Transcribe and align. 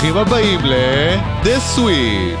ברוכים 0.00 0.22
הבאים 0.22 0.60
ל-The 0.64 1.76
Sweep. 1.76 2.38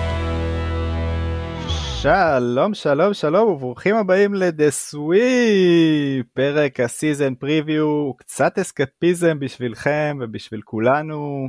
שלום 1.70 2.74
שלום 2.74 3.14
שלום 3.14 3.48
וברוכים 3.48 3.96
הבאים 3.96 4.34
ל-The 4.34 4.92
Sweep, 4.92 6.24
פרק 6.34 6.80
הסיזן 6.80 7.34
פריוויו, 7.34 8.12
קצת 8.16 8.58
אסקפיזם 8.58 9.38
בשבילכם 9.38 10.18
ובשביל 10.20 10.60
כולנו, 10.64 11.48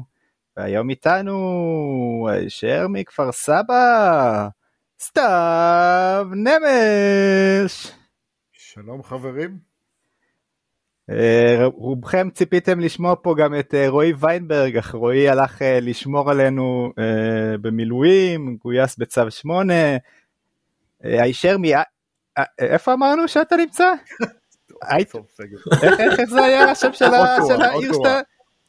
והיום 0.58 0.90
איתנו 0.90 2.28
הישר 2.32 2.88
מכפר 2.90 3.32
סבא, 3.32 4.48
סתיו 5.00 6.28
נמש. 6.32 7.92
שלום 8.52 9.04
חברים. 9.04 9.71
אה, 11.12 11.66
רובכם 11.66 12.30
ציפיתם 12.30 12.80
לשמוע 12.80 13.16
פה 13.22 13.36
גם 13.38 13.60
את 13.60 13.74
אה, 13.74 13.90
רועי 13.90 14.14
ויינברג, 14.20 14.78
אך 14.78 14.96
רועי 14.96 15.30
הלך 15.30 15.62
אה, 15.62 15.80
לשמור 15.82 16.32
עלינו 16.32 16.94
במילואים, 17.62 18.58
גויס 18.64 18.98
בצו 18.98 19.32
8. 19.32 19.74
הישר 21.02 21.58
מ... 21.58 21.64
איפה 22.60 22.94
אמרנו 22.94 23.28
שאתה 23.28 23.56
נמצא? 23.56 23.92
איך 26.20 26.30
זה 26.30 26.44
היה 26.44 26.72
השם 26.72 26.94
של 26.94 27.14
העיר 27.14 27.94
שאתה... 27.94 28.20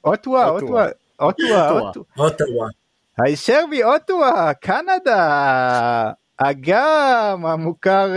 אוטווה, 0.05 0.49
אוטווה, 0.49 0.89
אוטווה, 1.21 1.91
אוטווה. 2.19 2.69
הישר 3.19 3.67
מאוטווה, 3.67 4.53
קנדה. 4.55 6.11
אגם 6.37 7.47
המוכר 7.47 8.09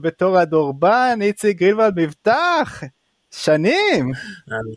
בתור 0.00 0.38
הדורבן, 0.38 1.18
איציק 1.22 1.58
גרילוולד 1.58 2.00
מבטח. 2.00 2.82
שנים. 3.32 4.12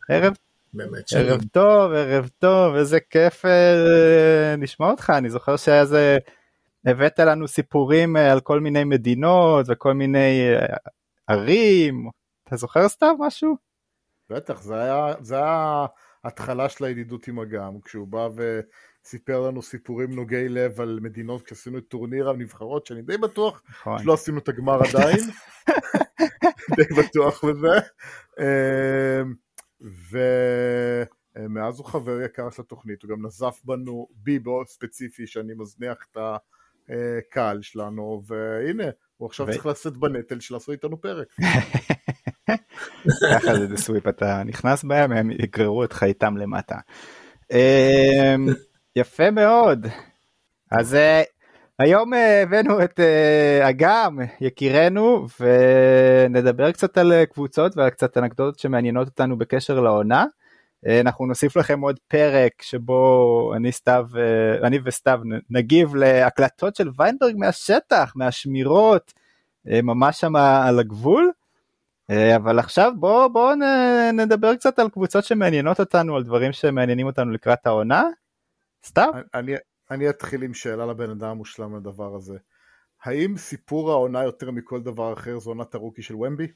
ערב, 0.10 0.34
באמת 0.74 1.08
שנים. 1.08 1.26
ערב 1.28 1.42
טוב, 1.52 1.92
ערב 1.92 2.30
טוב, 2.40 2.76
איזה 2.76 3.00
כיף 3.00 3.46
אה, 3.46 4.56
לשמוע 4.58 4.92
אותך, 4.92 5.14
אני 5.18 5.30
זוכר 5.30 5.58
שהיה 5.58 5.86
זה, 5.86 6.18
הבאת 6.86 7.20
לנו 7.20 7.48
סיפורים 7.48 8.18
אה, 8.18 8.32
על 8.32 8.40
כל 8.40 8.60
מיני 8.60 8.84
מדינות 8.84 9.66
וכל 9.70 9.94
מיני 9.94 10.54
אה, 10.56 10.76
ערים, 11.28 12.10
אתה 12.44 12.56
זוכר 12.56 12.90
סתם 12.90 13.16
משהו? 13.20 13.56
בטח, 14.30 14.62
זה 14.62 14.76
היה, 14.76 15.14
זה 15.22 15.36
היה 15.36 15.86
התחלה 16.24 16.70
של 16.70 16.86
הידידות 16.86 17.28
עם 17.28 17.40
אגם, 17.40 17.82
כשהוא 17.82 18.08
בא 18.08 18.28
וסיפר 19.06 19.48
לנו 19.48 19.62
סיפורים 19.62 20.16
נוגי 20.16 20.50
לב 20.50 20.82
על 20.82 21.00
מדינות 21.02 21.46
כשעשינו 21.46 21.78
את 21.78 21.84
טורניר 21.88 22.30
הנבחרות, 22.30 22.86
שאני 22.86 23.02
די 23.02 23.18
בטוח 23.18 23.62
נכון. 23.70 24.00
שלא 24.00 24.14
עשינו 24.14 24.38
את 24.38 24.50
הגמר 24.50 24.80
עדיין, 24.84 25.20
די 26.78 26.94
בטוח 26.98 27.46
בזה, 27.46 27.80
אמ, 28.40 29.34
ומאז 31.42 31.80
הוא 31.80 31.86
חבר 31.86 32.22
יקר 32.22 32.50
של 32.50 32.62
התוכנית, 32.62 33.04
הוא 33.04 33.10
גם 33.10 33.26
נזף 33.26 33.62
בנו, 33.64 34.08
בי 34.16 34.40
באופן 34.40 34.72
ספציפי, 34.72 35.28
שאני 35.28 35.54
מזניח 35.58 35.98
את 36.12 36.18
הקהל 36.90 37.62
שלנו, 37.62 38.22
והנה, 38.28 38.90
הוא 39.18 39.28
עכשיו 39.28 39.46
צריך 39.52 39.66
לשאת 39.66 39.98
בנטל 39.98 40.40
של 40.40 40.54
לעשות 40.54 40.70
איתנו 40.70 41.02
פרק. 41.02 41.28
ככה 43.34 43.56
זה 43.60 43.68
בסוויפ, 43.68 44.08
אתה 44.08 44.44
נכנס 44.44 44.84
בהם, 44.84 45.12
הם 45.12 45.32
יגררו 45.32 45.82
אותך 45.82 46.04
איתם 46.04 46.38
למטה. 46.38 46.76
יפה 48.96 49.32
מאוד. 49.32 49.88
אז 50.72 50.96
אה, 50.96 51.24
היום 51.80 52.14
אה, 52.14 52.42
הבאנו 52.42 52.84
את 52.84 53.00
אה, 53.00 53.70
אגם, 53.70 54.20
יקירנו, 54.42 55.28
ונדבר 55.40 56.72
קצת 56.72 56.98
על 56.98 57.26
קבוצות 57.26 57.78
ועל 57.78 57.90
קצת 57.90 58.18
אנקדוטות 58.18 58.60
שמעניינות 58.60 59.08
אותנו 59.08 59.38
בקשר 59.38 59.80
לעונה. 59.80 60.26
אנחנו 61.02 61.26
נוסיף 61.26 61.56
לכם 61.56 61.82
עוד 61.82 62.00
פרק 62.08 62.62
שבו 62.62 63.52
אני, 63.56 63.72
סתיו, 63.72 64.08
אני 64.64 64.80
וסתיו 64.86 65.20
נגיב 65.50 65.96
להקלטות 65.96 66.76
של 66.76 66.90
ויינברג 66.98 67.36
מהשטח, 67.38 68.14
מהשמירות, 68.16 69.14
ממש 69.66 70.20
שם 70.20 70.36
על 70.36 70.80
הגבול. 70.80 71.32
אבל 72.36 72.60
עכשיו 72.60 72.92
בואו 72.96 73.34
בוא 73.34 73.54
נדבר 74.14 74.56
קצת 74.56 74.80
על 74.80 74.90
קבוצות 74.90 75.24
שמעניינות 75.24 75.80
אותנו, 75.80 76.16
על 76.16 76.24
דברים 76.24 76.52
שמעניינים 76.52 77.08
אותנו 77.08 77.32
לקראת 77.32 77.68
העונה. 77.68 78.04
סתיו? 78.86 79.14
אני, 79.34 79.54
אני 79.92 80.10
אתחיל 80.10 80.44
עם 80.44 80.54
שאלה 80.54 80.86
לבן 80.86 81.10
אדם 81.10 81.28
המושלם 81.28 81.78
לדבר 81.78 82.16
הזה. 82.16 82.38
האם 83.04 83.38
סיפור 83.38 83.92
העונה 83.92 84.24
יותר 84.24 84.52
מכל 84.52 84.82
דבר 84.82 85.14
אחר 85.14 85.40
זו 85.40 85.50
עונת 85.50 85.76
הרוקי 85.76 86.02
של 86.02 86.16
ומבי? 86.16 86.48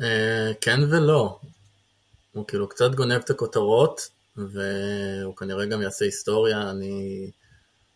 אה, 0.00 0.52
כן 0.60 0.80
ולא. 0.90 1.38
הוא 2.32 2.46
כאילו 2.46 2.68
קצת 2.68 2.94
גונב 2.94 3.20
את 3.24 3.30
הכותרות, 3.30 4.10
והוא 4.36 5.36
כנראה 5.36 5.66
גם 5.66 5.82
יעשה 5.82 6.04
היסטוריה. 6.04 6.70
אני 6.70 7.30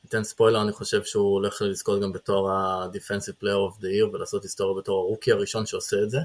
אתן 0.09 0.25
ספוילר, 0.25 0.63
אני 0.63 0.73
חושב 0.73 1.05
שהוא 1.05 1.33
הולך 1.33 1.63
לזכות 1.63 2.03
גם 2.03 2.13
בתואר 2.13 2.51
ה-Defensive 2.51 3.43
Player 3.43 3.73
of 3.73 3.81
the 3.81 3.87
Year 3.87 4.15
ולעשות 4.15 4.43
היסטוריה 4.43 4.83
בתור 4.83 4.99
הרוקי 4.99 5.33
הראשון 5.33 5.67
שעושה 5.67 5.97
את 6.03 6.11
זה. 6.11 6.19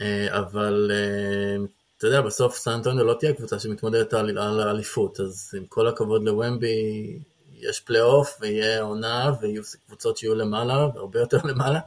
אה, 0.00 0.38
אבל 0.38 0.90
אה, 0.94 1.56
אתה 1.98 2.06
יודע, 2.06 2.20
בסוף 2.20 2.56
סן 2.56 2.80
לא 2.84 3.14
תהיה 3.20 3.32
קבוצה 3.32 3.58
שמתמודדת 3.58 4.14
על, 4.14 4.38
האליפות, 4.60 5.20
אז 5.20 5.50
עם 5.56 5.66
כל 5.66 5.88
הכבוד 5.88 6.24
לוומבי, 6.24 7.18
יש 7.52 7.80
פלייאוף 7.80 8.38
ויהיה 8.40 8.82
עונה 8.82 9.32
ויהיו 9.40 9.62
קבוצות 9.86 10.16
שיהיו 10.16 10.34
למעלה, 10.34 10.86
והרבה 10.94 11.20
יותר 11.20 11.38
למעלה, 11.50 11.80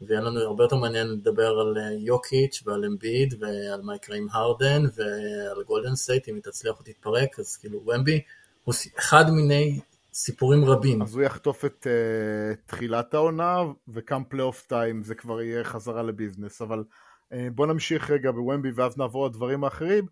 ויהיה 0.00 0.20
לנו 0.20 0.40
הרבה 0.40 0.64
יותר 0.64 0.76
מעניין 0.76 1.06
לדבר 1.06 1.48
על 1.60 1.78
אה, 1.78 1.92
יוקיץ' 1.92 2.62
ועל 2.66 2.84
אמביד 2.84 3.34
ועל 3.40 3.80
מה 3.82 3.94
יקרה 3.94 4.16
עם 4.16 4.26
הרדן 4.32 4.82
ועל 4.94 5.62
גולדן 5.66 5.94
סטייט, 5.94 6.28
אם 6.28 6.34
היא 6.34 6.42
תצליח 6.42 6.78
או 6.78 6.84
תתפרק, 6.84 7.38
אז 7.38 7.56
כאילו 7.56 7.80
וומבי 7.84 8.20
הוא 8.64 8.74
אחד 8.98 9.30
מיני 9.30 9.80
סיפורים 10.12 10.64
רבים. 10.64 11.02
אז 11.02 11.14
הוא 11.14 11.22
יחטוף 11.22 11.64
את 11.64 11.86
uh, 11.86 12.56
תחילת 12.66 13.14
העונה, 13.14 13.56
וכאן 13.88 14.22
playoff 14.28 14.66
time 14.68 15.02
זה 15.02 15.14
כבר 15.14 15.42
יהיה 15.42 15.64
חזרה 15.64 16.02
ל 16.02 16.08
business, 16.08 16.62
אבל... 16.62 16.84
אה, 17.32 17.48
בוא 17.54 17.66
נמשיך 17.66 18.10
רגע 18.10 18.30
בוומבי 18.30 18.70
ואז 18.74 18.98
נעבור 18.98 19.26
לדברים 19.26 19.64
האחרים. 19.64 20.06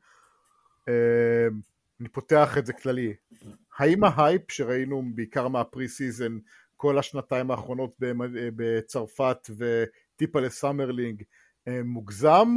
אה, 0.88 1.46
אני 2.00 2.08
פותח 2.08 2.58
את 2.58 2.66
זה 2.66 2.72
כללי. 2.72 3.14
האם 3.78 4.04
ההייפ 4.04 4.50
שראינו 4.50 5.02
בעיקר 5.14 5.48
מה 5.48 5.88
preseason 5.88 6.38
כל 6.76 6.98
השנתיים 6.98 7.50
האחרונות 7.50 7.90
אה, 8.02 8.10
בצרפת 8.56 9.50
וטיפה 9.56 10.40
ל 10.40 10.46
Summer 10.46 10.84
League 10.84 11.22
מוגזם, 11.84 12.54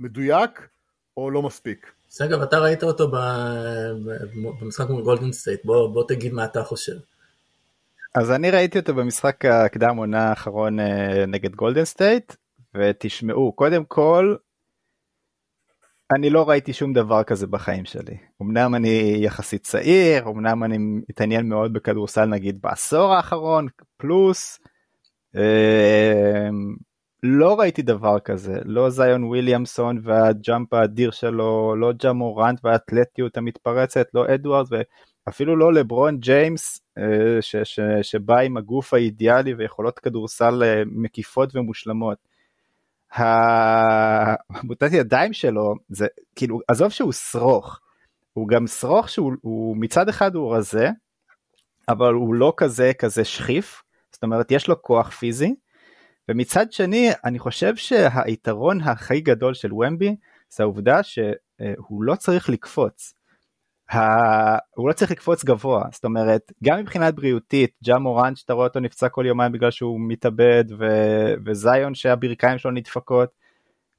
מדויק 0.00 0.68
או 1.16 1.30
לא 1.30 1.42
מספיק? 1.42 1.92
סגב, 2.10 2.42
אתה 2.42 2.58
ראית 2.58 2.82
אותו 2.82 3.10
במשחק 4.60 4.90
מול 4.90 5.02
גולדן 5.02 5.32
סטייט, 5.32 5.64
בוא, 5.64 5.94
בוא 5.94 6.04
תגיד 6.08 6.32
מה 6.32 6.44
אתה 6.44 6.64
חושב. 6.64 6.96
אז 8.16 8.30
אני 8.30 8.50
ראיתי 8.50 8.78
אותו 8.78 8.94
במשחק 8.94 9.44
הקדם 9.44 9.96
עונה 9.96 10.28
האחרון 10.28 10.80
אה, 10.80 11.26
נגד 11.26 11.54
גולדן 11.54 11.84
סטייט, 11.84 12.34
ותשמעו, 12.76 13.52
קודם 13.52 13.84
כל, 13.84 14.36
אני 16.16 16.30
לא 16.30 16.48
ראיתי 16.48 16.72
שום 16.72 16.92
דבר 16.92 17.22
כזה 17.22 17.46
בחיים 17.46 17.84
שלי. 17.84 18.16
אמנם 18.42 18.74
אני 18.74 19.16
יחסית 19.20 19.62
צעיר, 19.62 20.28
אמנם 20.28 20.64
אני 20.64 20.76
מתעניין 20.78 21.48
מאוד 21.48 21.72
בכדורסל 21.72 22.24
נגיד 22.24 22.58
בעשור 22.62 23.14
האחרון, 23.14 23.66
פלוס, 23.96 24.58
אה, 25.36 26.48
לא 27.22 27.60
ראיתי 27.60 27.82
דבר 27.82 28.20
כזה, 28.20 28.54
לא 28.64 28.90
זאיון 28.90 29.24
וויליאמסון 29.24 30.00
וה 30.02 30.25
jump 30.25 30.72
האדיר 30.72 31.10
שלו, 31.10 31.76
לא 31.76 31.92
ג'ה 31.92 32.15
מוראנט 32.15 32.60
והאתלטיות 32.64 33.36
המתפרצת, 33.36 34.06
לא 34.14 34.34
אדוארד 34.34 34.66
אפילו 35.28 35.56
לא 35.56 35.72
לברון 35.72 36.18
ג'יימס 36.18 36.80
אה, 36.98 37.42
ש, 37.42 37.56
ש, 37.56 37.80
שבא 38.02 38.38
עם 38.38 38.56
הגוף 38.56 38.94
האידיאלי 38.94 39.54
ויכולות 39.54 39.98
כדורסל 39.98 40.62
אה, 40.62 40.82
מקיפות 40.86 41.56
ומושלמות. 41.56 42.18
המוטת 43.12 44.92
ידיים 44.92 45.32
שלו 45.32 45.74
זה 45.88 46.06
כאילו 46.34 46.60
עזוב 46.68 46.90
שהוא 46.90 47.12
שרוך 47.12 47.80
הוא 48.32 48.48
גם 48.48 48.66
שרוך 48.66 49.08
שהוא 49.08 49.76
מצד 49.76 50.08
אחד 50.08 50.34
הוא 50.34 50.56
רזה 50.56 50.88
אבל 51.88 52.12
הוא 52.12 52.34
לא 52.34 52.52
כזה 52.56 52.92
כזה 52.98 53.24
שכיף 53.24 53.82
זאת 54.12 54.22
אומרת 54.22 54.50
יש 54.50 54.68
לו 54.68 54.82
כוח 54.82 55.10
פיזי 55.10 55.54
ומצד 56.28 56.72
שני 56.72 57.10
אני 57.24 57.38
חושב 57.38 57.76
שהיתרון 57.76 58.80
הכי 58.80 59.20
גדול 59.20 59.54
של 59.54 59.74
ומבי 59.74 60.16
זה 60.50 60.62
העובדה 60.62 61.02
שהוא 61.02 62.02
לא 62.02 62.14
צריך 62.14 62.48
לקפוץ 62.48 63.15
הוא 64.74 64.88
לא 64.88 64.92
צריך 64.92 65.10
לקפוץ 65.10 65.44
גבוה 65.44 65.84
זאת 65.92 66.04
אומרת 66.04 66.52
גם 66.64 66.78
מבחינת 66.78 67.14
בריאותית 67.14 67.70
ג'ה 67.84 67.98
מורן 67.98 68.36
שאתה 68.36 68.52
רואה 68.52 68.66
אותו 68.66 68.80
נפצע 68.80 69.08
כל 69.08 69.24
יומיים 69.26 69.52
בגלל 69.52 69.70
שהוא 69.70 70.00
מתאבד 70.00 70.64
ו- 70.78 71.34
וזיון 71.44 71.94
שהברכיים 71.94 72.58
שלו 72.58 72.70
נדפקות. 72.70 73.28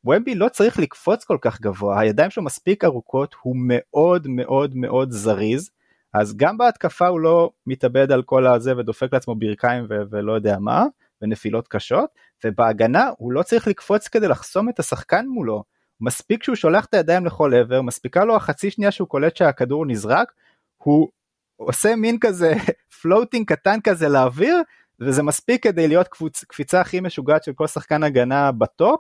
ומבי 0.06 0.36
לא 0.36 0.50
צריך 0.50 0.80
לקפוץ 0.80 1.24
כל 1.24 1.38
כך 1.42 1.62
גבוה 1.62 2.00
הידיים 2.00 2.30
שלו 2.30 2.44
מספיק 2.44 2.84
ארוכות 2.84 3.36
הוא 3.42 3.56
מאוד 3.60 4.28
מאוד 4.28 4.76
מאוד 4.76 5.12
זריז 5.12 5.70
אז 6.14 6.38
גם 6.38 6.58
בהתקפה 6.58 7.08
הוא 7.08 7.20
לא 7.20 7.52
מתאבד 7.68 8.12
על 8.12 8.24
כל 8.24 8.48
הזה 8.48 8.78
ודופק 8.78 9.14
לעצמו 9.14 9.36
ברכיים 9.36 9.86
ו- 9.90 10.02
ולא 10.10 10.34
יודע 10.34 10.58
מה 10.60 10.86
ונפילות 11.22 11.68
קשות 11.68 12.10
ובהגנה 12.46 13.10
הוא 13.18 13.32
לא 13.32 13.44
צריך 13.44 13.68
לקפוץ 13.68 14.08
כדי 14.08 14.28
לחסום 14.28 14.70
את 14.70 14.80
השחקן 14.80 15.26
מולו 15.28 15.64
מספיק 16.02 16.44
שהוא 16.44 16.56
שולח 16.56 16.86
את 16.86 16.94
הידיים 16.94 17.26
לכל 17.26 17.54
עבר, 17.54 17.82
מספיקה 17.82 18.26
לו 18.26 18.36
החצי 18.36 18.72
שנייה 18.72 18.92
שהוא 18.92 19.08
קולט 19.08 19.36
שהכדור 19.36 19.86
נזרק, 19.86 20.32
הוא 20.78 21.10
עושה 21.56 21.96
מין 21.96 22.20
כזה 22.20 22.54
floating 23.02 23.48
קטן 23.48 23.82
כזה 23.84 24.10
לאוויר, 24.10 24.62
וזה 25.00 25.24
מספיק 25.24 25.64
כדי 25.64 25.88
להיות 25.88 26.08
קבוצ, 26.08 26.44
קפיצה 26.44 26.82
הכי 26.82 27.00
משוגעת 27.00 27.44
של 27.44 27.54
כל 27.54 27.68
שחקן 27.68 28.04
הגנה 28.04 28.52
ב 28.52 28.61
top. 28.61 29.00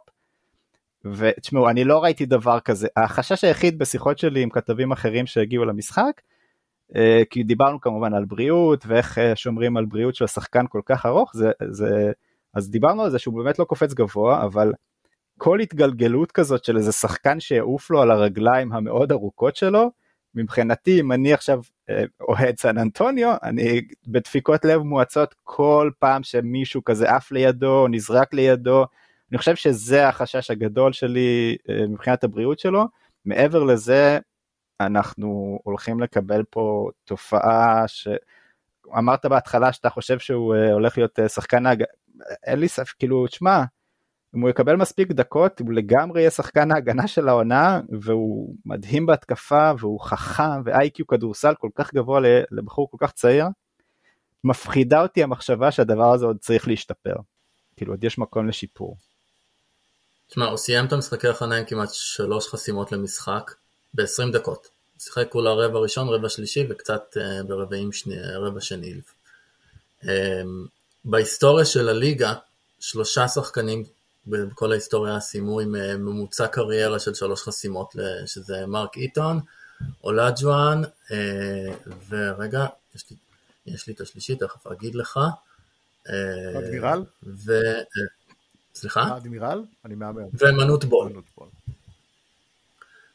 ותשמעו, 1.05 1.69
אני 1.69 1.83
לא 1.83 2.03
ראיתי 2.03 2.25
דבר 2.25 2.59
כזה. 2.59 2.87
החשש 2.95 3.43
היחיד 3.43 3.79
בשיחות 3.79 4.17
שלי 4.17 4.41
עם 4.41 4.49
כתבים 4.49 4.91
אחרים 4.91 5.25
שהגיעו 5.25 5.65
למשחק, 5.65 6.21
אה, 6.95 7.21
כי 7.29 7.43
דיברנו 7.43 7.81
כמובן 7.81 8.13
על 8.13 8.25
בריאות 8.25 8.85
ואיך 8.87 9.17
אה, 9.17 9.35
שומרים 9.35 9.77
על 9.77 9.85
בריאות 9.85 10.15
של 10.15 10.25
השחקן 10.25 10.65
כל 10.69 10.81
כך 10.85 11.05
ארוך, 11.05 11.31
זה, 11.35 11.51
זה, 11.69 12.11
אז 12.53 12.69
דיברנו 12.69 13.03
על 13.03 13.09
זה 13.09 13.19
שהוא 13.19 13.43
באמת 13.43 13.59
לא 13.59 13.65
קופץ 13.65 13.93
גבוה, 13.93 14.43
אבל 14.43 14.73
כל 15.37 15.59
התגלגלות 15.59 16.31
כזאת 16.31 16.65
של 16.65 16.77
איזה 16.77 16.91
שחקן 16.91 17.39
שיעוף 17.39 17.89
לו 17.89 18.01
על 18.01 18.11
הרגליים 18.11 18.73
המאוד 18.73 19.11
ארוכות 19.11 19.55
שלו, 19.55 19.91
מבחינתי 20.35 20.99
אם 20.99 21.11
אני 21.11 21.33
עכשיו 21.33 21.61
אה, 21.89 22.03
אוהד 22.21 22.57
סן 22.59 22.77
אנטוניו, 22.77 23.35
אני 23.43 23.81
בדפיקות 24.07 24.65
לב 24.65 24.81
מואצות 24.81 25.35
כל 25.43 25.91
פעם 25.99 26.23
שמישהו 26.23 26.83
כזה 26.83 27.09
עף 27.09 27.31
לידו, 27.31 27.87
נזרק 27.87 28.33
לידו, 28.33 28.85
אני 29.31 29.37
חושב 29.37 29.55
שזה 29.55 30.07
החשש 30.07 30.51
הגדול 30.51 30.93
שלי 30.93 31.57
מבחינת 31.89 32.23
הבריאות 32.23 32.59
שלו. 32.59 32.85
מעבר 33.25 33.63
לזה, 33.63 34.19
אנחנו 34.81 35.59
הולכים 35.63 35.99
לקבל 35.99 36.43
פה 36.49 36.89
תופעה 37.05 37.85
שאמרת 37.87 39.25
בהתחלה 39.25 39.73
שאתה 39.73 39.89
חושב 39.89 40.19
שהוא 40.19 40.55
אה, 40.55 40.73
הולך 40.73 40.97
להיות 40.97 41.19
אה, 41.19 41.29
שחקן 41.29 41.65
ההג... 41.65 41.83
אין 42.43 42.59
לי 42.59 42.67
ספק, 42.67 42.93
כאילו, 42.99 43.27
תשמע, 43.27 43.63
אם 44.35 44.41
הוא 44.41 44.49
יקבל 44.49 44.75
מספיק 44.75 45.11
דקות, 45.11 45.59
הוא 45.59 45.73
לגמרי 45.73 46.21
יהיה 46.21 46.31
שחקן 46.31 46.71
ההגנה 46.71 47.07
של 47.07 47.29
העונה, 47.29 47.81
והוא 48.01 48.55
מדהים 48.65 49.05
בהתקפה, 49.05 49.71
והוא 49.79 49.99
חכם, 49.99 50.61
ואיי-קיו 50.65 51.07
כדורסל 51.07 51.53
כל 51.59 51.69
כך 51.75 51.93
גבוה 51.93 52.19
לבחור 52.51 52.91
כל 52.91 52.97
כך 52.99 53.11
צעיר. 53.11 53.45
מפחידה 54.43 55.01
אותי 55.01 55.23
המחשבה 55.23 55.71
שהדבר 55.71 56.13
הזה 56.13 56.25
עוד 56.25 56.37
צריך 56.39 56.67
להשתפר. 56.67 57.15
כאילו, 57.75 57.93
עוד 57.93 58.03
יש 58.03 58.17
מקום 58.17 58.47
לשיפור. 58.47 58.97
תשמע, 60.27 60.45
הוא 60.45 60.57
סיים 60.57 60.85
את 60.85 60.93
המשחקי 60.93 61.27
הכנה 61.27 61.55
עם 61.55 61.65
כמעט 61.65 61.89
שלוש 61.91 62.47
חסימות 62.47 62.91
למשחק. 62.91 63.51
ב-20 63.93 64.31
דקות. 64.33 64.67
שיחק 64.99 65.29
כולה 65.29 65.51
רבע 65.51 65.79
ראשון, 65.79 66.09
רבע 66.09 66.29
שלישי 66.29 66.67
וקצת 66.69 67.17
uh, 67.17 67.47
ברבעים 67.47 67.91
שני, 67.91 68.15
רבע 68.35 68.61
שני. 68.61 68.93
Um, 70.01 70.07
בהיסטוריה 71.05 71.65
של 71.65 71.89
הליגה, 71.89 72.33
שלושה 72.79 73.27
שחקנים 73.27 73.83
בכל 74.29 74.71
ההיסטוריה 74.71 75.19
סיימו 75.19 75.59
עם 75.59 75.75
uh, 75.75 75.97
ממוצע 75.97 76.47
קריירה 76.47 76.99
של 76.99 77.13
שלוש 77.13 77.43
חסימות, 77.43 77.95
שזה 78.25 78.65
מרק 78.67 78.97
איטון, 78.97 79.39
אולג'ואן, 80.03 80.81
uh, 80.83 81.11
ורגע, 82.09 82.65
יש 82.95 83.05
לי, 83.11 83.17
יש 83.65 83.87
לי 83.87 83.93
את 83.93 84.01
השלישי, 84.01 84.35
תכף 84.35 84.67
אגיד 84.67 84.95
לך. 84.95 85.19
אדמירל? 86.57 87.03
ו... 87.23 87.51
סליחה? 88.77 89.17
אדמירל? 89.17 89.63
אני 89.85 89.95
מהמר. 89.95 90.21
ומנות 90.33 90.85
בול. 90.85 91.11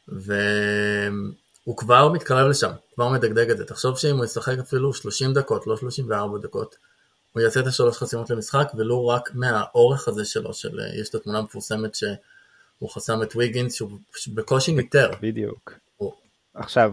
והוא 0.08 1.76
כבר 1.76 2.08
מתקרב 2.12 2.48
לשם, 2.48 2.70
כבר 2.94 3.08
מדגדג 3.08 3.50
את 3.50 3.56
זה. 3.56 3.64
תחשוב 3.64 3.98
שאם 3.98 4.16
הוא 4.16 4.24
ישחק 4.24 4.58
אפילו 4.58 4.94
30 4.94 5.32
דקות, 5.32 5.66
לא 5.66 5.76
34 5.76 6.38
דקות, 6.38 6.76
הוא 7.32 7.42
יעשה 7.42 7.60
את 7.60 7.66
השלוש 7.66 7.98
חסימות 7.98 8.30
למשחק, 8.30 8.72
ולו 8.76 9.08
רק 9.08 9.30
מהאורך 9.34 10.08
הזה 10.08 10.24
שלו, 10.24 10.54
של, 10.54 10.78
יש 11.00 11.08
את 11.08 11.14
התמונה 11.14 11.38
המפורסמת 11.38 11.94
שהוא 11.94 12.90
חסם 12.90 13.22
את 13.22 13.36
ויגינס, 13.36 13.74
שהוא 13.74 13.90
בקושי 14.34 14.72
ניטר. 14.72 15.10
בדיוק. 15.20 15.72
עכשיו, 16.54 16.92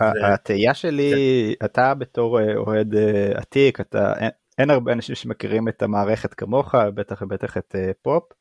התהייה 0.00 0.74
שלי, 0.74 1.12
כן. 1.58 1.64
אתה 1.64 1.94
בתור 1.94 2.40
אה, 2.40 2.56
אוהד 2.56 2.94
אה, 2.94 3.32
עתיק, 3.34 3.80
אתה, 3.80 4.12
אין 4.58 4.70
הרבה 4.70 4.92
אנשים 4.92 5.14
שמכירים 5.14 5.68
את 5.68 5.82
המערכת 5.82 6.34
כמוך, 6.34 6.74
בטח 6.74 7.22
ובטח 7.22 7.56
את 7.56 7.76
אה, 7.78 7.90
פופ. 8.02 8.32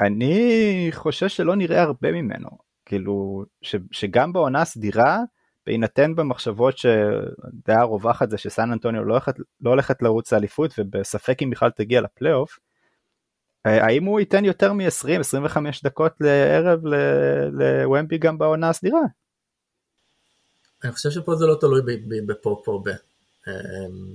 אני 0.00 0.88
חושש 0.92 1.36
שלא 1.36 1.56
נראה 1.56 1.82
הרבה 1.82 2.12
ממנו. 2.12 2.48
כאילו 2.86 3.44
ש, 3.62 3.76
שגם 3.92 4.32
בעונה 4.32 4.62
הסדירה 4.62 5.18
בהינתן 5.66 6.14
במחשבות 6.14 6.78
שדעה 6.78 7.84
רווחת 7.84 8.30
זה 8.30 8.38
שסן 8.38 8.72
אנטוניו 8.72 9.04
לא 9.04 9.12
הולכת, 9.12 9.34
לא 9.60 9.70
הולכת 9.70 10.02
לרוץ 10.02 10.32
לאליפות 10.32 10.74
ובספק 10.78 11.42
אם 11.42 11.50
בכלל 11.50 11.70
תגיע 11.70 12.00
לפלייאוף. 12.00 12.58
אה, 13.66 13.84
האם 13.86 14.04
הוא 14.04 14.20
ייתן 14.20 14.44
יותר 14.44 14.72
מ-20-25 14.72 15.56
דקות 15.84 16.12
לערב 16.20 16.80
לוומבי 17.52 18.18
גם 18.18 18.38
בעונה 18.38 18.68
הסדירה? 18.68 19.00
אני 20.84 20.92
חושב 20.92 21.10
שפה 21.10 21.34
זה 21.34 21.46
לא 21.46 21.56
תלוי 21.60 21.80
בפופ 22.26 22.68
או 22.68 22.82
ב... 22.82 22.88
אה, 22.88 22.94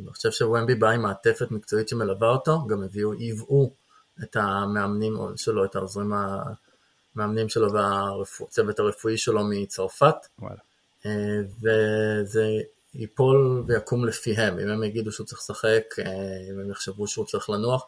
אני 0.03 0.11
חושב 0.13 0.31
שוומבי 0.31 0.75
בא 0.75 0.89
עם 0.89 1.01
מעטפת 1.01 1.51
מקצועית 1.51 1.89
שמלווה 1.89 2.27
אותו, 2.27 2.67
גם 2.67 2.83
הביאו, 2.83 3.13
ייבאו 3.13 3.71
את 4.23 4.35
המאמנים 4.35 5.13
שלו, 5.35 5.65
את 5.65 5.75
העוזרים 5.75 6.11
המאמנים 7.15 7.49
שלו 7.49 7.67
והצוות 7.73 8.79
הרפואי 8.79 9.17
שלו 9.17 9.43
מצרפת, 9.49 10.15
וואלה. 10.39 10.59
אה, 11.05 11.11
וזה 11.61 12.47
ייפול 12.95 13.63
ויקום 13.67 14.05
לפיהם, 14.05 14.59
אם 14.59 14.69
הם 14.69 14.83
יגידו 14.83 15.11
שהוא 15.11 15.27
צריך 15.27 15.41
לשחק, 15.41 15.83
אה, 15.99 16.05
אם 16.51 16.59
הם 16.59 16.71
יחשבו 16.71 17.07
שהוא 17.07 17.25
צריך 17.25 17.49
לנוח, 17.49 17.85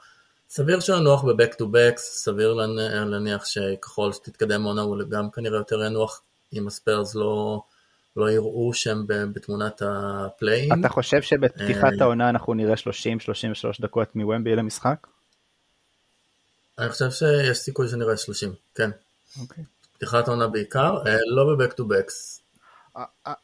סביר 0.49 0.79
שינוח 0.79 1.23
ב 1.23 1.29
back 1.29 1.53
to 1.53 1.67
back, 1.71 1.93
סביר 1.97 2.53
להניח 3.05 3.45
שככל 3.45 4.13
שתתקדם 4.13 4.63
עונה 4.63 4.81
הוא 4.81 4.97
גם 5.09 5.31
כנראה 5.31 5.57
יותר 5.57 5.83
ינוח 5.83 6.21
אם 6.53 6.67
הספיירס 6.67 7.15
לא, 7.15 7.61
לא 8.15 8.31
יראו 8.31 8.73
שהם 8.73 9.05
בתמונת 9.07 9.81
ה 9.85 9.96
play-in. 9.96 10.79
אתה 10.79 10.89
חושב 10.89 11.21
שבפתיחת 11.21 11.93
אה, 11.99 12.03
העונה 12.05 12.29
אנחנו 12.29 12.53
נראה 12.53 12.73
30-33 12.73 12.77
דקות 13.81 14.15
מוומבי 14.15 14.55
למשחק? 14.55 15.07
אני 16.79 16.89
חושב 16.89 17.11
שיש 17.11 17.57
סיכוי 17.57 17.87
שנראה 17.87 18.17
30, 18.17 18.53
כן. 18.75 18.89
אוקיי. 19.41 19.63
פתיחת 19.93 20.27
עונה 20.27 20.47
בעיקר, 20.47 20.97
לא 21.35 21.45
ב 21.53 21.57
back 21.57 21.73
to 21.73 21.85
backs. 21.85 22.41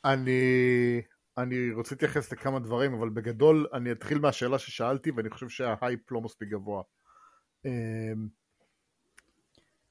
אני... 0.06 1.02
אני 1.38 1.72
רוצה 1.72 1.96
להתייחס 1.96 2.32
לכמה 2.32 2.60
דברים, 2.60 2.94
אבל 2.94 3.10
בגדול 3.10 3.68
אני 3.74 3.92
אתחיל 3.92 4.20
מהשאלה 4.20 4.60
ששאלתי, 4.60 5.12
ואני 5.12 5.30
חושב 5.30 5.50
שההייפ 5.50 6.12
לא 6.12 6.22
מספיק 6.22 6.50
גבוה. 6.50 6.84
אמ, 7.66 8.28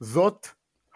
זאת 0.00 0.46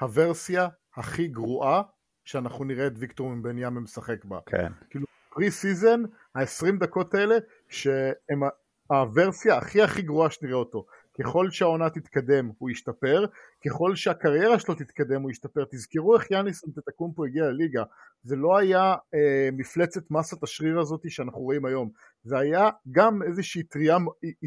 הוורסיה 0.00 0.68
הכי 0.96 1.28
גרועה 1.28 1.82
שאנחנו 2.24 2.64
נראה 2.64 2.86
את 2.86 2.92
ויקטור 2.96 3.30
וומבניאמה 3.30 3.80
משחק 3.80 4.24
בה. 4.24 4.38
כן. 4.46 4.72
כאילו, 4.90 5.06
preseason, 5.30 6.02
ה-20 6.34 6.78
דקות 6.80 7.14
האלה, 7.14 7.34
שהם 7.68 8.40
הוורסיה 8.86 9.56
הכי 9.56 9.82
הכי 9.82 10.02
גרועה 10.02 10.30
שנראה 10.30 10.54
אותו. 10.54 10.86
ככל 11.20 11.50
שהעונה 11.50 11.90
תתקדם 11.90 12.50
הוא 12.58 12.70
ישתפר, 12.70 13.24
ככל 13.66 13.94
שהקריירה 13.94 14.58
שלו 14.58 14.74
תתקדם 14.74 15.22
הוא 15.22 15.30
ישתפר. 15.30 15.64
תזכרו 15.70 16.16
איך 16.16 16.30
יאניס 16.30 16.64
אנטטקומפו 16.64 17.24
הגיע 17.24 17.44
לליגה, 17.44 17.82
זה 18.22 18.36
לא 18.36 18.58
היה 18.58 18.94
אה, 19.14 19.48
מפלצת 19.52 20.10
מסת 20.10 20.42
השריר 20.42 20.80
הזאת 20.80 21.00
שאנחנו 21.08 21.40
רואים 21.40 21.64
היום, 21.64 21.90
זה 22.22 22.38
היה 22.38 22.70
גם 22.90 23.22
איזושהי 23.22 23.62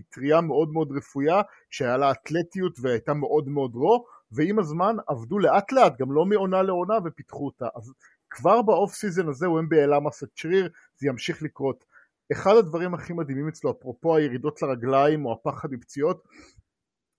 טריה 0.09 0.41
מאוד 0.41 0.69
מאוד 0.73 0.91
רפויה, 0.97 1.41
שהיה 1.69 1.97
לה 1.97 2.11
אתלטיות 2.11 2.77
והייתה 2.81 3.13
מאוד 3.13 3.47
מאוד 3.47 3.75
רו, 3.75 4.05
ועם 4.31 4.59
הזמן 4.59 4.95
עבדו 5.07 5.39
לאט 5.39 5.71
לאט, 5.71 5.99
גם 5.99 6.11
לא 6.11 6.25
מעונה 6.25 6.61
לעונה 6.61 6.93
ופיתחו 7.05 7.45
אותה. 7.45 7.67
אז 7.75 7.93
כבר 8.29 8.61
ב 8.61 8.93
offseason 8.93 9.27
הזה 9.27 9.45
הוא 9.45 9.59
העלה 9.71 9.99
מסת 9.99 10.27
שריר, 10.35 10.69
זה 10.97 11.07
ימשיך 11.07 11.43
לקרות. 11.43 11.85
אחד 12.31 12.55
הדברים 12.55 12.93
הכי 12.93 13.13
מדהימים 13.13 13.47
אצלו, 13.47 13.71
אפרופו 13.71 14.15
הירידות 14.15 14.61
לרגליים 14.61 15.25
או 15.25 15.33
הפחד 15.33 15.71
מפציעות, 15.71 16.23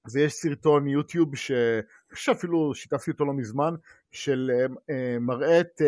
זה 0.07 0.21
יש 0.21 0.33
סרטון 0.33 0.89
יוטיוב 0.89 1.37
שאפילו 2.15 2.75
שיתפתי 2.75 3.11
אותו 3.11 3.25
לא 3.25 3.33
מזמן, 3.33 3.75
של 4.11 4.51
uh, 4.51 4.95
מראה 5.21 5.61
את 5.61 5.83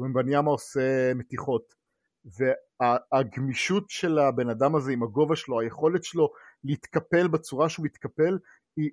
וומבניאמה 0.00 0.48
uh, 0.48 0.52
עושה 0.52 1.14
מתיחות. 1.14 1.80
והגמישות 2.24 3.90
של 3.90 4.18
הבן 4.18 4.48
אדם 4.48 4.76
הזה 4.76 4.92
עם 4.92 5.02
הגובה 5.02 5.36
שלו, 5.36 5.60
היכולת 5.60 6.04
שלו 6.04 6.32
להתקפל 6.64 7.28
בצורה 7.28 7.68
שהוא 7.68 7.86
מתקפל, 7.86 8.38
היא 8.76 8.90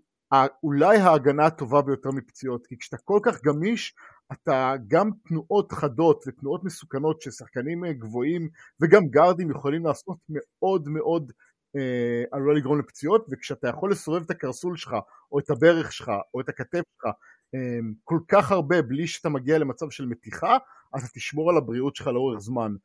אולי 0.63 0.97
ההגנה 0.97 1.45
הטובה 1.45 1.81
ביותר 1.81 2.11
מפציעות, 2.11 2.67
כי 2.67 2.77
כשאתה 2.77 2.97
כל 2.97 3.19
כך 3.23 3.43
גמיש, 3.43 3.95
אתה 4.31 4.73
גם 4.87 5.09
תנועות 5.27 5.71
חדות 5.71 6.23
ותנועות 6.27 6.63
מסוכנות 6.63 7.21
ששחקנים 7.21 7.85
גבוהים 7.85 8.49
וגם 8.81 9.07
גארדים 9.07 9.51
יכולים 9.51 9.85
לעשות 9.85 10.17
מאוד 10.29 10.87
מאוד 10.87 11.31
אה, 11.75 12.23
עלולה 12.31 12.53
לגרום 12.53 12.79
לפציעות, 12.79 13.25
וכשאתה 13.31 13.67
יכול 13.67 13.91
לסובב 13.91 14.21
את 14.21 14.31
הקרסול 14.31 14.77
שלך, 14.77 14.95
או 15.31 15.39
את 15.39 15.49
הברך 15.49 15.93
שלך, 15.93 16.11
או 16.33 16.41
את 16.41 16.49
הכתף 16.49 16.81
שלך, 16.95 17.13
אה, 17.55 17.79
כל 18.03 18.19
כך 18.27 18.51
הרבה 18.51 18.81
בלי 18.81 19.07
שאתה 19.07 19.29
מגיע 19.29 19.57
למצב 19.57 19.89
של 19.89 20.05
מתיחה, 20.05 20.57
אתה 20.97 21.05
תשמור 21.13 21.49
על 21.49 21.57
הבריאות 21.57 21.95
שלך 21.95 22.07
לאורך 22.07 22.39
זמן. 22.39 22.75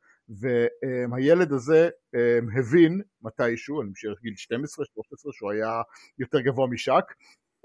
והילד 1.11 1.51
הזה 1.53 1.89
אה, 2.15 2.39
הבין 2.59 3.01
מתישהו, 3.21 3.81
אני 3.81 3.89
משער 3.89 4.13
גיל 4.21 4.33
12-13 4.33 5.31
שהוא 5.31 5.51
היה 5.51 5.81
יותר 6.19 6.39
גבוה 6.39 6.67
משאק, 6.67 7.13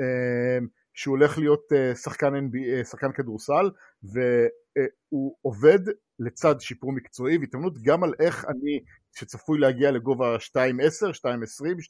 אה, 0.00 0.58
שהוא 0.94 1.16
הולך 1.16 1.38
להיות 1.38 1.72
שחקן, 1.94 2.34
NBA, 2.34 2.84
שחקן 2.84 3.12
כדורסל, 3.12 3.70
והוא 4.02 5.36
עובד 5.42 5.78
לצד 6.18 6.60
שיפור 6.60 6.92
מקצועי 6.92 7.38
והתאמנות 7.38 7.82
גם 7.82 8.04
על 8.04 8.14
איך 8.20 8.44
אני, 8.44 8.80
שצפוי 9.16 9.58
להגיע 9.58 9.90
לגובה 9.90 10.36
2.10, 10.36 10.40
2.20, 10.40 10.60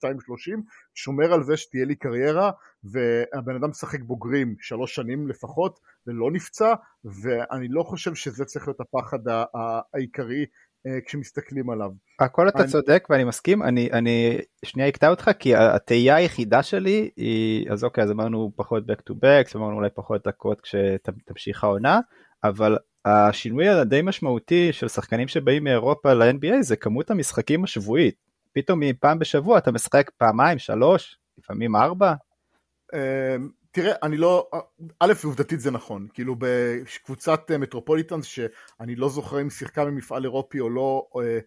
2.30, 0.04 0.60
שומר 0.94 1.32
על 1.32 1.42
זה 1.42 1.56
שתהיה 1.56 1.84
לי 1.84 1.94
קריירה, 1.94 2.50
והבן 2.84 3.56
אדם 3.56 3.70
משחק 3.70 4.00
בוגרים 4.00 4.54
שלוש 4.60 4.94
שנים 4.94 5.28
לפחות, 5.28 5.78
ולא 6.06 6.30
נפצע, 6.30 6.74
ואני 7.04 7.68
לא 7.68 7.82
חושב 7.82 8.14
שזה 8.14 8.44
צריך 8.44 8.68
להיות 8.68 8.80
הפחד 8.80 9.18
העיקרי 9.94 10.46
אה, 10.86 11.00
כשמסתכלים 11.06 11.70
עליו. 11.70 11.90
הכל 12.20 12.48
אתה 12.48 12.62
אני... 12.62 12.68
צודק 12.68 13.06
ואני 13.10 13.24
מסכים, 13.24 13.62
אני, 13.62 13.88
אני 13.92 14.38
שנייה 14.64 14.88
אקטע 14.88 15.10
אותך 15.10 15.30
כי 15.38 15.56
התהייה 15.56 16.16
היחידה 16.16 16.62
שלי 16.62 17.10
היא, 17.16 17.70
אז 17.70 17.84
אוקיי 17.84 18.04
אז 18.04 18.10
אמרנו 18.10 18.52
פחות 18.56 18.82
back 18.82 19.10
to 19.10 19.14
back, 19.14 19.56
אמרנו 19.56 19.76
אולי 19.76 19.88
פחות 19.94 20.26
דקות 20.28 20.60
כשתמשיך 20.60 21.64
העונה, 21.64 22.00
אבל 22.44 22.76
השינוי 23.08 23.68
הדי 23.68 24.02
משמעותי 24.02 24.72
של 24.72 24.88
שחקנים 24.88 25.28
שבאים 25.28 25.64
מאירופה 25.64 26.12
ל-NBA 26.12 26.60
זה 26.62 26.76
כמות 26.76 27.10
המשחקים 27.10 27.64
השבועית. 27.64 28.14
פתאום 28.52 28.80
מפעם 28.80 29.18
בשבוע 29.18 29.58
אתה 29.58 29.72
משחק 29.72 30.10
פעמיים, 30.16 30.58
שלוש, 30.58 31.18
לפעמים 31.38 31.76
ארבע. 31.76 32.14
אמ, 32.94 33.48
תראה, 33.70 33.94
אני 34.02 34.16
לא, 34.16 34.48
א', 35.00 35.12
עובדתית 35.24 35.60
זה 35.60 35.70
נכון, 35.70 36.06
כאילו 36.14 36.36
בקבוצת 36.38 37.50
אה, 37.50 37.58
מטרופוליטנס 37.58 38.24
שאני 38.24 38.96
לא 38.96 39.08
זוכר 39.08 39.40
אם 39.40 39.50
שיחקה 39.50 39.84
במפעל 39.84 40.24
אירופי 40.24 40.60
או 40.60 40.70
לא, 40.70 41.08
אה, 41.16 41.38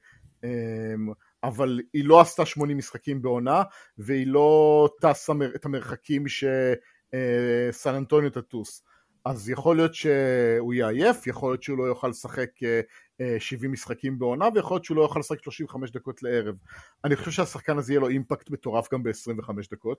אבל 1.43 1.79
היא 1.93 2.05
לא 2.05 2.21
עשתה 2.21 2.45
80 2.45 2.77
משחקים 2.77 3.21
בעונה, 3.21 3.63
והיא 3.97 4.27
לא 4.27 4.89
טסה 5.01 5.33
את 5.55 5.65
המרחקים 5.65 6.27
שסן 6.27 7.89
אה, 7.89 7.97
אנטוניו 7.97 8.29
תטוס. 8.29 8.83
אז 9.25 9.49
יכול 9.49 9.75
להיות 9.75 9.93
שהוא 9.93 10.73
יהיה 10.73 10.89
עייף, 10.89 11.27
יכול 11.27 11.51
להיות 11.51 11.63
שהוא 11.63 11.77
לא 11.77 11.83
יוכל 11.83 12.07
לשחק 12.07 12.49
70 13.39 13.71
משחקים 13.71 14.19
בעונה, 14.19 14.45
ויכול 14.55 14.75
להיות 14.75 14.85
שהוא 14.85 14.97
לא 14.97 15.01
יוכל 15.01 15.19
לשחק 15.19 15.43
35 15.43 15.91
דקות 15.91 16.23
לערב. 16.23 16.55
אני 17.05 17.15
חושב 17.15 17.31
שהשחקן 17.31 17.77
הזה 17.77 17.93
יהיה 17.93 17.99
לו 17.99 18.07
אימפקט 18.07 18.49
מטורף 18.49 18.93
גם 18.93 19.03
ב-25 19.03 19.51
דקות. 19.71 19.97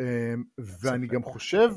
אמ, 0.00 0.44
ואני 0.58 1.06
גם 1.06 1.22
חושב, 1.22 1.70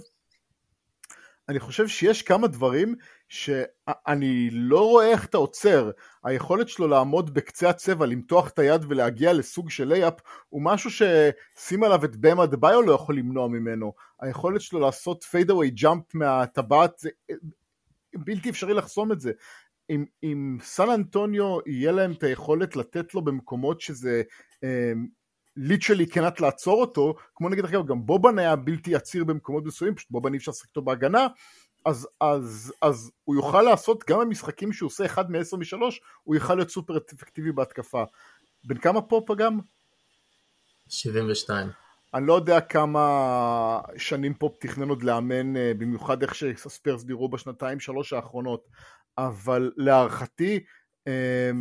אני 1.51 1.59
חושב 1.59 1.87
שיש 1.87 2.21
כמה 2.21 2.47
דברים 2.47 2.95
שאני 3.29 4.49
לא 4.51 4.89
רואה 4.89 5.07
איך 5.07 5.25
אתה 5.25 5.37
עוצר. 5.37 5.91
היכולת 6.23 6.69
שלו 6.69 6.87
לעמוד 6.87 7.33
בקצה 7.33 7.69
הצבע, 7.69 8.05
למתוח 8.05 8.49
את 8.49 8.59
היד 8.59 8.85
ולהגיע 8.87 9.33
לסוג 9.33 9.69
של 9.69 9.87
layup, 9.87 10.13
הוא 10.49 10.61
משהו 10.61 10.89
ששים 10.91 11.83
עליו 11.83 12.05
את 12.05 12.15
באם 12.15 12.45
אדבאיו 12.47 12.81
לא 12.81 12.91
יכול 12.91 13.17
למנוע 13.17 13.47
ממנו. 13.47 13.93
היכולת 14.21 14.61
שלו 14.61 14.79
לעשות 14.79 15.23
fadeaway 15.23 15.69
jump 15.69 16.15
מהטבעת, 16.15 16.99
זה 16.99 17.09
בלתי 18.15 18.49
אפשרי 18.49 18.73
לחסום 18.73 19.11
את 19.11 19.19
זה. 19.19 19.31
אם, 19.89 20.05
אם 20.23 20.57
סן 20.61 20.89
אנטוניו 20.89 21.57
יהיה 21.65 21.91
להם 21.91 22.11
את 22.11 22.23
היכולת 22.23 22.75
לתת 22.75 23.13
לו 23.13 23.21
במקומות 23.21 23.81
שזה 23.81 24.21
אמ, 24.63 25.07
ליטרלי 25.55 26.07
כנת 26.07 26.41
לעצור 26.41 26.81
אותו, 26.81 27.15
כמו 27.35 27.49
נגיד 27.49 27.65
אגב 27.65 27.87
גם 27.87 28.05
בובן 28.05 28.39
היה 28.39 28.55
בלתי 28.55 28.95
עציר 28.95 29.23
במקומות 29.23 29.65
מסוימים, 29.65 29.95
פשוט 29.95 30.11
בובן 30.11 30.33
אי 30.33 30.37
אפשר 30.37 30.51
לשחק 30.51 30.69
אותו 30.69 30.81
בהגנה, 30.81 31.27
אז, 31.85 32.07
אז, 32.21 32.73
אז 32.81 33.11
הוא 33.23 33.35
יוכל 33.35 33.61
לעשות 33.61 34.03
גם 34.09 34.19
במשחקים 34.19 34.73
שהוא 34.73 34.87
עושה 34.87 35.05
אחד 35.05 35.31
מ-10 35.31 35.57
מ-3, 35.57 35.77
הוא 36.23 36.35
יוכל 36.35 36.55
להיות 36.55 36.69
סופר 36.69 36.97
אפקטיבי 36.97 37.51
בהתקפה. 37.51 38.03
בין 38.63 38.77
כמה 38.77 39.01
פופ 39.01 39.31
גם? 39.31 39.59
72. 40.87 41.67
אני 42.13 42.27
לא 42.27 42.33
יודע 42.33 42.61
כמה 42.61 43.81
שנים 43.97 44.33
פופ 44.33 44.57
תכנן 44.59 44.89
עוד 44.89 45.03
לאמן, 45.03 45.57
אה, 45.57 45.71
במיוחד 45.77 46.21
איך 46.21 46.35
שספיירס 46.35 47.03
דירו 47.03 47.29
בשנתיים 47.29 47.79
שלוש 47.79 48.13
האחרונות, 48.13 48.67
אבל 49.17 49.71
להערכתי 49.77 50.63
אה, 51.07 51.51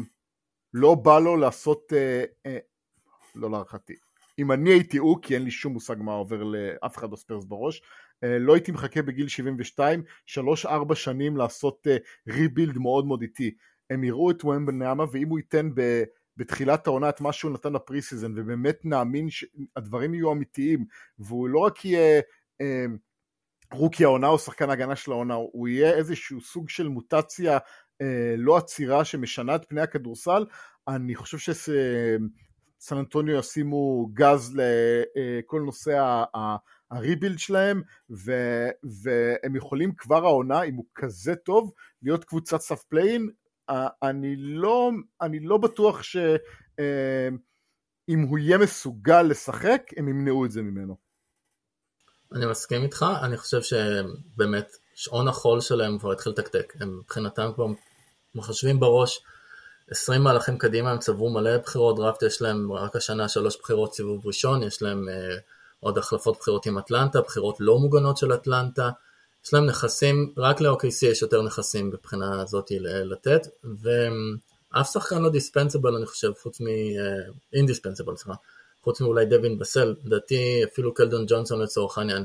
לא 0.75 0.95
בא 0.95 1.19
לו 1.19 1.37
לעשות 1.37 1.93
אה, 1.93 2.59
לא 3.35 3.51
להערכתי. 3.51 3.95
אם 4.39 4.53
אני 4.53 4.71
הייתי 4.71 4.99
הוא, 4.99 5.19
כי 5.23 5.35
אין 5.35 5.43
לי 5.43 5.51
שום 5.51 5.73
מושג 5.73 5.97
מה 5.99 6.13
עובר 6.13 6.43
לאף 6.43 6.99
אחד 6.99 7.11
בספיירס 7.11 7.45
בראש, 7.45 7.83
אה, 8.25 8.39
לא 8.39 8.55
הייתי 8.55 8.73
מחכה 8.73 9.03
בגיל 9.03 9.29
72, 9.29 10.03
3-4 10.27 10.95
שנים 10.95 11.37
לעשות 11.37 11.87
rebuild 12.29 12.77
אה, 12.77 12.83
מאוד 12.83 13.07
מאוד 13.07 13.23
איטי. 13.23 13.55
הם 13.91 14.05
יראו 14.05 14.31
את 14.31 14.45
וומבניאמה, 14.45 15.05
ואם 15.13 15.29
הוא 15.29 15.39
ייתן. 15.39 15.71
בתחילת 16.37 16.87
העונה 16.87 17.09
את 17.09 17.21
מה 17.21 17.33
שהוא 17.33 17.53
נתן 17.53 17.73
ל 17.73 18.03
preseason, 18.03 18.33
ובאמת 18.37 18.85
נאמין 18.85 19.29
שהדברים 19.31 20.15
יהיו 20.15 20.33
אמיתיים, 20.33 20.85
והוא 21.19 21.49
לא 21.49 21.59
רק 21.59 21.85
יהיה 21.85 22.21
אה, 22.61 22.85
rookie 23.73 24.05
העונה 24.05 24.27
או 24.29 24.39
שחקן 24.39 24.71
ההגנה 24.71 24.97
של 24.97 25.13
העונה, 25.13 25.35
הוא 25.35 25.69
יהיה 25.69 25.95
איזשהו 25.95 26.41
סוג 26.41 26.69
של 26.69 26.89
מוטציה 26.89 27.59
לא 28.37 28.57
עצירה 28.57 29.05
שמשנה 29.05 29.55
את 29.55 29.65
פני 29.69 29.81
הכדורסל, 29.81 30.45
אני 30.89 31.15
חושב 31.15 31.39
סן 32.81 32.97
אנטוניו 32.97 33.39
ישימו 33.39 34.09
גז 34.13 34.57
לכל 34.57 35.61
נושא 35.61 36.25
ה 36.91 36.97
rebuild 36.97 37.39
שלהם 37.39 37.83
ו, 38.11 38.33
והם 39.03 39.57
יכולים 39.57 39.95
כבר 39.95 40.25
העונה 40.25 40.63
אם 40.63 40.75
הוא 40.75 40.85
כזה 40.95 41.37
טוב 41.37 41.73
להיות 42.03 42.25
קבוצת 42.25 42.61
סף 42.61 42.83
play-in. 42.83 43.31
אני 44.03 44.37
לא, 44.37 44.91
אני 45.21 45.41
לא 45.41 45.59
בטוח 45.59 46.03
שאם 46.03 46.29
הוא 48.29 48.39
יהיה 48.39 48.59
מסוגל 48.59 49.23
לשחק 49.23 49.83
הם 49.97 50.09
ימנעו 50.09 50.45
את 50.45 50.51
זה 50.51 50.63
ממנו. 50.63 50.97
אני 52.35 52.47
מסכים 52.47 52.83
איתך, 52.83 53.07
אני 53.23 53.37
חושב 53.37 53.63
שבאמת 53.63 54.71
שעון 54.95 55.29
החול 55.29 55.61
שלהם 55.61 55.99
כבר 55.99 56.13
התחיל 56.13 56.33
לתקתק, 56.33 56.73
הם 56.81 56.99
מבחינתם 56.99 57.51
כבר 57.55 57.67
מחשבים 58.35 58.81
בראש 58.81 59.25
20 59.91 60.23
מהלכים 60.23 60.59
קדימה 60.59 60.91
הם 60.91 60.99
צברו 60.99 61.31
מלא 61.31 61.59
בחירות 61.59 61.97
דראפט, 61.97 62.23
יש 62.23 62.43
להם 62.43 62.73
רק 62.73 62.97
השנה 62.97 63.29
שלוש 63.29 63.59
בחירות 63.61 63.95
סיבוב 63.95 64.27
ראשון, 64.27 64.63
יש 64.63 64.83
להם 64.83 65.09
אה, 65.09 65.37
עוד 65.81 65.99
החלפות 65.99 66.39
בחירות 66.41 66.67
עם 66.67 66.79
אטלנטה, 66.79 67.21
בחירות 67.21 67.57
לא 67.61 67.79
מוגנות 67.79 68.17
של 68.17 68.35
אטלנטה, 68.35 68.91
יש 69.45 69.55
להם 69.55 69.67
נכסים, 69.67 70.33
רק 70.37 70.61
ל-OKC 70.61 71.07
יש 71.07 71.23
יותר 71.23 71.43
נכסים 71.43 71.89
מבחינה 71.89 72.43
הזאת 72.43 72.71
לתת, 72.85 73.47
ואף 73.65 74.91
שחקן 74.93 75.23
לא 75.23 75.31
דיספנסיבל 75.31 75.97
אני 75.97 76.07
חושב, 76.07 76.33
חוץ 76.43 76.61
מ... 76.61 76.65
אינדיספנסיבל, 77.53 78.13
אה, 78.13 78.17
סליחה, 78.17 78.39
חוץ 78.83 79.01
מאולי 79.01 79.27
דווין 79.27 79.59
בסל, 79.59 79.95
לדעתי 80.05 80.65
אפילו 80.65 80.95
קלדון 80.95 81.25
ג'ונסון 81.29 81.61
לצורך 81.61 81.99
העניין, 81.99 82.25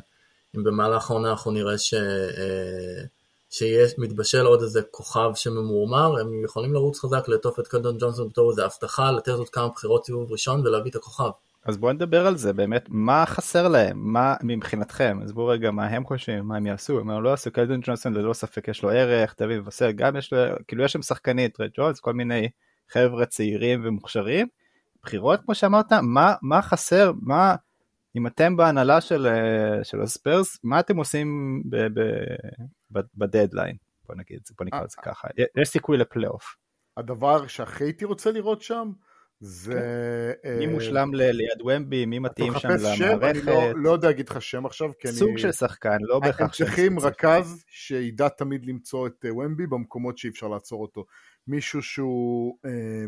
אם 0.57 0.63
במהלך 0.63 1.11
העונה 1.11 1.31
אנחנו 1.31 1.51
נראה 1.51 1.77
ש... 1.77 1.93
אה, 1.93 3.03
שיש, 3.57 3.93
מתבשל 3.97 4.45
עוד 4.45 4.61
איזה 4.61 4.81
כוכב 4.91 5.31
שממורמר, 5.35 6.19
הם 6.19 6.43
יכולים 6.43 6.73
לרוץ 6.73 6.99
חזק 6.99 7.27
לעטוף 7.27 7.59
את 7.59 7.67
קלדון 7.67 7.97
ג'ונסון 7.99 8.29
בתור 8.29 8.49
איזה 8.49 8.65
הבטחה, 8.65 9.11
לתת 9.11 9.29
עוד 9.31 9.49
כמה 9.49 9.67
בחירות 9.67 10.05
סיבוב 10.05 10.31
ראשון 10.31 10.67
ולהביא 10.67 10.91
את 10.91 10.95
הכוכב. 10.95 11.29
אז 11.65 11.77
בואו 11.77 11.93
נדבר 11.93 12.27
על 12.27 12.37
זה 12.37 12.53
באמת, 12.53 12.85
מה 12.89 13.23
חסר 13.25 13.67
להם, 13.67 14.13
מה 14.13 14.35
מבחינתכם, 14.43 15.19
אז 15.23 15.31
בואו 15.31 15.47
רגע 15.47 15.71
מה 15.71 15.85
הם 15.85 16.05
חושבים, 16.05 16.47
מה 16.47 16.57
הם 16.57 16.65
יעשו, 16.65 16.99
הם 16.99 17.23
לא 17.23 17.33
עשו 17.33 17.51
קלדון 17.51 17.79
ג'ונסון 17.83 18.13
ללא 18.13 18.33
ספק 18.33 18.67
יש 18.67 18.83
לו 18.83 18.89
ערך, 18.89 19.35
דוד 19.39 19.67
וסל 19.67 19.91
גם 19.91 20.15
יש 20.15 20.33
לו, 20.33 20.39
כאילו 20.67 20.83
יש 20.83 20.93
שם 20.93 21.01
שחקנית, 21.01 21.61
רד 21.61 21.69
ג'ונס, 21.77 21.99
כל 21.99 22.13
מיני 22.13 22.49
חבר'ה 22.89 23.25
צעירים 23.25 23.81
ומוכשרים, 23.85 24.47
בחירות 25.03 25.39
כמו 25.45 25.55
שאמרת, 25.55 25.93
מה, 25.93 26.33
מה 26.41 26.61
חסר, 26.61 27.11
מה, 27.21 27.55
אם 28.15 28.27
אתם 28.27 28.57
בהנהלה 28.57 29.01
של, 29.01 29.27
אה, 29.27 29.83
של 29.83 30.01
הספיירס, 30.01 30.59
מה 30.63 30.79
אתם 30.79 30.97
עושים 30.97 31.61
בדדליין? 32.91 33.75
בוא 34.07 34.15
נגיד, 34.15 34.39
בוא 34.57 34.65
נקרא 34.65 34.81
לזה 34.81 34.95
ככה. 35.01 35.27
יש 35.57 35.69
סיכוי 35.69 35.97
לפלייאוף. 35.97 36.55
הדבר 36.97 37.47
שהכי 37.47 37.83
הייתי 37.83 38.05
רוצה 38.05 38.31
לראות 38.31 38.61
שם, 38.61 38.91
זה... 39.39 39.73
כן. 40.43 40.49
אה, 40.49 40.57
מי 40.59 40.67
מושלם 40.67 41.13
ליד 41.13 41.61
ומבי, 41.61 42.05
מי 42.05 42.19
מתאים 42.19 42.53
שם 42.59 42.69
למערכת. 42.69 43.23
אני 43.23 43.41
לא, 43.41 43.71
לא 43.75 43.89
יודע 43.89 44.07
להגיד 44.07 44.29
לך 44.29 44.41
שם 44.41 44.65
עכשיו, 44.65 44.91
כי 44.99 45.07
אני... 45.07 45.17
סוג 45.17 45.37
של 45.37 45.51
שחקן, 45.51 45.97
לא 46.01 46.19
בהכרח 46.19 46.37
שם. 46.37 46.43
הם 46.43 46.49
צריכים 46.49 46.99
רכז 46.99 47.63
שידע 47.67 48.29
תמיד 48.29 48.65
למצוא 48.65 49.07
את 49.07 49.25
אה, 49.25 49.35
ומבי 49.35 49.67
במקומות 49.67 50.17
שאי 50.17 50.29
אפשר 50.29 50.47
לעצור 50.47 50.81
אותו. 50.81 51.05
מישהו 51.47 51.81
שהוא 51.81 52.57
אה, 52.65 53.05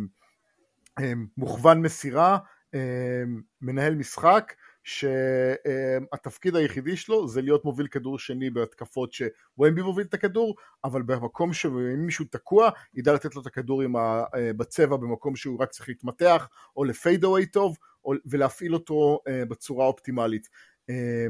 אה, 1.00 1.14
מוכוון 1.38 1.82
מסירה, 1.82 2.38
אה, 2.74 3.24
מנהל 3.62 3.96
משחק, 3.96 4.54
שהתפקיד 4.88 6.56
היחידי 6.56 6.98
שלו 6.98 7.28
זה 7.28 7.42
להיות 7.42 7.66
מוביל 7.66 7.88
כדור 7.88 8.20
שני 8.20 8.50
בהתקפות 8.50 9.14
שוומבי 9.14 9.82
מוביל 9.82 10.06
את 10.06 10.14
הכדור, 10.14 10.56
אבל 10.84 11.02
במקום 11.02 11.54
שמישהו 11.54 12.26
תקוע, 12.32 12.70
ידע 12.94 13.14
לתת 13.14 13.36
לו 13.36 13.42
את 13.42 13.48
הכדור 13.48 13.82
עם 13.82 13.96
ה... 13.96 14.24
אה, 14.36 14.52
בצבע 14.58 14.98
במקום 14.98 15.36
שהוא 15.36 15.62
רק 15.62 15.72
צריך 15.72 15.90
להתמתח, 15.90 16.48
או 16.78 16.84
ל 16.84 16.91
fadeaway 16.91 17.46
טוב, 17.46 17.78
או... 18.06 18.14
ולהפעיל 18.26 18.74
אותו 18.74 19.20
אה, 19.28 19.44
בצורה 19.46 19.86
אופטימלית. 19.86 20.48
אה, 20.90 21.26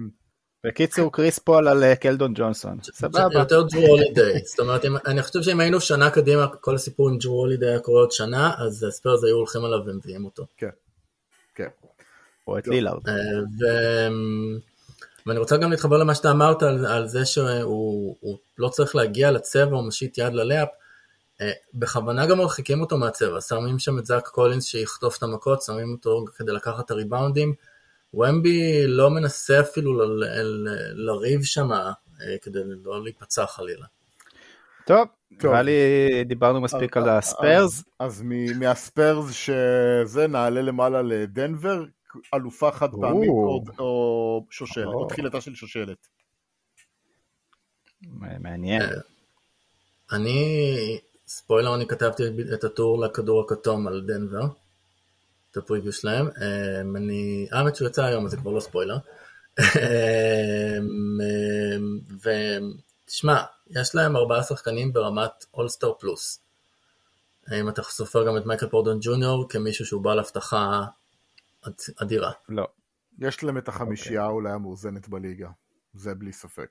בקיצור 0.66 1.12
קריס 1.12 1.40
פול 1.40 1.68
על 1.68 1.96
קלדון 1.96 2.34
ג'ונסון, 2.36 2.78
סבבה. 2.84 3.40
יותר 3.40 3.64
ג'רו 3.74 3.88
הולידיי, 3.88 4.40
זאת 4.46 4.60
אומרת 4.60 4.86
אני 5.06 5.22
חושב 5.22 5.42
שאם 5.42 5.60
היינו 5.60 5.82
שנה 5.82 6.10
קדימה, 6.10 6.48
כל 6.62 6.76
הסיפור 6.76 7.10
עם 7.10 7.18
ג'רו 7.18 7.40
הולידיי 7.40 7.70
היה 7.70 7.80
קורה 7.80 8.02
עוד 8.02 8.12
שנה, 8.12 8.54
אז 8.58 8.84
הספרס 8.84 9.24
היו 9.24 9.36
הולכים 9.36 9.66
עליו 9.66 9.80
ומביאים 9.86 10.26
אותו. 10.26 10.46
כן, 10.58 10.70
כן. 11.56 11.68
או 12.48 12.58
את 12.58 12.68
לילארד. 12.68 13.10
אה, 13.10 13.14
ואני 15.26 15.40
רוצה 15.40 15.58
גם 15.58 15.72
להתחבר 15.72 15.98
למה 15.98 16.16
שאתה 16.16 16.32
אמרת 16.32 16.64
על, 16.64 16.86
על 16.86 17.08
זה 17.08 17.26
שהוא 17.26 18.38
לא 18.58 18.70
צריך 18.70 18.96
להגיע 18.96 19.32
לצבע, 19.32 19.76
הוא 19.76 19.84
מושיט 19.84 20.18
יד 20.18 20.34
ל 20.34 20.39
layup. 20.39 20.68
אה, 21.42 21.52
בכוונה 21.74 22.26
גם 22.26 22.38
מרחיקים 22.38 22.82
אותו 22.82 22.98
מהצבע, 22.98 23.42
שמים 23.42 23.80
שם 23.80 24.00
את 24.00 24.06
זאק 24.06 24.28
קולינס 24.28 24.66
שיחטוף 24.66 25.18
את 25.18 25.24
המכות, 25.24 25.62
שמים 25.62 25.92
אותו 25.92 26.26
כדי 26.36 26.52
לקחת 26.52 26.86
את 26.86 26.92
הריבאונדים. 26.92 27.54
ומבי 28.14 28.88
לא 28.88 29.10
מנסה 29.10 29.60
אפילו 29.60 29.94
ל- 29.94 30.24
ל- 30.24 31.06
לריב 31.06 31.44
שם 31.44 31.72
אה, 31.72 31.92
כדי 32.42 32.60
לא 32.86 33.04
להיפצע 33.04 33.46
חלילה. 33.46 33.86
טוב, 34.86 35.08
טוב. 35.40 35.52
נראה 35.52 35.62
לי 35.62 35.74
דיברנו 36.26 36.62
מספיק 36.62 36.98
על 36.98 37.10
הספרס. 37.10 37.80
אז, 37.80 37.84
אז 38.00 38.24
מהספרס 38.60 39.32
שזה 39.32 40.28
נעלה 40.28 40.62
למעלה 40.62 41.02
לדנבר, 41.02 41.84
אלופה 42.34 42.72
חד 42.72 42.92
פעמית 42.92 43.30
או, 43.30 43.64
או. 43.80 44.46
שושלת, 44.50 44.86
או 44.86 44.94
או. 44.94 45.08
תחילתה 45.08 45.42
של 45.42 45.56
שושלת. 45.56 46.08
מעניין. 48.40 48.82
אה, 48.82 48.88
אני, 50.12 51.00
ספוילר, 51.28 51.76
אני 51.76 51.88
כתבתי 51.88 52.24
את 52.54 52.64
הטור 52.64 53.00
לכדור 53.06 53.42
הכתום 53.42 53.88
על 53.88 54.02
דנבר, 54.08 54.42
את 55.52 55.58
הפריוויו 55.58 55.94
שלהם. 55.94 56.28
אה, 56.42 56.82
אני, 56.82 57.48
האמת 57.52 57.76
שהוא 57.76 57.88
יצא 57.88 58.04
היום, 58.04 58.26
אז 58.26 58.32
זה 58.32 58.38
כבר 58.38 58.52
לא 58.52 58.60
ספוילר. 58.60 58.98
אה, 59.60 60.78
ותשמע, 63.06 63.42
יש 63.70 63.96
להם 63.96 64.16
ארבעה 64.16 64.44
שחקנים 64.44 64.94
ברמת 64.94 65.46
אולסטאר 65.54 65.94
פלוס. 66.00 66.40
אם 67.54 67.70
אתה 67.70 67.84
סופר 67.84 68.28
גם 68.28 68.38
את 68.38 68.46
מייקל 68.46 68.68
פורדון 68.68 68.98
ג'וניור 69.02 69.50
כמישהו 69.50 69.86
שהוא 69.86 70.02
בעל 70.02 70.20
הבטחה 70.20 70.84
אד- 70.84 70.88
אדירה. 72.02 72.32
לא. 72.50 72.68
יש 73.20 73.44
להם 73.44 73.58
את 73.58 73.68
החמישייה 73.68 74.22
אוקיי. 74.22 74.34
אולי 74.34 74.52
המאוזנת 74.52 75.10
בליגה, 75.10 75.50
זה 75.94 76.14
בלי 76.16 76.34
ספק. 76.34 76.70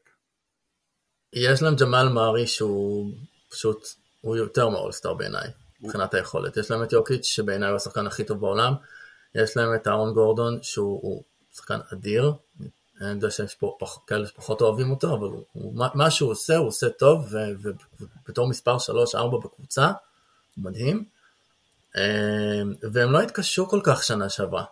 יש 1.32 1.62
להם 1.62 1.74
ג'מאל 1.74 2.08
מארי 2.08 2.46
שהוא 2.46 3.12
פשוט, 3.50 3.86
הוא 4.20 4.36
יותר 4.36 4.68
מאולסטאר 4.68 5.14
בעיניי, 5.14 5.48
מבחינת 5.80 6.14
היכולת. 6.14 6.56
יש 6.56 6.70
להם 6.70 6.82
את 6.82 6.92
יוקיץ' 6.92 7.24
שבעיניי 7.24 7.68
הוא 7.68 7.76
השחקן 7.76 8.06
הכי 8.06 8.24
טוב 8.24 8.40
בעולם. 8.40 8.74
יש 9.34 9.56
להם 9.56 9.74
את 9.74 9.88
אהרון 9.88 10.14
גורדון 10.14 10.58
שהוא 10.62 11.00
הוא 11.02 11.22
שחקן 11.52 11.78
אדיר. 11.92 12.32
אני 13.00 13.10
יודע 13.10 13.30
שיש 13.30 13.54
פה 13.54 13.76
פח, 13.80 13.98
כאלה 14.06 14.26
שפחות 14.26 14.60
אוהבים 14.60 14.90
אותו, 14.90 15.14
אבל 15.14 15.26
הוא, 15.26 15.44
הוא, 15.52 15.74
מה- 15.94 16.10
שהוא 16.10 16.30
עושה, 16.30 16.56
הוא 16.56 16.66
עושה 16.68 16.90
טוב, 16.90 17.26
ו- 17.30 17.36
ו- 17.62 17.70
ובתור 18.24 18.48
מספר 18.48 18.76
3-4 18.78 19.18
בקבוצה, 19.44 19.86
הוא 20.56 20.64
מדהים. 20.64 21.04
אה, 21.96 22.62
והם 22.92 23.12
לא 23.12 23.20
התקשו 23.22 23.68
כל 23.68 23.80
כך 23.84 24.02
שנה 24.02 24.28
שעברה. 24.28 24.64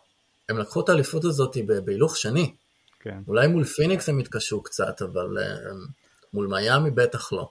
הם 0.49 0.59
לקחו 0.59 0.81
את 0.81 0.89
האליפות 0.89 1.25
הזאת 1.25 1.57
בהילוך 1.85 2.17
שני. 2.17 2.55
כן. 3.01 3.19
אולי 3.29 3.47
מול 3.47 3.65
פיניקס 3.65 4.09
הם 4.09 4.19
התקשו 4.19 4.63
קצת, 4.63 5.03
אבל 5.03 5.39
אה, 5.39 5.73
מול 6.33 6.47
מיאמי 6.47 6.91
בטח 6.91 7.33
לא. 7.33 7.51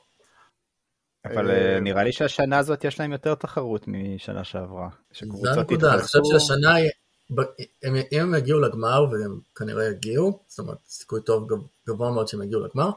אבל 1.25 1.51
אה, 1.51 1.73
אה, 1.73 1.79
נראה 1.79 2.03
לי 2.03 2.11
שהשנה 2.11 2.57
הזאת 2.57 2.83
יש 2.83 2.99
להם 2.99 3.11
יותר 3.11 3.35
תחרות 3.35 3.85
משנה 3.87 4.43
שעברה. 4.43 4.89
זה 5.41 5.51
הנקודה, 5.51 5.93
אני 5.93 6.01
חושב. 6.01 6.19
שהשנה, 6.31 6.75
אם 8.13 8.21
הם 8.21 8.35
יגיעו 8.35 8.59
לגמר, 8.59 9.05
והם 9.11 9.39
כנראה 9.55 9.85
יגיעו, 9.85 10.39
זאת 10.47 10.59
אומרת, 10.59 10.77
סיכוי 10.87 11.21
טוב 11.21 11.49
גב- 11.49 11.67
גבוה 11.87 12.11
מאוד 12.11 12.27
שהם 12.27 12.43
יגיעו 12.43 12.61
לגמר, 12.61 12.89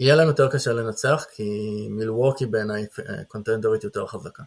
יהיה 0.00 0.16
להם 0.16 0.28
יותר 0.28 0.50
קשה 0.50 0.72
לנצח, 0.72 1.24
כי 1.34 1.50
מילווקי 1.90 2.46
בעיניי 2.46 2.86
קונטנדרית 3.28 3.84
יותר 3.84 4.06
חזקה. 4.06 4.42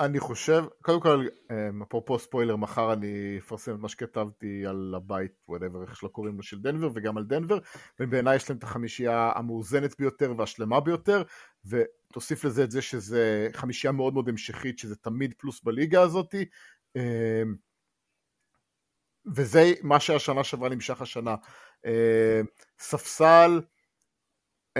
אני 0.00 0.20
חושב, 0.20 0.64
קודם 0.82 1.00
כל, 1.00 1.26
אמ, 1.50 1.82
אפרופו 1.82 2.18
ספוילר, 2.18 2.56
מחר 2.56 2.92
אני 2.92 3.36
אפרסם 3.38 3.74
את 3.74 3.80
מה 3.80 3.88
שכתבתי 3.88 4.66
על 4.66 4.94
הבית, 4.96 5.32
whatever, 5.50 5.82
איך 5.82 5.96
שלא 5.96 6.08
קוראים 6.08 6.36
לו, 6.36 6.42
של 6.42 6.60
דנבר, 6.60 6.90
וגם 6.94 7.16
על 7.16 7.24
דנבר, 7.24 7.58
ובעיניי 8.00 8.36
יש 8.36 8.50
להם 8.50 8.58
את 8.58 8.62
החמישייה 8.62 9.32
המאוזנת 9.34 9.98
ביותר 9.98 10.34
והשלמה 10.38 10.80
ביותר, 10.80 11.22
ותוסיף 11.64 12.44
לזה 12.44 12.64
את 12.64 12.70
זה 12.70 12.82
שזה 12.82 13.48
חמישייה 13.52 13.92
מאוד 13.92 14.14
מאוד 14.14 14.28
המשכית, 14.28 14.78
שזה 14.78 14.96
תמיד 14.96 15.34
פלוס 15.38 15.62
בליגה 15.62 16.02
הזאתי, 16.02 16.44
אמ, 16.96 17.54
וזה 19.34 19.72
מה 19.82 20.00
שהשנה 20.00 20.44
שעברה 20.44 20.68
נמשך 20.68 21.02
השנה. 21.02 21.34
אמ, 21.86 21.90
ספסל, 22.78 23.60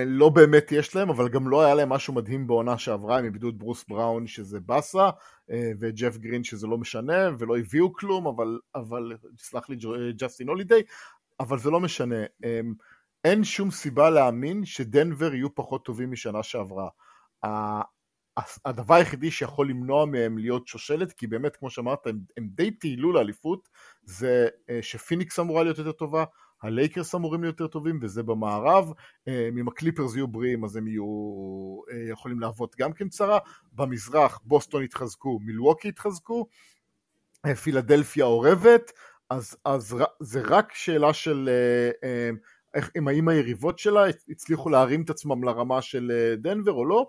לא 0.06 0.28
באמת 0.28 0.72
יש 0.72 0.96
להם, 0.96 1.10
אבל 1.10 1.28
גם 1.28 1.48
לא 1.48 1.64
היה 1.64 1.74
להם 1.74 1.88
משהו 1.88 2.14
מדהים 2.14 2.46
בעונה 2.46 2.78
שעברה, 2.78 3.18
הם 3.18 3.24
איבדו 3.24 3.48
את 3.48 3.54
ברוס 3.54 3.84
בראון 3.88 4.26
שזה 4.26 4.60
באסה, 4.60 5.10
אה, 5.50 5.70
וג'ף 5.80 6.16
גרין 6.16 6.44
שזה 6.44 6.66
לא 6.66 6.78
משנה, 6.78 7.30
ולא 7.38 7.58
הביאו 7.58 7.92
כלום, 7.92 8.26
אבל, 8.26 8.58
אבל 8.74 9.12
סלח 9.38 9.68
לי 9.68 9.76
אה, 9.76 10.12
ג'סטין 10.12 10.48
הולידיי, 10.48 10.82
אבל 11.40 11.58
זה 11.58 11.70
לא 11.70 11.80
משנה. 11.80 12.24
אמ, 12.44 12.74
אין 13.24 13.44
שום 13.44 13.70
סיבה 13.70 14.10
להאמין 14.10 14.64
שדנבר 14.64 15.34
יהיו 15.34 15.54
פחות 15.54 15.84
טובים 15.84 16.10
משנה 16.10 16.42
שעברה. 16.42 16.88
הדבר 18.64 18.94
היחידי 18.94 19.30
שיכול 19.30 19.68
למנוע 19.70 20.06
מהם 20.06 20.38
להיות 20.38 20.66
שושלת, 20.66 21.12
כי 21.12 21.26
באמת, 21.26 21.56
כמו 21.56 21.70
שאמרת, 21.70 22.06
הם, 22.06 22.18
הם 22.36 22.48
די 22.50 22.70
טיילו 22.70 23.12
לאליפות, 23.12 23.68
זה 24.02 24.48
אה, 24.70 24.78
שפיניקס 24.82 25.38
אמורה 25.38 25.62
להיות 25.62 25.78
יותר 25.78 25.92
טובה, 25.92 26.24
הלייקרס 26.62 27.14
אמורים 27.14 27.42
להיות 27.42 27.60
יותר 27.60 27.72
טובים, 27.72 27.98
וזה 28.02 28.22
במערב. 28.22 28.92
אה, 29.28 29.48
אם 29.48 29.68
הקליפרס 29.68 30.16
יהיו 30.16 30.28
בריאים, 30.28 30.64
אז 30.64 30.76
הם 30.76 30.88
יהיו 30.88 31.04
אה, 31.92 32.10
יכולים 32.10 32.40
להוות 32.40 32.76
גם 32.78 32.92
כן 32.92 33.08
צרה. 33.08 33.38
במזרח, 33.72 34.40
בוסטון 34.44 34.82
התחזקו, 34.82 35.38
מילווקי 35.42 35.88
התחזקו, 35.88 36.46
אה, 37.46 37.54
פילדלפיה 37.54 38.24
אורבת, 38.24 38.92
אז, 39.30 39.56
אז 39.64 39.96
זה 40.20 40.40
רק 40.44 40.74
שאלה 40.74 41.12
של 41.12 41.48
אה, 42.02 42.30
איך, 42.74 42.90
אם 42.98 43.08
האם 43.08 43.28
היריבות 43.28 43.78
שלה 43.78 44.04
הצליחו 44.28 44.70
להרים 44.70 45.02
את 45.02 45.10
עצמם 45.10 45.44
לרמה 45.44 45.82
של 45.82 46.12
אה, 46.14 46.36
דנבר 46.36 46.72
או 46.72 46.84
לא. 46.84 47.06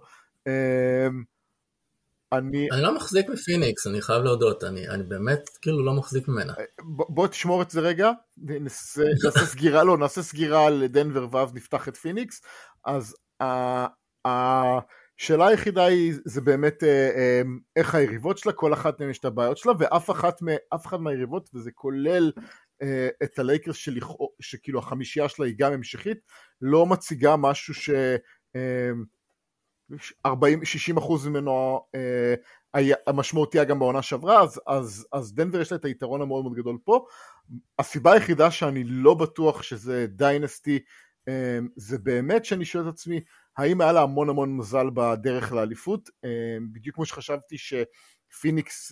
אה, 2.33 2.37
אני, 2.37 2.67
אני 2.71 2.81
לא 2.81 2.95
מחזיק 2.95 3.29
מפיניקס, 3.29 3.87
אני 3.87 4.01
חייב 4.01 4.23
להודות, 4.23 4.63
אני, 4.63 4.89
אני 4.89 5.03
באמת 5.03 5.49
כאילו 5.61 5.85
לא 5.85 5.93
מחזיק 5.93 6.27
ממנה. 6.27 6.53
ב- 6.97 7.13
בוא 7.13 7.27
תשמור 7.27 7.61
את 7.61 7.71
זה 7.71 7.81
רגע, 7.81 8.11
נעשה, 8.37 9.03
נעשה 9.23 9.39
סגירה, 9.45 9.83
לא, 9.83 9.97
נעשה 9.97 10.21
סגירה 10.21 10.67
על 10.67 10.87
דנבר 10.87 11.27
ואז 11.31 11.53
נפתח 11.53 11.87
את 11.87 11.97
פיניקס. 11.97 12.41
אז 12.85 13.15
ה- 13.41 13.87
השאלה 14.25 15.47
היחידה 15.47 15.85
היא, 15.85 16.13
זה 16.25 16.41
באמת 16.41 16.83
אה, 16.83 17.09
אה, 17.15 17.41
איך 17.75 17.95
היריבות 17.95 18.37
שלה, 18.37 18.53
כל 18.53 18.73
אחת 18.73 18.99
מהן 18.99 19.09
יש 19.09 19.19
את 19.19 19.25
הבעיות 19.25 19.57
שלה, 19.57 19.73
ואף 19.79 20.09
אחת, 20.11 20.39
אף 20.75 20.85
אחת 20.85 20.99
מהיריבות, 20.99 21.49
וזה 21.53 21.71
כולל 21.73 22.31
אה, 22.81 23.09
את 23.23 23.39
הלייקרס 23.39 23.75
שלכאו- 23.75 24.33
שכאילו 24.41 24.79
החמישייה 24.79 25.29
שלה 25.29 25.45
היא 25.45 25.55
גם 25.57 25.73
המשכית, 25.73 26.17
לא 26.61 26.85
מציגה 26.85 27.35
משהו 27.35 27.73
ש... 27.73 27.89
אה, 30.25 30.33
40-60% 30.33 31.29
ממנו 31.29 31.85
אה, 31.95 32.35
היה, 32.73 32.95
המשמעותי 33.07 33.65
גם 33.65 33.79
בעונה 33.79 34.01
שעברה, 34.01 34.41
אז, 34.41 34.61
אז, 34.67 35.07
אז 35.13 35.33
דנבר 35.33 35.61
יש 35.61 35.71
לה 35.71 35.77
את 35.77 35.85
היתרון 35.85 36.21
המאוד 36.21 36.43
מאוד 36.43 36.57
גדול 36.57 36.77
פה. 36.83 37.05
הסיבה 37.79 38.13
היחידה 38.13 38.51
שאני 38.51 38.83
לא 38.83 39.13
בטוח 39.13 39.63
שזה 39.63 40.07
dynasty, 40.09 40.79
אה, 41.27 41.59
זה 41.75 41.97
באמת 41.97 42.45
שאני 42.45 42.65
שואל 42.65 42.89
את 42.89 42.93
עצמי, 42.93 43.21
האם 43.57 43.81
היה 43.81 43.91
לה 43.91 44.01
המון 44.01 44.29
המון 44.29 44.57
מזל 44.57 44.89
בדרך 44.93 45.51
לאליפות? 45.51 46.09
אה, 46.25 46.57
בדיוק 46.73 46.95
כמו 46.95 47.05
שחשבתי 47.05 47.55
שפיניקס 47.57 47.89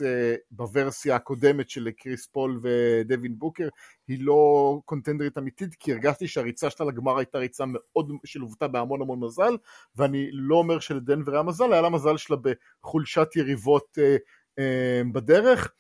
אה, 0.06 0.36
בוורסיה 0.52 1.16
הקודמת 1.16 1.70
של 1.70 1.90
קריס 1.92 2.28
פול 2.28 2.60
ודווין 2.64 3.40
בוקר, 3.40 3.68
היא 4.08 4.18
לא 4.22 4.82
קונטנדרית 4.86 5.38
אמיתית, 5.38 5.76
כי 5.76 5.94
הרגשתי 5.94 6.28
שהריצה 6.28 6.70
שלה 6.70 6.86
לגמר 6.86 7.18
הייתה 7.18 7.38
ריצה 7.38 7.64
מאוד 7.68 8.12
שלוותה 8.26 8.68
בהמון 8.68 9.02
המון 9.02 9.20
מזל, 9.20 9.58
ואני 9.96 10.30
לא 10.32 10.56
אומר 10.56 10.80
שלדנבר 10.80 11.34
היה 11.34 11.44
מזל, 11.44 11.74
היה 11.74 11.82
לה 11.82 11.90
מזל 11.90 12.18
שלה 12.18 12.38
בחולשת 12.38 13.28
יריבות 13.36 13.98
אה, 14.02 14.18
אה, 14.60 15.02
בדרך, 15.14 15.74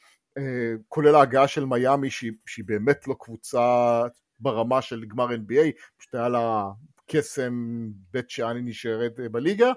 כולל 0.87 1.15
ההגעה 1.15 1.47
של 1.47 1.65
מיאמי 1.65 2.09
שהיא, 2.09 2.31
שהיא 2.45 2.65
באמת 2.65 3.07
לא 3.07 3.15
קבוצה 3.19 4.03
ברמה 4.39 4.81
של 4.81 5.05
גמר 5.05 5.27
NBA, 5.29 5.71
פשוט 5.97 6.15
היה 6.15 6.29
לה 6.29 6.63
קסם 7.07 7.87
בית 8.11 8.29
שאני 8.29 8.61
נשארת 8.61 9.19
בליגה, 9.31 9.71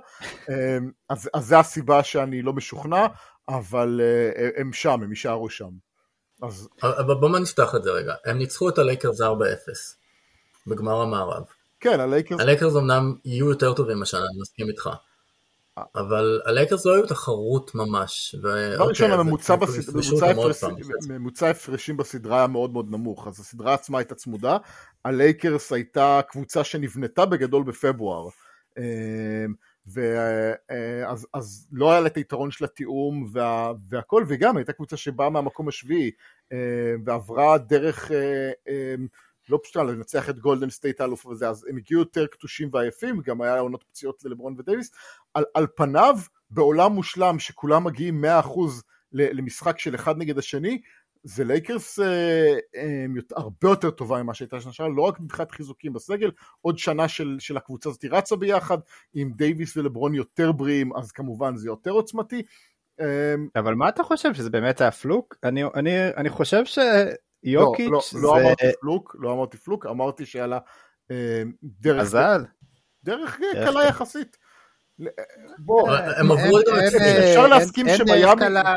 אז, 1.09 1.31
אז 1.35 1.45
זה 1.45 1.59
הסיבה 1.59 2.03
שאני 2.03 2.43
לא 2.43 2.53
משוכנע, 2.53 3.07
אבל 3.57 4.01
אה, 4.03 4.49
הם 4.57 4.73
שם, 4.73 5.01
הם 5.03 5.11
יישארו 5.11 5.51
שם. 5.51 5.71
אז 6.43 6.69
אבל 6.83 7.15
בוא 7.15 7.39
נפתח 7.39 7.75
את 7.75 7.83
זה 7.83 7.91
רגע, 7.91 8.15
הם 8.27 8.39
ניצחו 8.39 8.69
את 8.69 8.79
הלייקרס 8.79 9.21
4-0 9.21 9.25
בגמר 10.67 11.01
המערב. 11.01 11.43
כן, 11.81 12.01
הלייקרס 12.01 12.41
הלייקרס 12.41 12.77
אמנם 12.77 13.15
יהיו 13.25 13.51
יותר 13.51 13.75
טובים 13.75 14.03
השנה, 14.03 14.21
אני 14.21 14.41
מסכים 14.41 14.69
איתך. 14.69 14.91
אבל 15.95 16.41
הלייקרס 16.45 16.87
לא 16.87 16.95
היו 16.95 17.07
תחרות 17.07 17.75
ממש. 17.75 18.35
דבר 18.39 18.89
ראשון, 18.89 19.11
ממוצע 21.09 21.47
ההפרשים 21.47 21.97
בסדרה 21.97 22.39
היה 22.39 22.47
מאוד 22.47 22.73
מאוד 22.73 22.91
נמוך, 22.91 23.27
אז 23.27 23.41
הסדרה 23.41 23.75
עצמה 23.75 23.99
הייתה 23.99 24.15
צמודה, 24.15 24.57
הלייקרס 25.05 25.73
הייתה 25.73 26.21
קבוצה 26.29 26.65
שנבנתה 26.65 27.27
בגדול 27.27 27.63
בפברואר. 27.63 28.29
אמ, 29.99 30.03
ו- 30.03 30.53
אה, 30.71 31.11
אז, 31.11 31.27
אז 31.35 31.69
לא 31.73 31.91
היה 31.91 32.01
לה 32.01 32.07
את 32.07 32.17
היתרון 32.17 32.51
של 32.51 32.65
התיאום 32.65 33.27
וה, 33.33 33.73
והכל, 33.89 34.25
וגם 34.29 34.57
הייתה 34.57 34.73
קבוצה 34.73 34.97
שבאה 34.97 35.31
מהמקום 35.31 35.69
השביעי 35.69 36.11
אה, 36.53 36.95
ועברה 37.05 37.59
דרך 37.59 38.13
אה, 38.13 38.51
אה, 38.69 38.95
לא 39.49 39.61
פשוטה 39.63 39.83
לנצח 39.83 40.31
את 40.31 40.39
גולדן 40.39 40.71
סטייט 40.71 41.01
האלוף 41.01 41.27
וזה, 41.27 41.49
אז 41.49 41.67
הם 41.69 41.77
הגיעו 41.77 42.01
יותר 42.01 42.27
כתושים 42.27 42.69
ועייפים, 42.73 43.21
גם 43.21 43.43
היה 43.43 43.59
עונות 43.59 43.85
פציעות 43.91 44.25
ללברון 44.25 44.55
ודייוויס, 44.59 44.91
על, 45.35 45.45
על 45.55 45.67
פניו 45.77 46.19
בעולם 46.51 46.93
מושלם 46.93 47.39
שכולם 47.39 47.85
מגיעים 47.85 48.25
100% 48.25 48.27
למשחק 49.13 49.79
של 49.79 49.95
אחד 49.95 50.19
נגד 50.19 50.39
השני, 50.39 50.81
זה 51.23 51.45
לייקרס 51.45 51.99
אה, 51.99 52.57
אה, 52.77 53.05
הרבה 53.37 53.69
יותר 53.69 53.91
טובה 53.91 54.23
ממה 54.23 54.35
שהייתה 54.35 54.61
שנה 54.61 54.73
שעברה, 54.73 54.93
לא 54.97 55.03
רק 55.03 55.21
מבחינת 55.21 55.51
חיזוקים 55.51 55.93
בסגל, 55.93 56.31
עוד 56.61 56.79
שנה 56.79 57.09
של, 57.09 57.37
של 57.39 57.57
הקבוצה 57.57 57.89
הזאת 57.89 58.05
רצה 58.11 58.37
ביחד, 58.37 58.79
עם 59.15 59.33
דייוויס 59.33 59.77
ולברון 59.77 60.15
יותר 60.15 60.53
בריאים, 60.53 60.97
אז 60.97 61.13
כמובן 61.13 61.57
זה 61.57 61.69
יותר 61.69 61.91
עוצמתי. 61.91 62.43
אה, 63.01 63.35
אבל 63.57 63.75
מה 63.75 63.89
אתה 63.89 64.03
חושב, 64.03 64.35
שזה 64.35 64.51
באמת 64.51 64.81
היה 64.81 64.91
פלוק? 64.91 65.37
אני, 65.45 65.65
אני, 65.75 66.09
אני 66.17 66.29
חושב 66.29 66.63
שיוקיץ' 66.65 67.91
לא, 67.91 67.93
לא, 67.93 68.03
זה... 68.13 68.19
לא 68.23 68.41
אמרתי 68.41 68.65
פלוק, 68.81 69.17
לא 69.19 69.33
אמרתי 69.33 69.57
פלוק, 69.57 69.87
אמרתי 69.87 70.27
שהיה 70.27 70.47
לה 70.47 70.59
אה, 71.11 71.43
דרך... 71.63 72.03
מזל. 72.03 72.45
דרך 73.05 73.41
קלה 73.53 73.85
יחסית. 73.85 74.37
בוא, 75.59 75.91
הם 76.17 76.33
עברו 76.33 76.59
את 76.59 76.65
זה, 76.91 77.29
אפשר 77.31 77.47
להסכים 77.47 77.87
שמיאמי... 77.97 78.13
אין 78.13 78.39
דרך 78.39 78.39
קלה 78.39 78.75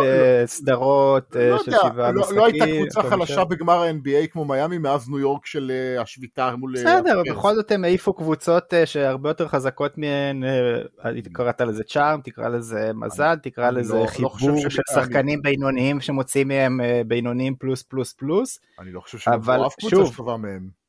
בסדרות 0.00 1.36
לא 1.36 1.58
של 1.58 1.70
יודע, 1.70 1.82
שבעה 1.92 2.12
לא- 2.12 2.20
משחקים. 2.20 2.38
לא 2.38 2.46
הייתה 2.46 2.64
קבוצה 2.66 3.02
חלשה? 3.02 3.44
בגמר 3.44 3.82
ה-NBA 3.82 4.26
כמו 4.32 4.44
מיאמי 4.44 4.78
מאז 4.78 5.08
ניו 5.08 5.18
יורק 5.18 5.46
של 5.46 5.72
אה, 5.74 6.02
השביתה 6.02 6.56
מול... 6.56 6.76
אה, 6.76 6.82
בסדר. 7.00 7.22
בכל 7.30 7.54
זאת 7.54 7.70
הם 7.72 7.84
העיפו 7.84 8.12
קבוצות 8.14 8.74
אה, 8.74 8.86
שהרבה 8.86 9.30
יותר 9.30 9.48
חזקות 9.48 9.98
מהן, 9.98 10.44
אה, 10.44 11.10
קראת 11.32 11.60
לזה 11.60 11.84
צ'ארם, 11.84 12.20
תקרא 12.24 12.48
לזה 12.48 12.90
מזל, 12.94 13.36
תקרא 13.42 13.68
אני 13.68 13.76
לזה 13.78 13.94
לא- 13.94 14.00
לא 14.00 14.06
חיבור 14.06 14.30
חושב 14.30 14.70
של 14.70 14.82
שחקנים 14.94 15.42
בינוניים 15.42 16.00
שמוצאים 16.00 16.48
מהם 16.48 16.80
אה, 16.80 17.02
בינוניים 17.06 17.54
פלוס 17.58 17.82
פלוס 17.82 18.12
פלוס. 18.12 18.58
אני 18.80 18.92
לא 18.92 19.00
חושב 19.00 19.30
אבל 19.30 19.58
שבאף 19.58 19.74
קבוצה 19.74 20.12
שטובה 20.12 20.36
מהם. 20.36 20.80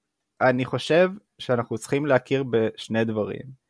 אני 0.41 0.65
חושב 0.65 1.09
שאנחנו 1.39 1.77
צריכים 1.77 2.05
להכיר 2.05 2.43
בשני 2.49 3.03
דברים. 3.05 3.60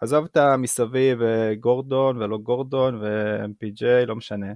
עזוב 0.00 0.24
את 0.24 0.36
המסביב 0.36 1.22
אה, 1.22 1.54
גורדון 1.54 2.22
ולא 2.22 2.38
גורדון 2.38 2.94
ו-MPJ, 3.02 4.06
לא 4.06 4.16
משנה. 4.16 4.52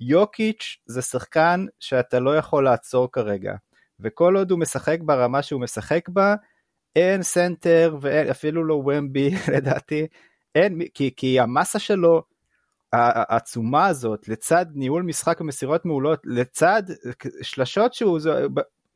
יוקיץ' 0.00 0.76
זה 0.86 1.02
שחקן 1.02 1.66
שאתה 1.80 2.20
לא 2.20 2.36
יכול 2.36 2.64
לעצור 2.64 3.12
כרגע, 3.12 3.54
וכל 4.00 4.36
עוד 4.36 4.50
הוא 4.50 4.60
משחק 4.60 4.98
ברמה 5.00 5.42
שהוא 5.42 5.60
משחק 5.60 6.08
בה, 6.08 6.34
אין 6.96 7.22
סנטר 7.22 7.96
ואפילו 8.00 8.64
לא 8.64 8.74
ומבי 8.74 9.30
לדעתי, 9.56 10.06
אין, 10.54 10.80
כי, 10.94 11.10
כי 11.16 11.40
המסה 11.40 11.78
שלו, 11.78 12.22
העצומה 12.92 13.86
הזאת, 13.86 14.28
לצד 14.28 14.66
ניהול 14.74 15.02
משחק 15.02 15.40
ומסירות 15.40 15.84
מעולות, 15.84 16.20
לצד 16.24 16.82
שלשות 17.42 17.94
שהוא, 17.94 18.18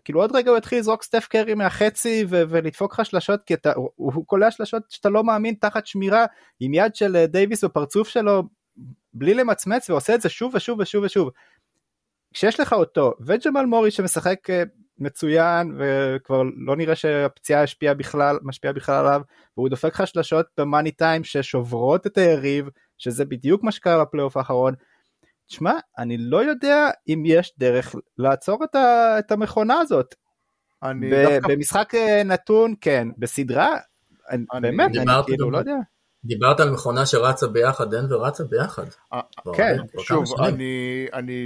כאילו 0.05 0.21
עוד 0.21 0.37
רגע 0.37 0.51
הוא 0.51 0.59
יתחיל 0.59 0.79
לזרוק 0.79 1.03
סטף 1.03 1.27
קרי 1.31 1.55
מהחצי 1.55 2.25
ו- 2.29 2.43
ולדפוק 2.49 2.93
לך 2.93 3.07
שלשות 3.07 3.43
כי 3.43 3.55
אתה, 3.55 3.73
הוא, 3.77 3.91
הוא 3.95 4.27
קולע 4.27 4.51
שלשות 4.51 4.83
שאתה 4.89 5.09
לא 5.09 5.25
מאמין 5.25 5.55
תחת 5.61 5.87
שמירה 5.87 6.27
עם 6.61 6.75
יד 6.75 6.95
של 6.95 7.17
אה, 7.17 7.27
דייוויס 7.27 7.65
בפרצוף 7.65 8.09
שלו 8.09 8.43
בלי 9.15 9.35
למצמץ 9.35 9.91
ועושה 9.91 10.15
את 10.15 10.21
זה 10.21 10.29
שוב 10.29 10.55
ושוב 10.55 10.79
ושוב 10.81 11.05
ושוב. 11.05 11.31
כשיש 12.35 12.61
לך 12.61 12.73
אותו 12.73 13.13
וג'מאל 13.27 13.67
מורי 13.67 13.91
שמשחק 13.91 14.51
אה, 14.51 14.63
מצוין 14.99 15.79
וכבר 15.79 16.43
לא 16.67 16.77
נראה 16.77 16.95
שהפציעה 16.95 17.63
השפיעה 17.63 17.95
בכלל 17.95 18.39
משפיעה 18.43 18.73
בכלל 18.73 19.07
עליו 19.07 19.21
והוא 19.57 19.69
דופק 19.69 20.01
לך 20.01 20.07
שלשות 20.07 20.47
במאני 20.59 20.91
טיים 20.91 21.25
ששוברות 21.25 22.07
את 22.07 22.19
היריב 22.19 22.69
שזה 22.99 23.25
בדיוק 23.25 23.63
מה 23.63 23.73
שקרה 23.73 24.05
בפלייאוף 24.05 24.37
האחרון. 24.37 24.75
תשמע, 25.47 25.73
אני 25.99 26.17
לא 26.19 26.45
יודע 26.45 26.91
אם 27.09 27.23
יש 27.27 27.53
דרך 27.59 27.95
לעצור 28.19 28.65
את, 28.65 28.75
ה, 28.75 29.19
את 29.19 29.33
המכונה 29.33 29.79
הזאת. 29.79 30.15
אני 30.83 31.11
ב, 31.11 31.15
דווקא... 31.15 31.55
במשחק 31.55 31.95
אה, 31.95 32.23
נתון, 32.25 32.75
כן. 32.81 33.09
בסדרה, 33.19 33.77
אני, 34.31 34.45
באמת, 34.61 34.91
אני 34.97 35.13
כאילו 35.27 35.51
לא 35.51 35.59
יודע. 35.59 35.77
דיברת 36.25 36.61
על 36.61 36.71
מכונה 36.71 37.07
שרצה 37.07 37.47
ביחד, 37.47 37.95
דנבר 37.95 38.25
רצה 38.25 38.45
ביחד. 38.45 38.87
אה, 39.13 39.21
כבר 39.43 39.55
כן, 39.55 39.77
שוב. 39.99 40.41
אני, 40.41 41.07
אני, 41.13 41.39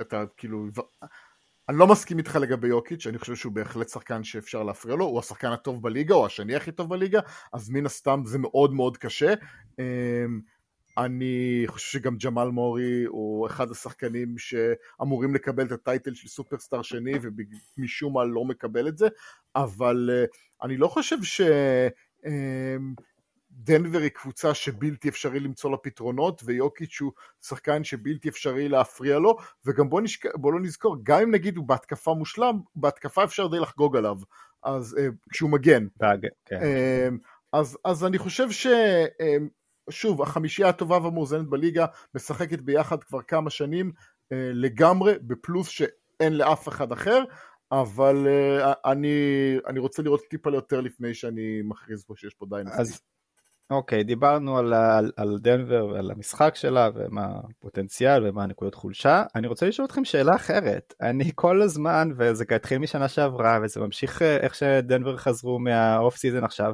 אתה 0.00 0.24
כאילו, 0.36 0.66
אני 1.68 1.78
לא 1.78 1.86
מסכים 1.86 2.18
איתך 2.18 2.36
לגבי 2.36 2.68
יוקיץ', 2.68 3.06
אני 3.06 3.18
חושב 3.18 3.34
שהוא 3.34 3.52
בהחלט 3.52 3.88
שחקן 3.88 4.24
שאפשר 4.24 4.62
להפריע 4.62 4.96
לו, 4.96 5.04
הוא 5.04 5.18
השחקן 5.18 5.52
הטוב 5.52 5.82
בליגה, 5.82 6.14
הוא 6.14 6.26
השני 6.26 6.56
הכי 6.56 6.72
טוב 6.72 6.88
בליגה, 6.88 7.20
אז 7.52 7.70
מן 7.70 7.86
הסתם 7.86 8.22
זה 8.26 8.38
מאוד 8.38 8.72
מאוד 8.72 8.96
קשה. 8.96 9.34
אמ, 11.00 11.04
אני 11.04 11.64
חושב 11.66 11.98
שגם 11.98 12.16
ג'מאל 12.16 12.48
מורי 12.48 13.04
הוא 13.04 13.46
אחד 13.46 13.70
השחקנים 13.70 14.34
שאמורים 14.38 15.34
לקבל 15.34 15.66
את 15.66 15.72
הטייטל 15.72 16.14
של 16.14 16.28
סופרסטאר 16.28 16.82
שני 16.82 17.12
ומשום 17.76 18.14
מה 18.14 18.24
לא 18.24 18.44
מקבל 18.44 18.88
את 18.88 18.98
זה, 18.98 19.08
אבל 19.56 20.10
אה, 20.12 20.24
אני 20.62 20.76
לא 20.76 20.88
חושב 20.88 21.22
ש... 21.22 21.40
אמ, 22.26 22.94
היא 23.68 24.08
קבוצה 24.08 24.54
שבלתי 24.54 25.08
אפשרי 25.08 25.40
למצוא 25.40 25.70
לה 25.70 25.76
פתרונות, 25.76 26.42
ויוקיץ' 26.44 27.00
הוא 27.00 27.12
שחקן 27.42 27.84
שבלתי 27.84 28.28
אפשרי 28.28 28.68
להפריע 28.68 29.18
לו, 29.18 29.36
וגם 29.66 29.90
בוא, 29.90 30.00
נשק... 30.00 30.36
בוא 30.36 30.52
לא 30.52 30.60
נזכור, 30.60 30.96
גם 31.02 31.20
אם 31.22 31.30
נגיד 31.30 31.56
הוא 31.56 31.68
בהתקפה 31.68 32.14
מושלם, 32.14 32.60
בהתקפה 32.76 33.24
אפשר 33.24 33.46
די 33.46 33.58
לחגוג 33.58 33.96
עליו, 33.96 34.16
אז 34.62 34.96
אה, 34.98 35.06
כשהוא 35.30 35.50
מגן. 35.50 35.86
כן. 36.44 36.56
אה, 36.62 37.08
אז, 37.52 37.78
אז 37.84 38.04
אני 38.04 38.18
חושב 38.18 38.50
ש... 38.50 38.66
אה, 39.20 39.36
שוב, 39.90 40.22
החמישייה 40.22 40.68
הטובה 40.68 40.98
והמאוזנת 41.02 41.48
בליגה 41.48 41.86
משחקת 42.14 42.60
ביחד 42.60 43.04
כבר 43.04 43.22
כמה 43.22 43.50
שנים 43.50 43.92
אה, 44.32 44.50
לגמרי, 44.52 45.14
בפלוס 45.22 45.68
שאין 45.68 46.36
לאף 46.36 46.68
אחד 46.68 46.92
אחר, 46.92 47.24
אבל 47.72 48.26
אה, 48.28 48.72
אני, 48.92 49.08
אני 49.66 49.78
רוצה 49.78 50.02
לראות 50.02 50.20
טיפה 50.30 50.50
יותר 50.50 50.80
לפני 50.80 51.14
שאני 51.14 51.62
מכריז 51.64 52.04
פה 52.04 52.14
שיש 52.16 52.34
פה 52.34 52.46
דיינסטי. 52.48 52.80
אז 52.80 53.00
אוקיי, 53.70 54.04
דיברנו 54.04 54.58
על, 54.58 54.72
על, 54.72 55.12
על 55.16 55.38
דנבר 55.40 55.86
ועל 55.86 56.10
המשחק 56.10 56.54
שלה 56.54 56.88
ומה 56.94 57.40
הפוטנציאל 57.50 58.26
ומה 58.26 58.42
הנקודות 58.42 58.74
חולשה. 58.74 59.24
אני 59.34 59.46
רוצה 59.46 59.66
לשאול 59.66 59.86
אתכם 59.86 60.04
שאלה 60.04 60.34
אחרת. 60.36 60.94
אני 61.00 61.30
כל 61.34 61.62
הזמן, 61.62 62.08
וזה 62.16 62.44
התחיל 62.54 62.78
משנה 62.78 63.08
שעברה 63.08 63.58
וזה 63.62 63.80
ממשיך 63.80 64.22
אה, 64.22 64.36
איך 64.36 64.54
שדנבר 64.54 65.16
חזרו 65.16 65.58
מהאוף 65.58 66.16
סיזון 66.16 66.44
עכשיו. 66.44 66.72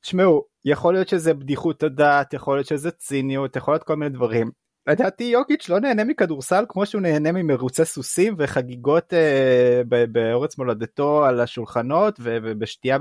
תשמעו, 0.00 0.44
יכול 0.64 0.94
להיות 0.94 1.08
שזה 1.08 1.34
בדיחות 1.34 1.82
הדעת, 1.82 2.34
יכול 2.34 2.56
להיות 2.56 2.66
שזה 2.66 2.90
ציניות, 2.90 3.56
יכול 3.56 3.74
להיות 3.74 3.84
כל 3.84 3.96
מיני 3.96 4.10
דברים. 4.10 4.50
לדעתי 4.86 5.24
יוקיץ' 5.24 5.68
לא 5.68 5.80
נהנה 5.80 6.04
מכדורסל 6.04 6.64
כמו 6.68 6.86
שהוא 6.86 7.02
נהנה 7.02 7.32
ממרוצי 7.32 7.84
סוסים 7.84 8.34
וחגיגות 8.38 9.14
אה, 9.14 9.82
בארץ 9.88 10.58
מולדתו 10.58 11.24
על 11.24 11.40
השולחנות 11.40 12.20
ובשתייה. 12.22 12.98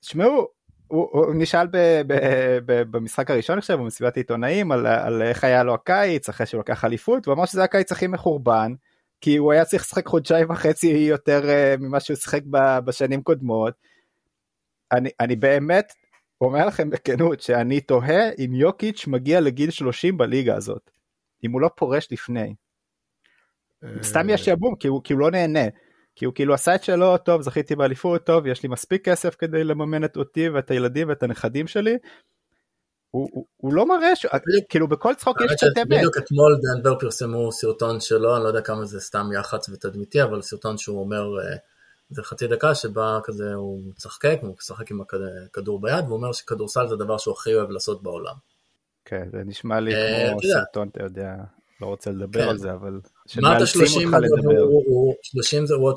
תשמעו, 0.00 0.48
הוא, 0.86 1.08
הוא 1.12 1.34
נשאל 1.34 1.66
ב, 1.66 1.76
ב, 2.06 2.14
ב, 2.66 2.82
במשחק 2.82 3.30
הראשון 3.30 3.58
עכשיו 3.58 3.78
במסיבת 3.78 4.16
העיתונאים 4.16 4.72
על, 4.72 4.86
על 4.86 5.22
איך 5.22 5.44
היה 5.44 5.62
לו 5.62 5.74
הקיץ 5.74 6.28
אחרי 6.28 6.46
שהוא 6.46 6.60
לקח 6.60 6.84
אליפות 6.84 7.26
הוא 7.26 7.34
אמר 7.34 7.44
שזה 7.44 7.64
הקיץ 7.64 7.92
הכי 7.92 8.06
מחורבן 8.06 8.74
כי 9.20 9.36
הוא 9.36 9.52
היה 9.52 9.64
צריך 9.64 9.82
לשחק 9.82 10.06
חודשיים 10.06 10.50
וחצי 10.50 10.86
יותר 10.86 11.42
uh, 11.42 11.82
ממה 11.82 12.00
שהוא 12.00 12.16
שיחק 12.16 12.40
בשנים 12.84 13.22
קודמות. 13.22 13.74
אני, 14.92 15.10
אני 15.20 15.36
באמת 15.36 15.92
אומר 16.46 16.66
לכם 16.66 16.90
בכנות 16.90 17.40
שאני 17.40 17.80
תוהה 17.80 18.30
אם 18.38 18.54
יוקיץ' 18.54 19.06
מגיע 19.06 19.40
לגיל 19.40 19.70
30 19.70 20.18
בליגה 20.18 20.56
הזאת 20.56 20.90
אם 21.44 21.52
הוא 21.52 21.60
לא 21.60 21.70
פורש 21.76 22.08
לפני. 22.10 22.54
סתם 24.02 24.30
יש 24.30 24.44
שעבום 24.44 24.74
כי 24.76 24.88
כי 25.04 25.12
הוא 25.12 25.20
לא 25.20 25.30
נהנה. 25.30 25.68
כי 26.16 26.24
הוא 26.24 26.34
כאילו 26.34 26.54
עשה 26.54 26.74
את 26.74 26.84
שלו, 26.84 27.18
טוב 27.18 27.42
זכיתי 27.42 27.76
באליפות, 27.76 28.26
טוב 28.26 28.46
יש 28.46 28.62
לי 28.62 28.68
מספיק 28.68 29.08
כסף 29.08 29.34
כדי 29.34 29.64
לממן 29.64 30.04
את 30.04 30.16
אותי 30.16 30.48
ואת 30.48 30.70
הילדים 30.70 31.08
ואת 31.08 31.22
הנכדים 31.22 31.66
שלי. 31.66 31.96
הוא, 33.10 33.46
לא 33.74 33.86
מראה, 33.86 34.16
ש... 34.16 34.26
כאילו 34.68 34.88
בכל 34.88 35.14
צחוק 35.14 35.40
יש 35.40 35.52
קצת 35.52 35.66
אמת. 35.66 35.86
שבדיוק 35.86 36.16
אתמול 36.18 36.58
דנבר 36.62 36.98
פרסמו 36.98 37.52
סרטון 37.52 38.00
שלו, 38.00 38.36
אני 38.36 38.42
לא 38.44 38.48
יודע 38.48 38.60
כמה 38.60 38.84
זה 38.84 39.00
סתם 39.00 39.26
יח"צ 39.38 39.68
ותדמיתי, 39.68 40.22
אבל 40.22 40.42
סרטון 40.42 40.78
שהוא 40.78 41.00
אומר, 41.00 41.22
אה, 41.22 41.56
זה 42.12 42.22
חצי 42.22 42.46
דקה 42.46 42.74
שבה 42.74 43.18
כזה 43.24 43.54
הוא 43.54 43.82
משחק, 43.96 44.38
הוא 44.42 44.54
משחק 44.58 44.90
עם 44.90 45.00
הכדור 45.46 45.80
ביד, 45.80 46.04
והוא 46.04 46.16
אומר 46.16 46.32
שכדורסל 46.32 46.88
זה 46.88 46.94
הדבר 46.94 47.18
שהוא 47.18 47.34
הכי 47.34 47.54
אוהב 47.54 47.70
לעשות 47.70 48.02
בעולם. 48.02 48.34
כן, 49.04 49.28
זה 49.32 49.42
נשמע 49.46 49.80
לי 49.80 49.94
אה, 49.94 50.28
כמו. 50.30 50.42
סרטון, 50.42 50.88
אתה 50.88 51.02
יודע, 51.02 51.34
לא 51.80 51.86
רוצה 51.86 52.10
לדבר 52.10 52.42
כן. 52.42 52.48
על 52.48 52.58
זה, 52.58 52.72
אבל 52.72 53.00
שמאלצים 53.26 53.66
30, 53.66 54.14
אותך 54.14 54.18
לדבר. 54.22 54.60
הוא- 54.60 54.82
הוא- 54.86 55.14
30 55.22 55.66
זה 55.66 55.74
עוד 55.74 55.96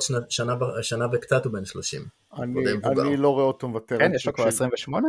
שנה- 0.80 1.06
וקצת 1.12 1.44
הוא 1.44 1.52
בן 1.52 1.64
30. 1.64 2.02
אני, 2.38 3.16
לא 3.16 3.28
רואה 3.28 3.44
אותו 3.44 3.68
מוותר 3.68 3.98
כן, 3.98 4.12
יש 4.14 4.26
לו 4.26 4.32
כבר 4.32 4.44
של... 4.44 4.48
28? 4.48 5.08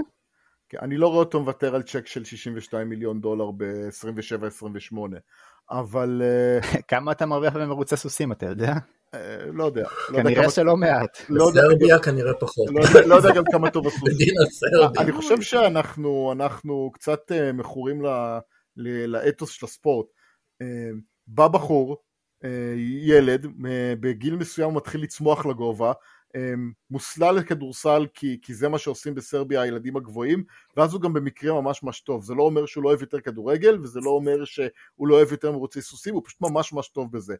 כן, 0.70 0.78
אני 0.82 0.98
לא 0.98 1.08
רואה 1.08 1.20
אותו 1.20 1.40
מוותר 1.40 1.76
על 1.76 1.82
צ'ק 1.82 2.08
של 2.08 2.24
62 2.24 2.90
מיליון 2.90 3.22
דולר 3.22 3.52
ב-27-28, 3.58 4.98
אבל 5.72 6.22
אה, 6.24 6.60
כמה 6.88 7.12
אתה 7.12 7.26
מרוויח 7.26 7.56
במרוצי 7.56 7.98
סוסים, 7.98 8.32
אתה 8.32 8.46
יודע? 8.46 8.74
אה, 9.14 9.46
לא 9.54 9.64
יודע. 9.64 9.88
לא 10.10 10.18
יודע 10.18 10.30
כנראה 10.30 10.50
שלא 10.50 10.78
מעט. 10.78 11.18
לא 11.30 11.44
יודע- 11.44 11.62
בסרביה 11.68 12.00
כנראה 12.00 12.34
פחות. 12.34 12.68
לא 12.70 12.82
יודע- 12.84 13.08
לא 13.08 13.16
יודע 13.16 13.30
גם 13.36 13.44
כמה 13.52 13.72
טוב 13.72 13.88
הסרבי. 13.88 14.12
אני 15.00 15.12
חושב 15.12 15.42
שאנחנו 15.42 16.32
אנחנו 16.32 16.92
קצת 16.94 17.32
אה, 17.32 17.52
מכורים 17.54 18.06
ל- 18.06 18.38
ל- 18.78 19.06
לאתוס 19.06 19.50
של 19.52 19.66
הספורט. 19.66 20.06
אה, 20.62 20.90
בא 21.28 21.48
בחור, 21.48 21.98
ילד, 23.02 23.46
בגיל 24.00 24.36
מסוים 24.36 24.70
הוא 24.70 24.78
מתחיל 24.78 25.02
לצמוח 25.04 25.46
לגובה, 25.46 25.92
מוסלל 26.92 27.36
לכדורסל 27.36 28.06
כי, 28.14 28.40
כי 28.42 28.54
זה 28.54 28.70
מה 28.70 28.78
שעושים 28.78 29.16
בסרביה 29.16 29.62
הילדים 29.62 29.98
הגבוהים 29.98 30.44
ואז 30.78 30.94
הוא 30.94 31.02
גם 31.02 31.14
במקרה 31.14 31.62
ממש 31.62 31.84
ממש 31.84 32.02
טוב 32.02 32.24
זה 32.24 32.34
לא 32.34 32.44
אומר 32.44 32.66
שהוא 32.66 32.84
לא 32.84 32.90
אוהב 32.90 33.02
יותר 33.02 33.20
כדורגל 33.20 33.80
וזה 33.82 34.00
לא 34.00 34.10
אומר 34.10 34.46
שהוא 34.46 34.68
לא 35.08 35.16
אוהב 35.16 35.32
יותר 35.32 35.52
מרוצי 35.52 35.82
סוסים 35.82 36.14
הוא 36.16 36.22
פשוט 36.26 36.42
ממש 36.42 36.74
ממש 36.74 36.90
טוב 36.90 37.12
בזה 37.12 37.36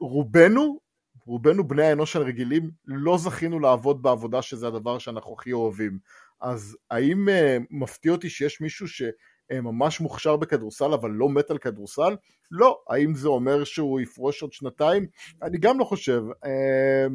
רובנו 0.00 0.78
רובנו 1.26 1.68
בני 1.68 1.86
האנוש 1.86 2.16
הרגילים 2.16 2.70
לא 2.86 3.18
זכינו 3.18 3.60
לעבוד 3.60 4.02
בעבודה 4.02 4.42
שזה 4.42 4.66
הדבר 4.66 4.98
שאנחנו 4.98 5.34
הכי 5.38 5.52
אוהבים 5.52 5.98
אז 6.42 6.76
האם 6.90 7.28
uh, 7.28 7.62
מפתיע 7.70 8.12
אותי 8.12 8.30
שיש 8.30 8.60
מישהו 8.60 8.86
שממש 8.88 10.00
מוכשר 10.00 10.36
בכדורסל 10.36 10.92
אבל 10.92 11.10
לא 11.10 11.28
מת 11.28 11.50
על 11.50 11.58
כדורסל? 11.58 12.16
לא. 12.50 12.78
האם 12.88 13.14
זה 13.14 13.28
אומר 13.28 13.64
שהוא 13.64 14.00
יפרוש 14.00 14.42
עוד 14.42 14.52
שנתיים? 14.52 15.06
אני 15.42 15.58
גם 15.58 15.78
לא 15.78 15.84
חושב. 15.84 16.22
Uh, 16.44 17.12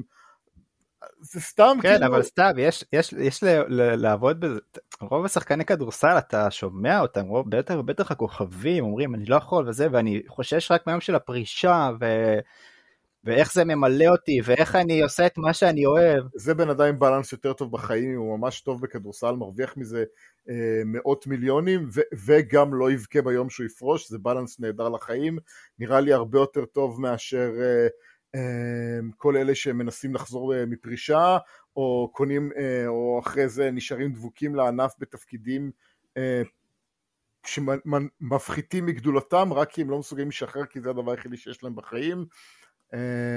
זה 1.21 1.41
סתם 1.41 1.77
כן 1.81 1.97
כאילו... 1.97 2.05
אבל 2.05 2.23
סתם 2.23 2.51
יש 2.57 2.85
יש 2.93 3.13
יש 3.13 3.43
ל, 3.43 3.47
ל, 3.67 3.95
לעבוד 3.95 4.39
בזה 4.39 4.59
רוב 5.01 5.25
השחקני 5.25 5.65
כדורסל 5.65 6.17
אתה 6.17 6.51
שומע 6.51 7.01
אותם 7.01 7.25
רוב 7.25 7.49
בטח 7.49 7.75
בטח 7.75 8.11
הכוכבים 8.11 8.83
אומרים 8.83 9.15
אני 9.15 9.25
לא 9.25 9.35
יכול 9.35 9.69
וזה 9.69 9.87
ואני 9.91 10.21
חושש 10.27 10.71
רק 10.71 10.87
מהיום 10.87 11.01
של 11.01 11.15
הפרישה 11.15 11.89
ו... 12.01 12.05
ואיך 13.23 13.53
זה 13.53 13.65
ממלא 13.65 14.05
אותי 14.05 14.39
ואיך 14.43 14.75
אני 14.75 15.01
עושה 15.01 15.25
את 15.25 15.37
מה 15.37 15.53
שאני 15.53 15.85
אוהב. 15.85 16.23
זה 16.35 16.53
בן 16.53 16.69
אדם 16.69 16.85
עם 16.85 16.99
בלנס 16.99 17.31
יותר 17.31 17.53
טוב 17.53 17.71
בחיים 17.71 18.17
הוא 18.17 18.37
ממש 18.37 18.61
טוב 18.61 18.81
בכדורסל 18.81 19.31
מרוויח 19.31 19.77
מזה 19.77 20.03
אה, 20.49 20.81
מאות 20.85 21.27
מיליונים 21.27 21.87
ו- 21.93 22.25
וגם 22.25 22.73
לא 22.73 22.91
יבכה 22.91 23.21
ביום 23.21 23.49
שהוא 23.49 23.65
יפרוש 23.65 24.09
זה 24.09 24.17
בלנס 24.17 24.59
נהדר 24.59 24.89
לחיים 24.89 25.37
נראה 25.79 25.99
לי 25.99 26.13
הרבה 26.13 26.39
יותר 26.39 26.65
טוב 26.65 27.01
מאשר 27.01 27.49
אה, 27.61 27.87
כל 29.17 29.37
אלה 29.37 29.55
שמנסים 29.55 30.15
לחזור 30.15 30.55
אה, 30.55 30.65
מפרישה, 30.65 31.37
או 31.75 32.09
קונים, 32.13 32.51
אה, 32.57 32.87
או 32.87 33.19
אחרי 33.19 33.49
זה 33.49 33.71
נשארים 33.71 34.13
דבוקים 34.13 34.55
לענף 34.55 34.93
בתפקידים 34.99 35.71
אה, 36.17 36.41
שמפחיתים 37.45 38.85
מגדולתם 38.85 39.53
רק 39.53 39.71
כי 39.71 39.81
הם 39.81 39.89
לא 39.89 39.99
מסוגלים 39.99 40.29
לשחרר 40.29 40.65
כי 40.65 40.81
זה 40.81 40.89
הדבר 40.89 41.11
היחידי 41.11 41.37
שיש 41.37 41.63
להם 41.63 41.75
בחיים. 41.75 42.25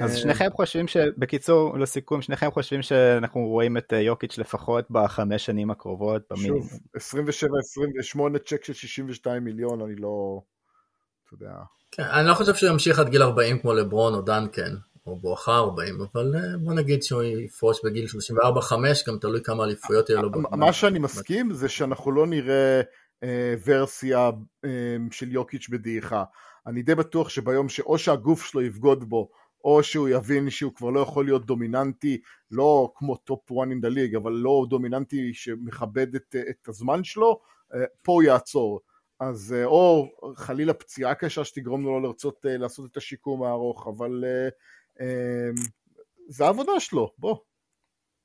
אז 0.03 0.17
שניכם 0.17 0.47
חושבים 0.55 0.87
שבקיצור 0.87 1.77
לסיכום 1.77 2.21
שניכם 2.21 2.51
חושבים 2.51 2.81
שאנחנו 2.81 3.47
רואים 3.47 3.77
את 3.77 3.93
יוקיץ' 3.93 4.37
לפחות 4.37 4.91
בחמש 4.91 5.45
שנים 5.45 5.71
הקרובות 5.71 6.21
במינימום. 6.29 6.67
שוב 6.97 7.19
27-28 8.35 8.39
צ'ק 8.45 8.63
של 8.63 8.73
62 8.73 9.43
מיליון 9.43 9.81
אני 9.81 9.95
לא, 9.95 10.41
אתה 11.25 11.33
יודע. 11.33 11.53
כן, 11.91 12.03
אני 12.03 12.27
לא 12.27 12.33
חושב 12.33 12.55
שהוא 12.55 12.69
ימשיך 12.69 12.99
עד 12.99 13.09
גיל 13.09 13.21
40 13.21 13.59
כמו 13.59 13.73
לברון 13.73 14.13
או 14.13 14.21
דנקן. 14.21 14.75
או 15.05 15.19
בואכה 15.19 15.57
40, 15.57 16.01
אבל 16.01 16.35
אה, 16.35 16.57
בוא 16.57 16.73
נגיד 16.73 17.03
שהוא 17.03 17.23
יפרוש 17.23 17.85
בגיל 17.85 18.05
34-5, 18.05 18.73
גם 19.07 19.17
תלוי 19.17 19.43
כמה 19.43 19.63
אליפויות 19.63 20.09
יהיו 20.09 20.21
לו. 20.21 20.41
מה 20.51 20.73
שאני 20.73 20.99
מסכים 20.99 21.53
זה 21.53 21.69
שאנחנו 21.69 22.11
לא 22.11 22.27
נראה 22.27 22.81
אה, 23.23 23.55
ורסיה 23.65 24.29
אה, 24.65 24.69
של 25.11 25.31
יוקיץ' 25.31 25.69
בדעיכה. 25.69 26.23
אני 26.67 26.81
די 26.81 26.95
בטוח 26.95 27.29
שביום 27.29 27.69
שאו 27.69 27.97
שהגוף 27.97 28.45
שלו 28.45 28.61
יבגוד 28.61 29.09
בו, 29.09 29.29
או 29.63 29.83
שהוא 29.83 30.09
יבין 30.09 30.49
שהוא 30.49 30.73
כבר 30.75 30.89
לא 30.89 30.99
יכול 30.99 31.25
להיות 31.25 31.45
דומיננטי, 31.45 32.21
לא 32.51 32.91
כמו 32.95 33.15
top 33.15 33.51
1 33.51 33.57
in 33.57 33.85
the 33.85 33.89
league, 33.89 34.17
אבל 34.17 34.31
לא 34.31 34.65
דומיננטי 34.69 35.33
שמכבד 35.33 36.15
את, 36.15 36.35
את 36.49 36.67
הזמן 36.67 37.03
שלו, 37.03 37.39
פה 38.03 38.11
הוא 38.11 38.23
יעצור. 38.23 38.79
אז 39.19 39.55
או 39.65 40.07
חלילה 40.35 40.73
פציעה 40.73 41.15
קשה 41.15 41.45
שתגרום 41.45 41.83
לו 41.83 41.99
לא 41.99 42.07
לרצות 42.07 42.45
לעשות 42.45 42.91
את 42.91 42.97
השיקום 42.97 43.43
הארוך, 43.43 43.87
אבל 43.87 44.23
זה 46.29 46.45
העבודה 46.45 46.79
שלו, 46.79 47.11
בוא. 47.17 47.37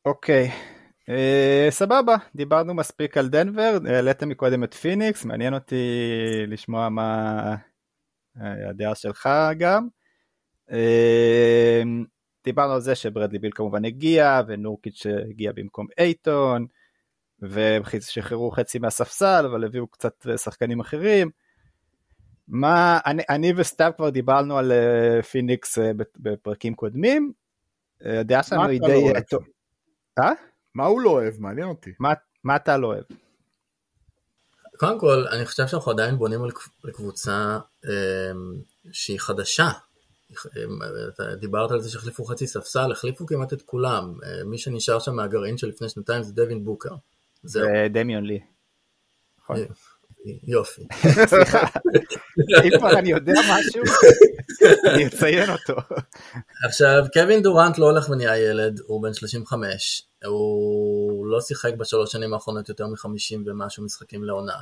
אוקיי, 0.05 0.51
uh, 1.11 1.71
סבבה, 1.71 2.17
דיברנו 2.35 2.75
מספיק 2.75 3.17
על 3.17 3.29
דנבר, 3.29 3.79
העליתם 3.89 4.29
מקודם 4.29 4.65
את 4.65 4.75
פיניקס, 4.75 5.25
מעניין 5.25 5.55
אותי 5.55 5.85
לשמוע 6.47 6.89
מה 6.89 7.57
הדעה 8.37 8.95
שלך 8.95 9.29
גם. 9.59 9.89
Uh, 10.71 10.75
דיברנו 12.45 12.73
על 12.73 12.81
זה 12.81 12.95
שברדלי 12.95 13.39
ביל 13.39 13.51
כמובן 13.55 13.85
הגיע, 13.85 14.41
ונורקיץ' 14.49 15.07
הגיע 15.31 15.53
במקום 15.53 15.87
אייטון, 15.99 16.67
ושחררו 17.43 18.51
חצי 18.51 18.79
מהספסל, 18.79 19.47
אבל 19.51 19.65
הביאו 19.65 19.87
קצת 19.87 20.27
שחקנים 20.37 20.81
אחרים. 20.81 21.31
מה, 22.49 22.99
אני, 23.07 23.23
אני 23.31 23.53
וסתיו 23.57 23.93
כבר 23.97 24.11
דיברנו 24.11 24.59
על 24.59 24.73
uh, 24.73 25.23
פיניקס 25.23 25.79
uh, 25.79 25.83
בפרקים 26.17 26.75
קודמים, 26.75 27.33
אה, 28.07 28.21
הדעה 28.21 28.43
שלנו 28.43 28.69
היא 28.69 28.81
לא 28.81 28.89
די... 28.89 29.21
טוב. 29.31 29.45
אה? 30.19 30.31
מה 30.75 30.87
הוא 30.87 31.01
לא 31.01 31.11
אוהב? 31.11 31.35
מעניין 31.39 31.69
אותי. 31.69 31.91
מה, 32.01 32.13
מה 32.45 32.57
אתה 32.57 32.77
לא 32.77 32.87
אוהב? 32.87 33.05
קודם 34.77 35.01
כל, 35.01 35.25
אני 35.33 35.47
חושב 35.47 35.67
שאנחנו 35.67 35.93
עדיין 35.93 36.17
בונים 36.17 36.43
על 36.43 36.51
קבוצה 36.93 37.59
um, 37.85 37.89
שהיא 38.93 39.21
חדשה. 39.21 39.69
אתה 41.15 41.35
דיברת 41.41 41.71
על 41.71 41.81
זה 41.81 41.91
שהחליפו 41.91 42.25
חצי 42.25 42.47
ספסל, 42.47 42.93
החליפו 42.93 43.27
כמעט 43.27 43.53
את 43.53 43.63
כולם. 43.63 44.15
מי 44.45 44.59
שנשאר 44.59 44.99
שם 44.99 45.15
מהגרעין 45.15 45.59
של 45.59 45.69
לפני 45.69 45.89
שנתיים 45.89 46.23
זה 46.23 46.33
דווין 46.33 46.65
בוקר. 46.65 46.95
זהו. 47.43 47.67
דמיון 47.91 48.25
לי. 48.25 48.41
יופי. 50.45 50.87
סליחה, 51.27 51.67
אם 52.65 52.79
כבר 52.79 52.99
אני 52.99 53.11
יודע 53.11 53.33
משהו, 53.33 53.83
אני 54.87 55.07
אציין 55.07 55.51
אותו. 55.51 55.75
עכשיו, 56.65 57.05
קווין 57.13 57.43
דורנט 57.43 57.79
לא 57.79 57.87
הולך 57.87 58.09
ונהיה 58.09 58.39
ילד, 58.39 58.81
הוא 58.87 59.03
בן 59.03 59.15
35, 59.15 60.03
הוא 60.25 61.27
לא 61.27 61.41
שיחק 61.41 61.75
בשלוש 61.75 62.13
שנים 62.13 62.35
האחרונות 62.35 62.69
יותר 62.69 62.87
מ-50 62.87 63.37
ומשהו 63.47 63.85
משחקים 63.85 64.25
לעונה. 64.25 64.57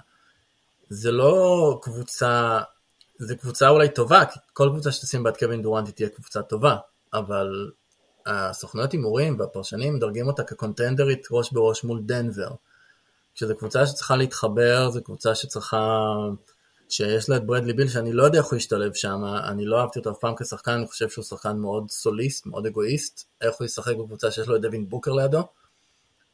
זה 0.88 1.12
לא 1.12 1.78
קבוצה, 1.82 2.58
זה 3.18 3.36
קבוצה 3.36 3.68
אולי 3.68 3.88
טובה, 3.88 4.24
כי 4.24 4.38
כל 4.52 4.68
קבוצה 4.72 4.92
שתשים 4.92 5.28
את 5.28 5.36
קווין 5.36 5.62
דורנט 5.62 5.86
היא 5.86 5.94
תהיה 5.94 6.08
קבוצה 6.08 6.42
טובה, 6.42 6.76
אבל 7.14 7.70
הסוכנויות 8.26 8.92
הימורים 8.92 9.38
והפרשנים 9.38 9.94
מדרגים 9.94 10.26
אותה 10.26 10.42
כקונטנדרית 10.42 11.26
ראש 11.30 11.52
בראש 11.52 11.84
מול 11.84 12.00
דנבר. 12.02 12.48
שזו 13.34 13.56
קבוצה 13.56 13.86
שצריכה 13.86 14.16
להתחבר, 14.16 14.90
זו 14.90 15.04
קבוצה 15.04 15.34
שצריכה, 15.34 16.12
שיש 16.88 17.28
לה 17.28 17.36
את 17.36 17.46
ברדלי 17.46 17.72
ביל, 17.72 17.88
שאני 17.88 18.12
לא 18.12 18.22
יודע 18.22 18.38
איך 18.38 18.46
הוא 18.46 18.56
ישתלב 18.56 18.94
שם, 18.94 19.24
אני 19.48 19.64
לא 19.64 19.80
אהבתי 19.80 19.98
אותו 19.98 20.10
אף 20.10 20.18
פעם 20.18 20.34
כשחקן, 20.36 20.72
אני 20.72 20.86
חושב 20.86 21.08
שהוא 21.08 21.24
שחקן 21.24 21.56
מאוד 21.56 21.90
סוליסט, 21.90 22.46
מאוד 22.46 22.66
אגואיסט, 22.66 23.28
איך 23.40 23.54
הוא 23.58 23.64
ישחק 23.64 23.96
בקבוצה 23.96 24.30
שיש 24.30 24.48
לו 24.48 24.56
את 24.56 24.60
דווין 24.60 24.88
בוקר 24.88 25.12
לידו. 25.12 25.42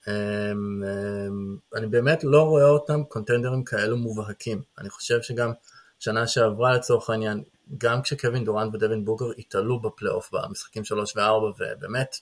אמ, 0.08 0.12
אמ, 0.12 1.56
אני 1.74 1.86
באמת 1.86 2.24
לא 2.24 2.42
רואה 2.42 2.64
אותם 2.64 3.04
קונטנדרים 3.04 3.64
כאלו 3.64 3.96
מובהקים. 3.96 4.62
אני 4.78 4.90
חושב 4.90 5.22
שגם 5.22 5.52
שנה 5.98 6.26
שעברה 6.26 6.74
לצורך 6.74 7.10
העניין, 7.10 7.42
גם 7.78 8.02
כשקווין 8.02 8.44
דורנט 8.44 8.74
ודווין 8.74 9.04
בוקר 9.04 9.30
התעלו 9.38 9.80
בפלייאוף 9.80 10.30
במשחקים 10.32 10.84
3 10.84 11.16
ו-4, 11.16 11.60
ובאמת, 11.60 12.16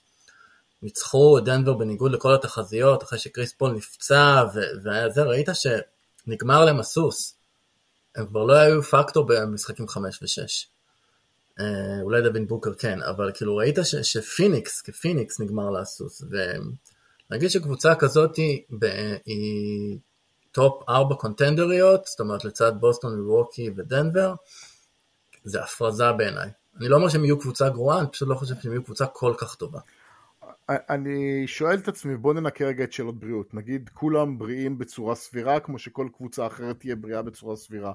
ניצחו 0.83 1.39
את 1.39 1.45
דנבר 1.45 1.75
בניגוד 1.75 2.13
לכל 2.13 2.35
התחזיות, 2.35 3.03
אחרי 3.03 3.19
שקריס 3.19 3.53
פול 3.53 3.71
נפצע, 3.71 4.45
וזה, 4.55 5.23
ראית 5.23 5.49
שנגמר 5.55 6.65
להם 6.65 6.81
הסוס. 6.81 7.35
הם 8.17 8.27
כבר 8.27 8.45
לא 8.45 8.53
היו 8.53 8.83
פקטור 8.83 9.27
במשחקים 9.27 9.89
5 9.89 10.23
ו-6. 10.23 10.67
אה, 11.61 12.03
אולי 12.03 12.23
דווין 12.23 12.47
בוקר 12.47 12.75
כן, 12.75 13.03
אבל 13.03 13.31
כאילו 13.35 13.57
ראית 13.57 13.79
ש, 13.83 13.95
שפיניקס, 13.95 14.83
כפיניקס 14.83 15.41
נגמר 15.41 15.71
לה 15.71 15.81
הסוס. 15.81 16.23
ונגיד 17.31 17.51
שקבוצה 17.51 17.95
כזאת 17.95 18.37
היא, 18.37 18.63
היא 19.25 19.99
top 20.53 20.89
4 20.89 21.15
קונטנדריות, 21.15 22.07
זאת 22.07 22.21
אומרת 22.21 22.45
לצד 22.45 22.73
בוסטון, 22.81 23.31
מילווקי 23.31 23.71
ודנבר, 23.77 24.35
זה 25.45 25.63
הפרזה 25.63 26.13
בעיניי. 26.13 26.51
אני 26.79 26.89
לא 26.89 26.97
אומר 26.97 27.09
שהם 27.09 27.25
יהיו 27.25 27.39
קבוצה 27.39 27.69
גרועה, 27.69 28.01
אני 28.01 28.09
פשוט 28.09 28.29
לא 28.29 28.35
חושב 28.35 28.55
שהם 28.63 28.73
יהיו 28.73 28.85
קבוצה 28.85 29.07
כל 29.07 29.35
כך 29.39 29.55
טובה. 29.55 29.81
אני 30.69 31.47
שואל 31.47 31.79
את 31.79 31.89
עצמי, 31.89 32.17
בוא 32.17 32.35
ננקה 32.35 32.65
רגע 32.65 32.85
את 32.85 32.93
שאלות 32.93 33.21
בריאות. 33.21 33.55
נגיד 33.55 33.89
כולם 33.89 34.39
בריאים 34.39 34.79
בצורה 34.79 35.15
סבירה, 35.15 35.61
כמו 35.61 35.79
שכל 35.79 36.09
קבוצה 36.13 36.47
אחרת 36.47 36.81
תהיה 36.81 36.97
בריאה 36.97 37.23
בצורה 37.23 37.57
סבירה. 37.57 37.93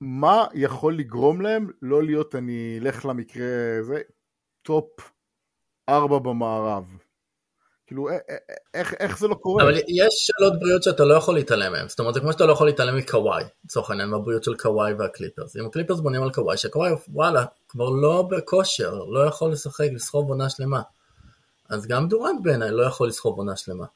מה 0.00 0.46
יכול 0.54 0.98
לגרום 0.98 1.40
להם 1.40 1.70
לא 1.82 2.02
להיות, 2.02 2.34
אני 2.34 2.78
אלך 2.80 3.06
למקרה 3.06 3.78
הזה, 3.78 4.00
top 4.62 5.12
ארבע 5.88 6.18
במערב? 6.18 7.05
כאילו, 7.86 8.08
איך, 8.74 8.94
איך 8.94 9.18
זה 9.18 9.28
לא 9.28 9.34
קורה? 9.34 9.64
אבל 9.64 9.74
יש 9.88 10.14
שאלות 10.14 10.60
בריאות 10.60 10.82
שאתה 10.82 11.04
לא 11.04 11.14
יכול 11.14 11.34
להתעלם 11.34 11.72
מהן. 11.72 11.88
זאת 11.88 11.98
אומרת, 11.98 12.14
זה 12.14 12.20
כמו 12.20 12.32
שאתה 12.32 12.46
לא 12.46 12.52
יכול 12.52 12.66
להתעלם 12.66 12.96
מקוואי, 12.96 13.44
לצורך 13.64 13.90
העניין, 13.90 14.08
מהבריאות 14.08 14.44
של 14.44 14.56
קוואי 14.56 14.92
והקליפרס. 14.92 15.56
אם 15.56 15.66
הקליפרס 15.66 16.00
בונים 16.00 16.22
על 16.22 16.32
קוואי, 16.32 16.56
שקוואי, 16.56 16.92
וואלה, 17.08 17.44
כבר 17.68 17.90
לא 17.90 18.28
בכושר, 18.30 18.94
לא 18.94 19.26
יכול 19.26 19.52
לשחק, 19.52 19.86
לסחוב 19.92 20.28
עונה 20.28 20.50
שלמה. 20.50 20.82
אז 21.68 21.86
גם 21.86 22.08
דורנט 22.08 22.40
בעיניי 22.42 22.70
לא 22.70 22.82
יכול 22.82 23.08
לסחוב 23.08 23.38
עונה 23.38 23.56
שלמה. 23.56 23.86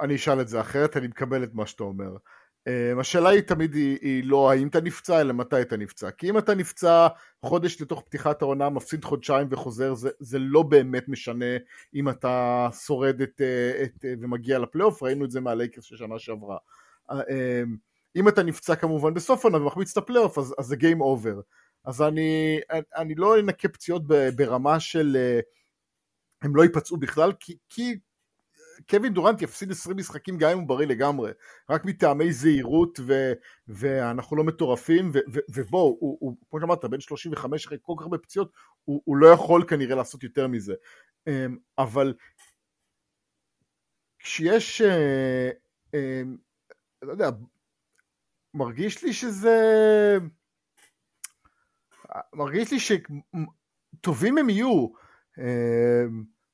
אני 0.00 0.16
אשאל 0.16 0.40
את 0.40 0.48
זה 0.48 0.60
אחרת, 0.60 0.96
אני 0.96 1.06
מקבל 1.06 1.44
את 1.44 1.54
מה 1.54 1.66
שאתה 1.66 1.84
אומר. 1.84 2.10
אמ, 2.66 2.98
השאלה 2.98 3.28
היא 3.28 3.40
תמיד 3.40 3.74
היא, 3.74 3.98
היא 4.02 4.24
לא 4.24 4.50
האם 4.50 4.68
אתה 4.68 4.80
נפצע, 4.80 5.20
אלא 5.20 5.32
מתי 5.32 5.62
אתה 5.62 5.76
נפצע. 5.76 6.10
כי 6.10 6.30
אם 6.30 6.38
אתה 6.38 6.54
נפצע 6.54 7.08
חודש 7.44 7.82
לתוך 7.82 8.02
פתיחת 8.02 8.42
העונה, 8.42 8.70
מפסיד 8.70 9.04
חודשיים 9.04 9.46
וחוזר, 9.50 9.94
זה, 9.94 10.10
זה 10.18 10.38
לא 10.38 10.62
באמת 10.62 11.08
משנה 11.08 11.56
אם 11.94 12.08
אתה 12.08 12.68
שורד 12.86 13.20
את, 13.20 13.40
אה, 13.40 13.82
את, 13.84 14.04
אה, 14.04 14.14
ומגיע 14.20 14.58
לפלייאוף, 14.58 15.02
ראינו 15.02 15.24
את 15.24 15.30
זה 15.30 15.40
מהלייקרס 15.40 15.84
של 15.84 15.96
שנה 15.96 16.18
שעברה. 16.18 16.56
אם 18.16 18.28
אתה 18.28 18.42
נפצע 18.42 18.76
כמובן 18.76 19.14
בסוף 19.14 19.44
העונה 19.44 19.62
ומחמיץ 19.62 19.90
את 19.90 19.96
הפלייאוף, 19.96 20.38
אז, 20.38 20.54
אז 20.58 20.66
זה 20.66 20.76
game 20.76 21.00
over. 21.00 21.40
אז 21.84 22.02
אני, 22.02 22.60
אני 22.96 23.14
לא 23.14 23.40
אנקה 23.40 23.68
פציעות 23.68 24.02
ברמה 24.36 24.80
של 24.80 25.16
אה, 25.16 25.40
הם 26.42 26.56
לא 26.56 26.62
ייפצעו 26.62 26.96
בכלל, 26.96 27.32
כי, 27.40 27.56
כי 27.68 27.98
קווין 28.88 29.14
דורנט 29.14 29.42
יפסיד 29.42 29.70
20 29.70 29.96
משחקים 29.96 30.38
גם 30.38 30.50
אם 30.50 30.58
הוא 30.58 30.68
בריא 30.68 30.86
לגמרי, 30.86 31.30
רק 31.70 31.84
מטעמי 31.84 32.32
זהירות 32.32 33.00
ו, 33.06 33.32
ואנחנו 33.68 34.36
לא 34.36 34.44
מטורפים, 34.44 35.10
ו, 35.14 35.18
ו, 35.32 35.38
ובואו, 35.54 35.96
הוא, 36.00 36.18
הוא, 36.20 36.36
כמו 36.50 36.60
שאמרת, 36.60 36.84
בן 36.84 37.00
35 37.00 37.66
אחרי 37.66 37.78
כל 37.82 37.94
כך 37.98 38.02
הרבה 38.02 38.18
פציעות, 38.18 38.52
הוא, 38.84 39.02
הוא 39.04 39.16
לא 39.16 39.26
יכול 39.26 39.64
כנראה 39.68 39.96
לעשות 39.96 40.22
יותר 40.22 40.48
מזה. 40.48 40.74
אמ, 41.26 41.56
אבל 41.78 42.14
כשיש, 44.18 44.82
אמ, 45.94 46.36
לא 47.02 47.12
יודע, 47.12 47.30
מרגיש 48.54 49.04
לי 49.04 49.12
שזה... 49.12 49.58
מרגיש 52.34 52.72
לי 52.72 52.78
שטובים 52.80 54.38
הם 54.38 54.50
יהיו. 54.50 54.88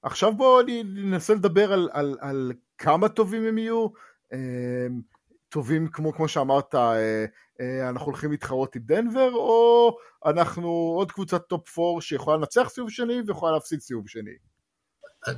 עכשיו 0.06 0.36
בואו 0.36 0.62
ננסה 0.84 1.34
לדבר 1.34 1.72
על, 1.72 1.88
על, 1.92 2.16
על 2.20 2.52
כמה 2.78 3.08
טובים 3.08 3.46
הם 3.46 3.58
יהיו. 3.58 3.86
אמ, 4.32 5.00
טובים 5.48 5.88
כמו, 5.88 6.12
כמו 6.12 6.28
שאמרת, 6.28 6.74
אה, 6.74 7.24
אה, 7.60 7.88
אנחנו 7.88 8.06
הולכים 8.06 8.30
להתחרות 8.30 8.76
עם 8.76 8.82
דנבר, 8.84 9.30
או 9.32 9.96
אנחנו 10.26 10.68
עוד 10.96 11.12
קבוצת 11.12 11.42
top 11.48 11.78
4 11.78 12.00
שיכולה 12.00 12.36
לנצח 12.36 12.68
סיבוב 12.68 12.90
שני 12.90 13.22
ויכולה 13.26 13.52
להפסיד 13.52 13.80
סיבוב 13.80 14.08
שני. 14.08 14.30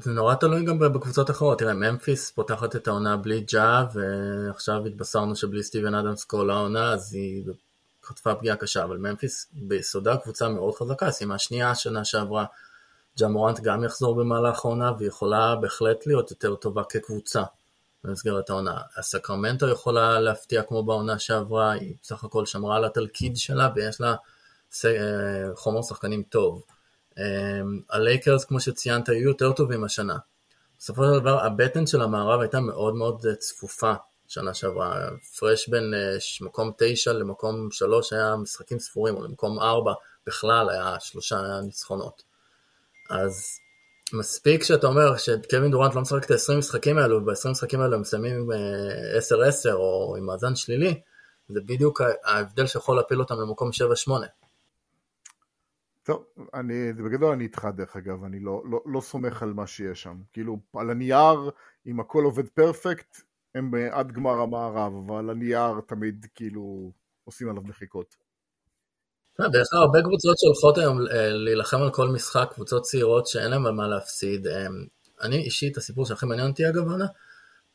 זה 0.01 0.11
נורא 0.11 0.35
תלוי 0.35 0.65
גם 0.65 0.79
בקבוצות 0.79 1.31
אחרות, 1.31 1.59
תראה 1.59 1.75
ממפיס 1.75 2.31
פותחת 2.31 2.77
את 2.77 2.89
העונה 2.89 3.17
בלי 3.17 3.41
ג'ה 3.53 3.85
ועכשיו 3.95 4.87
התבשרנו 4.87 5.37
שבלי 5.37 5.63
סטיבן 5.63 5.95
אדמס 5.95 6.25
כל 6.25 6.51
העונה 6.51 6.93
אז 6.93 7.15
היא 7.15 7.45
חטפה 8.05 8.35
פגיעה 8.35 8.57
קשה, 8.57 8.85
אבל 8.85 8.97
ממפיס 8.97 9.51
ביסודה 9.53 10.17
קבוצה 10.17 10.49
מאוד 10.49 10.75
חזקה, 10.75 11.11
סיימה 11.11 11.39
שנייה 11.39 11.75
שנה 11.75 12.05
שעברה, 12.05 12.45
ג'ה 13.19 13.29
מורנט 13.29 13.61
גם 13.61 13.85
יחזור 13.85 14.15
במהלך 14.15 14.65
העונה 14.65 14.93
ויכולה 14.99 15.57
בהחלט 15.57 16.07
להיות 16.07 16.31
יותר 16.31 16.55
טובה 16.55 16.83
כקבוצה 16.85 17.43
במסגרת 18.05 18.51
העונה. 18.51 18.81
הסקרמנטו 18.97 19.69
יכולה 19.69 20.21
להפתיע 20.21 20.63
כמו 20.63 20.83
בעונה 20.83 21.19
שעברה, 21.19 21.73
היא 21.73 21.95
בסך 22.03 22.25
הכל 22.25 22.47
שמרה 22.47 22.77
על 22.77 22.85
התלכיד 22.85 23.37
שלה 23.37 23.69
ויש 23.75 24.01
לה 24.01 24.15
אה, 24.85 24.91
חומר 25.55 25.83
שחקנים 25.83 26.23
טוב. 26.23 26.63
אמ, 27.19 27.81
הלייקרס, 27.91 28.45
כמו 28.45 28.61
שציינת, 28.61 29.09
היו 29.09 29.29
יותר 29.29 29.53
טובים 29.53 29.85
השנה. 29.85 30.17
בסופו 30.79 31.05
של 31.05 31.21
דבר, 31.21 31.45
הבטן 31.45 31.87
של 31.87 32.03
המערב 32.03 32.41
הייתה 32.41 32.61
מאוד 32.61 32.95
מאוד 32.95 33.27
אה, 33.27 33.35
צפופה 33.35 33.93
שנה 34.29 34.55
שעברה. 34.55 35.09
פרש 35.39 35.69
בין 35.69 35.95
אה, 35.95 36.17
מקום 36.41 36.73
תשע 36.79 37.13
למקום 37.13 37.71
שלוש 37.71 38.13
היה 38.13 38.37
משחקים 38.37 38.79
ספורים, 38.79 39.15
או 39.17 39.25
למקום 39.25 39.61
ארבע 39.61 39.93
בכלל 40.27 40.71
היה 40.71 40.97
שלושה 41.01 41.61
ניצחונות. 41.61 42.28
אז 43.11 43.61
מספיק 44.13 44.63
שאתה 44.63 44.87
אומר 44.87 45.17
שקווין 45.17 45.71
דורנט 45.71 45.95
לא 45.95 46.01
משחק 46.01 46.25
את 46.25 46.31
ה-20 46.31 46.59
משחקים 46.59 46.99
האלו, 46.99 47.17
וב-20 47.17 47.51
משחקים 47.51 47.81
האלו 47.81 47.95
הם 47.95 48.01
מסיימים 48.01 48.51
10-10 48.51 48.55
אה, 49.69 49.73
או 49.73 50.17
עם 50.19 50.27
מאזן 50.27 50.57
שלילי, 50.57 51.01
זה 51.49 51.61
בדיוק 51.61 52.01
ההבדל 52.25 52.67
שיכול 52.67 52.97
להפיל 52.97 53.21
אותם 53.21 53.35
למקום 53.35 53.71
7-8. 54.09 54.11
טוב, 56.03 56.25
אני, 56.55 56.93
בגדול 56.93 57.33
אני 57.33 57.45
איתך 57.45 57.69
דרך 57.77 57.97
אגב, 57.97 58.25
אני 58.25 58.41
לא, 58.41 58.63
לא, 58.71 58.81
לא 58.87 59.01
סומך 59.01 59.43
על 59.43 59.53
מה 59.53 59.67
שיש 59.67 60.03
שם. 60.03 60.17
כאילו, 60.33 60.59
על 60.75 60.91
הנייר, 60.91 61.51
אם 61.87 62.01
הכל 62.01 62.25
עובד 62.25 62.49
פרפקט, 62.49 63.21
הם 63.55 63.75
עד 63.91 64.13
גמר 64.13 64.41
המערב, 64.41 64.93
אבל 65.07 65.31
הנייר 65.31 65.81
תמיד 65.87 66.27
כאילו 66.35 66.93
עושים 67.25 67.49
עליו 67.49 67.63
מחיקות. 67.63 68.28
יש 69.41 69.69
הרבה 69.73 70.03
קבוצות 70.03 70.39
שהולכות 70.39 70.79
היום 70.79 71.07
אה, 71.07 71.29
להילחם 71.31 71.83
על 71.83 71.91
כל 71.91 72.09
משחק, 72.09 72.49
קבוצות 72.55 72.83
צעירות 72.83 73.27
שאין 73.27 73.51
להן 73.51 73.63
מה 73.63 73.89
להפסיד. 73.89 74.47
אה, 74.47 74.67
אני 75.23 75.37
אישית, 75.37 75.77
הסיפור 75.77 76.07
שהכי 76.07 76.27
מעניין 76.27 76.51
אותי 76.51 76.69
אגב, 76.69 76.85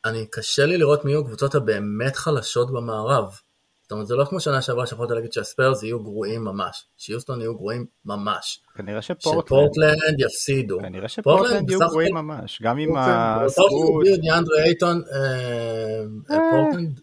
אני 0.04 0.26
קשה 0.30 0.66
לי 0.66 0.76
לראות 0.76 1.04
מי 1.04 1.10
יהיו 1.10 1.20
הקבוצות 1.20 1.54
הבאמת 1.54 2.16
חלשות 2.16 2.72
במערב. 2.72 3.38
זאת 3.82 3.92
אומרת, 3.92 4.06
זה 4.06 4.14
לא 4.14 4.24
כמו 4.24 4.40
שנה 4.40 4.62
שעברה 4.62 4.86
שיכולת 4.86 5.10
להגיד 5.10 5.32
שהספיירס 5.32 5.82
יהיו 5.82 6.02
גרועים 6.02 6.44
ממש, 6.44 6.86
שיוסטון 6.96 7.40
יהיו 7.40 7.56
גרועים 7.56 7.86
ממש. 8.04 8.60
כנראה 8.74 9.02
שפורטלנד, 9.02 9.46
שפורטלנד 9.46 10.20
יפסידו. 10.20 10.78
כנראה 10.78 11.08
שפורטלנד 11.08 11.70
יהיו 11.70 11.80
גרועים 11.80 12.14
ממש, 12.14 12.62
גם 12.62 12.78
עם 12.78 12.96
הזכות. 12.96 13.70
פורטלנד 13.70 14.20
דיאנדרי 14.20 14.62
אייטון, 14.62 15.02
אה, 15.12 16.36
אה. 16.36 16.40
פורטלנד, 16.50 17.00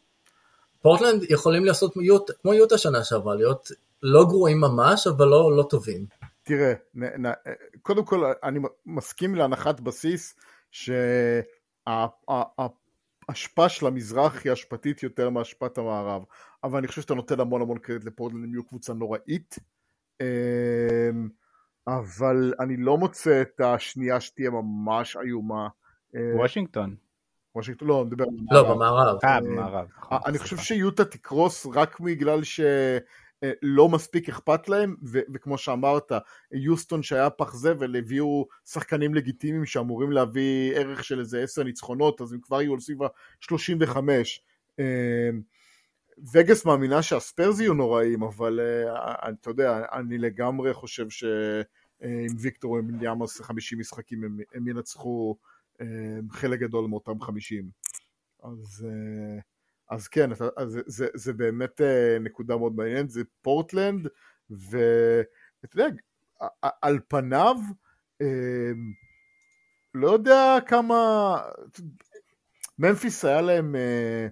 פורטלנד 0.82 1.24
יכולים 1.30 1.66
לעשות 1.66 1.94
כמו 2.42 2.54
יוטה 2.54 2.78
שנה 2.78 3.04
שעברה, 3.04 3.36
להיות 3.36 3.72
לא 4.04 4.26
גרועים 4.26 4.60
ממש, 4.60 5.08
אבל 5.08 5.26
לא, 5.26 5.58
לא 5.58 5.64
טובים. 5.70 6.06
תראה, 6.44 6.74
קודם 7.82 8.06
כל 8.06 8.32
אני 8.44 8.60
מסכים 8.86 9.36
להנחת 9.36 9.80
בסיס 9.80 10.36
שה... 10.72 11.40
ההשפעה 13.30 13.70
של 13.70 13.88
המזרח 13.88 14.44
היא 14.44 14.52
השפעתית 14.52 15.04
יותר 15.04 15.30
מהשפעת 15.30 15.78
המערב, 15.78 16.24
אבל 16.64 16.78
אני 16.78 16.88
חושב 16.88 17.02
שאתה 17.02 17.14
נותן 17.14 17.40
המון 17.40 17.62
המון 17.62 17.78
קרדיט 17.78 18.06
לפורטלנד, 18.06 18.44
הם 18.44 18.54
יהיו 18.54 18.64
קבוצה 18.64 18.94
נוראית, 18.94 19.56
אמ, 20.22 21.30
אבל 21.88 22.54
אני 22.60 22.78
לא 22.78 22.98
מוצא 22.98 23.42
את 23.42 23.62
השנייה 23.62 24.20
שתהיה 24.22 24.50
ממש 24.50 25.18
איומה. 25.18 25.68
אה, 26.16 26.32
וושינגטון. 26.36 26.96
וושינגטון, 27.56 27.88
לא, 27.88 28.02
אני 28.02 28.10
מדבר 28.10 28.26
על 28.26 28.66
המערב. 28.66 28.68
לא, 28.68 28.76
במערב. 28.76 29.20
אה, 29.24 29.42
במערב. 29.42 29.88
נכון, 29.98 30.18
אני 30.26 30.40
חושב 30.40 30.58
שיוטה 30.58 31.06
תקרוס 31.06 31.68
רק 31.74 32.00
בגלל 32.00 32.44
ש... 32.44 32.60
אה, 32.60 32.98
לא 33.62 33.90
מספיק 33.90 34.30
אכפת 34.30 34.70
להם, 34.70 34.96
ו- 35.04 35.20
וכמו 35.34 35.58
שאמרת, 35.58 36.12
יוסטון 36.52 37.04
שהיה 37.04 37.30
פח 37.30 37.56
זבל, 37.56 37.96
הביאו 37.96 38.48
שחקנים 38.66 39.16
לגיטימיים 39.16 39.66
שאמורים 39.66 40.12
להביא 40.12 40.76
ערך 40.76 41.04
של 41.04 41.20
איזה 41.20 41.44
עשר 41.44 41.64
ניצחונות, 41.64 42.22
אז 42.22 42.34
הם 42.34 42.40
כבר 42.42 42.62
יהיו 42.62 42.74
על 42.74 42.80
סביב 42.80 43.04
ה-35. 43.04 43.98
אה, 44.80 45.30
וגאס 46.34 46.66
מאמינה 46.66 47.02
שהספיירס 47.02 47.60
יהיו 47.60 47.74
נוראים, 47.74 48.24
אבל 48.24 48.60
uh, 48.60 49.30
אתה 49.30 49.50
יודע, 49.50 49.82
אני 49.94 50.18
לגמרי 50.18 50.74
חושב 50.74 51.10
שעם 51.10 52.36
ויקטור 52.40 52.72
ומיליאמוס 52.72 53.42
50 53.42 53.80
משחקים 53.80 54.24
הם, 54.24 54.38
הם 54.54 54.68
ינצחו 54.68 55.38
חלק 56.32 56.60
גדול 56.60 56.88
מאותם 56.88 57.22
50. 57.22 57.70
אז... 58.44 58.88
Uh, 58.88 59.51
אז 59.92 60.08
כן, 60.08 60.32
אז 60.32 60.72
זה, 60.72 60.82
זה, 60.86 61.08
זה 61.14 61.34
באמת 61.34 61.82
אה, 61.82 62.18
נקודה 62.20 62.58
מאוד 62.58 62.76
מעניינת, 62.76 63.10
זה 63.10 63.22
פורטלנד, 63.42 64.08
ואתה 64.50 65.76
יודע, 65.76 65.86
על 66.82 67.00
פניו, 67.08 67.56
אה, 68.22 68.72
לא 69.94 70.12
יודע 70.12 70.58
כמה, 70.68 71.38
ממפיס 72.80 73.26
היה 73.26 73.42
להם 73.42 73.76
אה, 73.76 74.28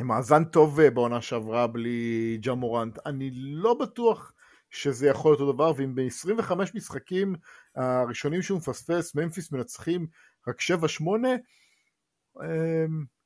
מאזן 0.00 0.44
טוב 0.44 0.82
בעונה 0.82 1.22
שעברה 1.22 1.66
בלי 1.66 2.38
ג'ה 2.42 2.54
מורנט, 2.54 2.98
אני 3.06 3.30
לא 3.34 3.74
בטוח 3.74 4.32
שזה 4.70 5.08
יכול 5.08 5.30
להיות 5.30 5.40
אותו 5.40 5.52
דבר, 5.52 5.72
ואם 5.76 5.94
ב-25 5.94 6.52
משחקים 6.74 7.34
הראשונים 7.76 8.42
שהוא 8.42 8.58
מפספס, 8.58 9.14
ממפיס 9.14 9.52
מנצחים 9.52 10.06
רק 10.48 10.60
7-8, 10.60 10.64
אמ, 11.04 11.38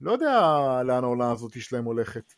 לא 0.01 0.13
יודע 0.13 0.41
לאן 0.85 1.05
העונה 1.05 1.33
הזאת 1.33 1.61
שלהם 1.61 1.85
הולכת. 1.85 2.33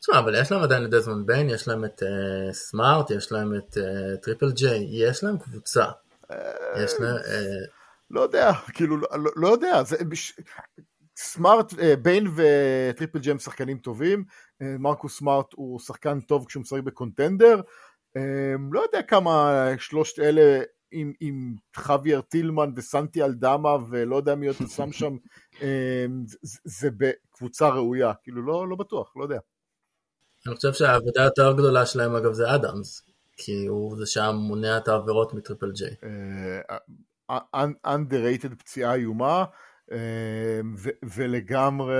תשמע, 0.00 0.18
אבל 0.18 0.34
יש 0.40 0.52
להם 0.52 0.62
עדיין 0.62 0.84
את 0.84 0.90
דזמונד 0.90 1.26
ביין, 1.26 1.50
יש 1.50 1.68
להם 1.68 1.84
את 1.84 2.02
uh, 2.02 2.52
סמארט, 2.52 3.10
יש 3.10 3.32
להם 3.32 3.54
את 3.54 3.76
uh, 3.76 4.16
טריפל 4.22 4.52
ג'יי, 4.52 4.86
יש 4.90 5.24
להם 5.24 5.38
קבוצה. 5.38 5.84
יש 6.76 6.94
להם... 7.00 7.16
Uh... 7.16 7.70
לא 8.10 8.20
יודע, 8.20 8.52
כאילו, 8.74 8.96
לא, 8.96 9.08
לא 9.36 9.48
יודע, 9.48 9.82
זה... 9.82 9.96
סמארט, 11.16 11.72
ביין 12.02 12.28
וטריפל 12.36 13.18
ג'יי 13.18 13.30
הם 13.30 13.38
שחקנים 13.38 13.78
טובים, 13.78 14.24
מרקוס 14.60 15.18
סמארט 15.18 15.46
הוא 15.54 15.80
שחקן 15.80 16.20
טוב 16.20 16.46
כשהוא 16.46 16.60
משחק 16.60 16.80
ב 16.80 16.87
contender, 16.87 17.60
לא 18.72 18.80
יודע 18.80 19.02
כמה 19.02 19.64
שלושת 19.78 20.18
אלה 20.18 20.62
עם, 20.90 21.12
עם 21.20 21.54
חוויאר 21.76 22.20
טילמן 22.20 22.70
וסנטי 22.76 23.22
אלדמה 23.22 23.76
ולא 23.90 24.16
יודע 24.16 24.34
מי 24.34 24.46
עוד 24.46 24.56
שם 24.76 24.92
שם, 24.92 25.16
אמ, 25.62 26.24
זה, 26.42 26.58
זה 26.64 26.88
בקבוצה 26.96 27.68
ראויה, 27.68 28.12
כאילו 28.22 28.42
לא, 28.42 28.68
לא 28.68 28.76
בטוח, 28.76 29.16
לא 29.16 29.22
יודע. 29.22 29.38
אני 30.46 30.54
חושב 30.56 30.72
שהעבודה 30.72 31.22
היותר 31.22 31.52
גדולה 31.52 31.86
שלהם 31.86 32.14
אגב 32.14 32.32
זה 32.32 32.54
אדמס, 32.54 33.02
כי 33.36 33.66
הוא 33.66 33.96
זה 33.96 34.06
שם 34.06 34.34
מונע 34.38 34.78
את 34.78 34.88
העבירות 34.88 35.34
מטריפל 35.34 35.72
ג'יי. 35.72 35.94
אה, 37.30 37.38
underrated 37.86 38.54
פציעה 38.58 38.94
איומה, 38.94 39.44
אמ, 39.92 40.74
ולגמרי 41.16 41.94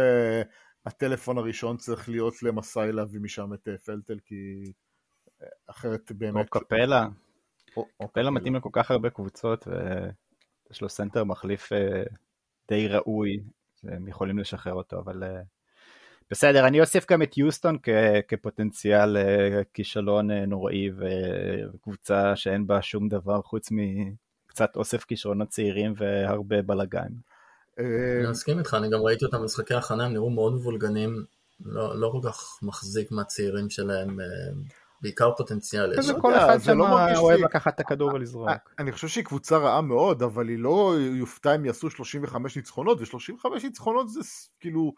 הטלפון 0.86 1.38
הראשון 1.38 1.76
צריך 1.76 2.08
להיות 2.08 2.42
למסאי 2.42 2.92
להביא 2.92 3.20
משם 3.20 3.54
את 3.54 3.68
אה, 3.68 3.78
פלטל, 3.78 4.18
כי 4.24 4.72
אה, 5.42 5.46
אחרת 5.66 6.12
באמת... 6.12 6.48
קפלה. 6.50 7.02
או- 7.02 7.06
או 7.06 7.27
קפלה 8.02 8.30
מתאים 8.30 8.54
לכל 8.54 8.68
כך 8.72 8.90
הרבה 8.90 9.10
קבוצות, 9.10 9.68
ויש 9.68 10.82
לו 10.82 10.88
סנטר 10.88 11.24
מחליף 11.24 11.72
אה, 11.72 12.02
די 12.68 12.88
ראוי, 12.88 13.40
הם 13.84 14.08
יכולים 14.08 14.38
לשחרר 14.38 14.72
אותו, 14.72 14.98
אבל 14.98 15.22
אה, 15.22 15.40
בסדר, 16.30 16.66
אני 16.66 16.80
אוסיף 16.80 17.06
גם 17.10 17.22
את 17.22 17.38
יוסטון 17.38 17.78
כ- 17.82 17.88
כפוטנציאל 18.28 19.16
אה, 19.16 19.60
כישלון 19.74 20.30
נוראי 20.30 20.90
וקבוצה 21.74 22.36
שאין 22.36 22.66
בה 22.66 22.82
שום 22.82 23.08
דבר 23.08 23.42
חוץ 23.42 23.68
מקצת 23.70 24.76
אוסף 24.76 25.04
כישרונות 25.04 25.48
צעירים 25.48 25.94
והרבה 25.96 26.62
בלאגן. 26.62 27.08
אני 27.78 28.30
מסכים 28.30 28.58
איתך, 28.58 28.74
אני 28.74 28.90
גם 28.90 29.00
ראיתי 29.00 29.24
אותם 29.24 29.38
במשחקי 29.40 29.74
הכנה, 29.74 30.04
הם 30.06 30.12
נראו 30.12 30.30
מאוד 30.30 30.54
מבולגנים, 30.54 31.24
לא, 31.64 32.00
לא 32.00 32.10
כל 32.12 32.28
כך 32.28 32.58
מחזיק 32.62 33.12
מהצעירים 33.12 33.70
שלהם, 33.70 34.18
בעיקר 35.02 35.30
פוטנציאל. 35.36 35.86
לא 35.86 36.20
כל 36.20 36.28
יודע, 36.28 36.46
אחד 36.46 36.56
זה 36.58 36.64
שם 36.64 36.78
לא 36.78 36.88
מרגיש 36.88 37.18
אוהב 37.18 37.40
לקחת 37.40 37.74
את 37.74 37.80
הכדור 37.80 38.14
ולזרוק. 38.14 38.48
אה, 38.48 38.54
אני 38.78 38.92
חושב 38.92 39.08
שהיא 39.08 39.24
קבוצה 39.24 39.56
רעה 39.56 39.80
מאוד, 39.80 40.22
אבל 40.22 40.48
היא 40.48 40.58
לא 40.58 40.94
יופתע 40.98 41.54
אם 41.54 41.64
יעשו 41.64 41.90
35 41.90 42.56
ניצחונות, 42.56 43.00
ו-35 43.00 43.64
ניצחונות 43.64 44.08
זה 44.08 44.20
כאילו 44.60 44.92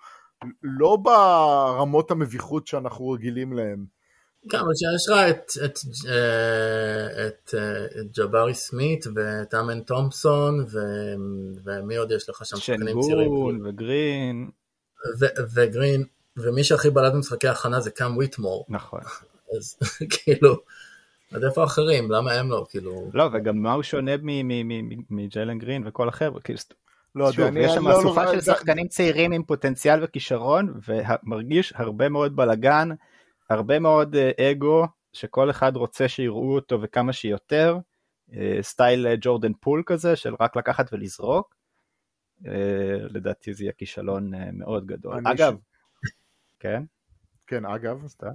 לא 0.62 0.96
ברמות 0.96 2.10
המביכות 2.10 2.66
שאנחנו 2.66 3.10
רגילים 3.10 3.52
להם. 3.52 3.84
כן, 4.48 4.58
אבל 4.58 4.74
שיש 4.74 5.08
לך 5.08 5.18
את, 5.30 5.64
את, 5.64 5.78
אה, 6.08 7.26
את, 7.26 7.54
אה, 7.54 7.84
את 7.84 8.18
ג'בארי 8.18 8.54
סמית 8.54 9.04
ואת 9.14 9.54
אמן 9.54 9.80
תומפסון 9.80 10.60
ו, 10.60 10.78
ומי 11.64 11.96
עוד 11.96 12.12
יש 12.12 12.28
לך 12.28 12.46
שם? 12.46 12.56
שחקנים 12.56 13.00
צעירים? 13.00 13.24
שנגון 13.24 13.66
וגרין, 13.66 14.50
ו- 15.20 15.54
וגרין, 15.54 16.04
ומי 16.36 16.64
שהכי 16.64 16.90
בלט 16.90 17.12
במשחקי 17.12 17.48
הכנה 17.48 17.80
זה 17.80 17.90
קאם 17.90 18.16
וויטמור, 18.16 18.66
נכון. 18.68 19.00
אז 19.56 19.76
כאילו, 20.12 20.56
עד 21.32 21.44
איפה 21.44 21.60
האחרים? 21.62 22.10
למה 22.12 22.32
הם 22.32 22.50
לא? 22.50 22.66
כאילו, 22.70 23.10
לא, 23.14 23.24
וגם 23.32 23.62
מה 23.62 23.72
הוא 23.72 23.82
שונה 23.82 24.16
מ- 24.16 24.48
מ- 24.48 24.68
מ- 24.88 25.02
מג'יילן 25.10 25.58
גרין 25.58 25.82
וכל 25.86 26.08
החבר'ה, 26.08 26.40
כאילו, 26.40 26.58
לא 27.14 27.24
יודע, 27.24 27.36
שוב, 27.36 27.46
אני- 27.46 27.60
יש 27.60 27.72
שם 27.72 27.88
לא- 27.88 27.98
אסופה 28.00 28.24
לא- 28.24 28.32
של 28.32 28.40
שחקנים 28.40 28.88
צעירים 28.88 29.32
עם 29.32 29.42
פוטנציאל 29.42 30.04
וכישרון, 30.04 30.80
ומרגיש 30.88 31.72
הרבה 31.76 32.08
מאוד 32.08 32.36
בלאגן, 32.36 32.88
הרבה 33.50 33.78
מאוד 33.78 34.16
אה, 34.16 34.50
אגו, 34.50 34.86
שכל 35.12 35.50
אחד 35.50 35.76
רוצה 35.76 36.08
שיראו 36.08 36.54
אותו 36.54 36.82
וכמה 36.82 37.12
שיותר, 37.12 37.78
אה, 38.34 38.58
style 38.62 39.06
אה, 39.06 39.14
ג'ורדן 39.20 39.52
פול 39.60 39.82
כזה, 39.86 40.16
של 40.16 40.34
רק 40.40 40.56
לקחת 40.56 40.92
ולזרוק. 40.92 41.54
לדעתי 43.10 43.54
זה 43.54 43.64
יהיה 43.64 43.72
כישלון 43.72 44.30
מאוד 44.52 44.86
גדול. 44.86 45.14
אגב, 45.26 45.54
ש- 45.56 46.08
כן? 46.60 46.82
כן, 47.46 47.66
אגב. 47.66 48.06
סתם. 48.06 48.26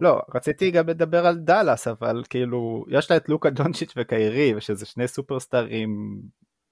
לא, 0.00 0.20
רציתי 0.34 0.70
גם 0.70 0.88
לדבר 0.88 1.26
על 1.26 1.38
דאלאס, 1.38 1.88
אבל 1.88 2.22
כאילו, 2.30 2.84
יש 2.88 3.10
לה 3.10 3.16
את 3.16 3.28
לוקה 3.28 3.50
דונצ'יץ' 3.50 3.92
וקיירי, 3.96 4.54
ושזה 4.56 4.86
שני 4.86 5.08
סופרסטארים 5.08 6.20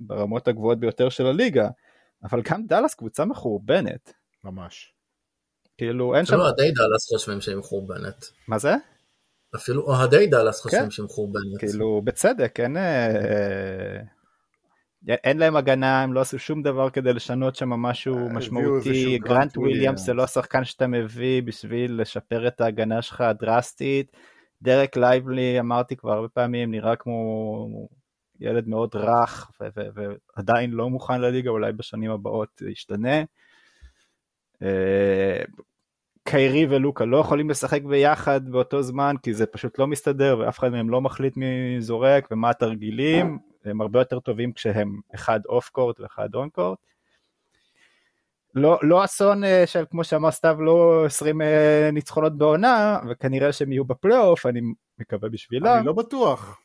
ברמות 0.01 0.49
הגבוהות 0.49 0.81
ביותר 0.81 1.09
של 1.09 1.27
הליגה, 1.27 1.69
אבל 2.25 2.43
גם 2.43 2.67
דאלאס 2.67 2.95
קבוצה 2.95 3.25
מחורבנת. 3.25 4.13
ממש. 4.45 4.95
כאילו, 5.79 6.15
אין 6.15 6.25
שם... 6.25 6.33
אפילו 6.33 6.45
אוהדי 6.45 6.71
דאלאס 6.71 7.09
חושבים 7.09 7.41
שהיא 7.41 7.57
מחורבנת. 7.57 8.25
מה 8.49 8.59
זה? 8.59 8.75
אפילו 9.57 9.83
אוהדי 9.83 10.27
דאלאס 10.27 10.61
חושבים 10.61 10.83
כן. 10.83 10.91
שהיא 10.91 11.05
מחורבנת. 11.05 11.59
כאילו, 11.59 12.03
בצדק, 12.05 12.61
אין... 12.61 12.77
אה, 15.09 15.15
אין 15.15 15.39
להם 15.39 15.57
הגנה, 15.57 16.03
הם 16.03 16.13
לא 16.13 16.21
עשו 16.21 16.39
שום 16.39 16.63
דבר 16.63 16.91
כדי 16.91 17.13
לשנות 17.13 17.57
שם 17.57 17.69
משהו 17.69 18.15
הביאו 18.15 18.31
משמעותי, 18.31 19.19
גרנט 19.19 19.57
וויליאמס. 19.57 20.01
זה 20.01 20.15
לא 20.15 20.23
השחקן 20.23 20.65
שאתה 20.65 20.87
מביא 20.87 21.43
בשביל 21.43 22.01
לשפר 22.01 22.49
את 22.49 22.61
ההגנה 22.61 23.03
שלך 23.03 23.25
דרסטית, 23.41 24.17
דרק 24.63 24.97
לייבלי 24.97 25.61
אמרתי 25.61 25.97
כבר 25.97 26.13
הרבה 26.13 26.29
פעמים 26.29 26.71
נראה 26.71 26.97
כמו 26.97 27.89
ילד 28.41 28.69
מאוד 28.69 28.91
רך 28.95 29.51
ועדיין 30.37 30.71
לא 30.71 30.91
מוכן 30.91 31.21
לליגה, 31.21 31.51
אולי 31.51 31.73
בשנים 31.73 32.11
הבאות 32.11 32.63
ישתנה. 32.69 33.23
אה, 34.63 35.43
קיירי 36.25 36.67
ולוקה 36.71 37.05
לא 37.05 37.17
יכולים 37.17 37.51
לשחק 37.51 37.83
ביחד 37.83 38.49
באותו 38.49 38.83
זמן 38.83 39.15
כי 39.23 39.35
זה 39.35 39.47
פשוט 39.47 39.79
לא 39.79 39.87
מסתדר 39.87 40.39
ואף 40.39 40.59
אחד 40.59 40.69
מהם 40.69 40.91
לא 40.91 41.01
מחליט 41.01 41.37
מי 41.37 41.77
זורק 41.79 42.29
ומה 42.31 42.51
התרגילים 42.51 43.39
הם 43.65 43.81
הרבה 43.81 43.99
יותר 43.99 44.21
טובים 44.21 44.53
כשהם 44.53 45.01
אחד 45.15 45.41
אוף 45.47 45.69
קורט 45.69 46.01
ואחד 46.01 46.35
און 46.35 46.49
קורט. 46.49 46.79
לא, 48.55 48.79
לא 48.83 49.05
אסון 49.05 49.45
אה, 49.45 49.63
של 49.67 49.85
כמו 49.91 50.05
שאמר 50.05 50.31
סתיו 50.31 50.63
לא 50.63 51.03
20 51.07 51.43
אה, 51.43 51.91
ניצחונות 51.93 52.39
בעונה 52.39 52.99
וכנראה 53.11 53.53
שהם 53.53 53.73
יהיו 53.73 53.85
בפלייאוף 53.85 54.47
אני 54.47 54.61
מקווה 54.99 55.29
בשבילם 55.29 55.77
אני 55.79 55.87
לא 55.87 55.93
בטוח. 55.93 56.61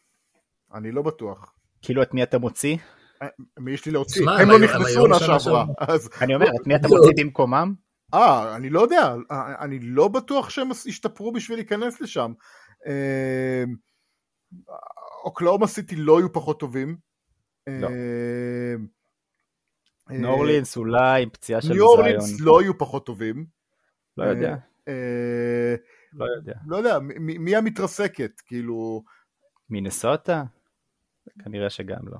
אני 0.73 0.91
לא 0.91 1.01
בטוח. 1.01 1.53
כאילו 1.81 2.03
את 2.03 2.13
מי 2.13 2.23
אתה 2.23 2.37
מוציא 2.37 2.77
מי 3.59 3.71
יש 3.71 3.85
לי 3.85 3.91
להוציא? 3.91 4.29
הם 4.39 4.49
לא 4.49 4.59
נכנסו 4.59 4.99
עונה 4.99 5.19
שעברה. 5.19 5.65
אני 6.21 6.35
אומר 6.35 6.47
את 6.61 6.67
מי 6.67 6.75
אתה 6.75 6.87
לא. 6.87 6.97
מוציא 6.97 7.23
במקומם 7.23 7.73
אה, 8.13 8.55
אני 8.55 8.69
לא 8.69 8.81
יודע, 8.81 9.15
אה, 9.31 9.55
אני 9.59 9.79
לא 9.79 10.07
בטוח 10.07 10.49
שהם 10.49 10.71
השתפרו 10.71 11.31
בשביל 11.31 11.57
להיכנס 11.57 12.01
לשם. 12.01 12.33
אה, 15.23 15.27
אוקלאומה 15.27 15.67
סיטי 15.67 15.95
לא 15.95 16.19
היו 16.19 16.33
פחות 16.33 16.59
טובים. 16.59 16.97
לא. 17.67 17.87
אה, 17.87 18.75
אה, 20.11 20.17
ניו 20.17 20.29
אורלינס 20.29 20.77
אולי 20.77 21.23
עם 21.23 21.29
פציעה 21.29 21.61
של 21.61 21.73
ניו 21.73 21.85
אורלינס 21.85 22.23
זיון 22.23 22.47
לא 22.47 22.59
היו 22.59 22.77
פחות 22.77 23.05
טובים. 23.05 23.45
לא 24.17 24.23
יודע 24.23 24.55
אה, 24.87 25.75
לא 26.13 26.25
יודע 26.37 26.53
לא 26.67 26.77
יודע, 26.77 26.99
מי 27.19 27.55
המתרסקת? 27.55 28.41
כאילו, 28.45 29.03
מינסוטה 29.69 30.43
כנראה 31.43 31.69
שגם 31.69 32.07
לא 32.07 32.17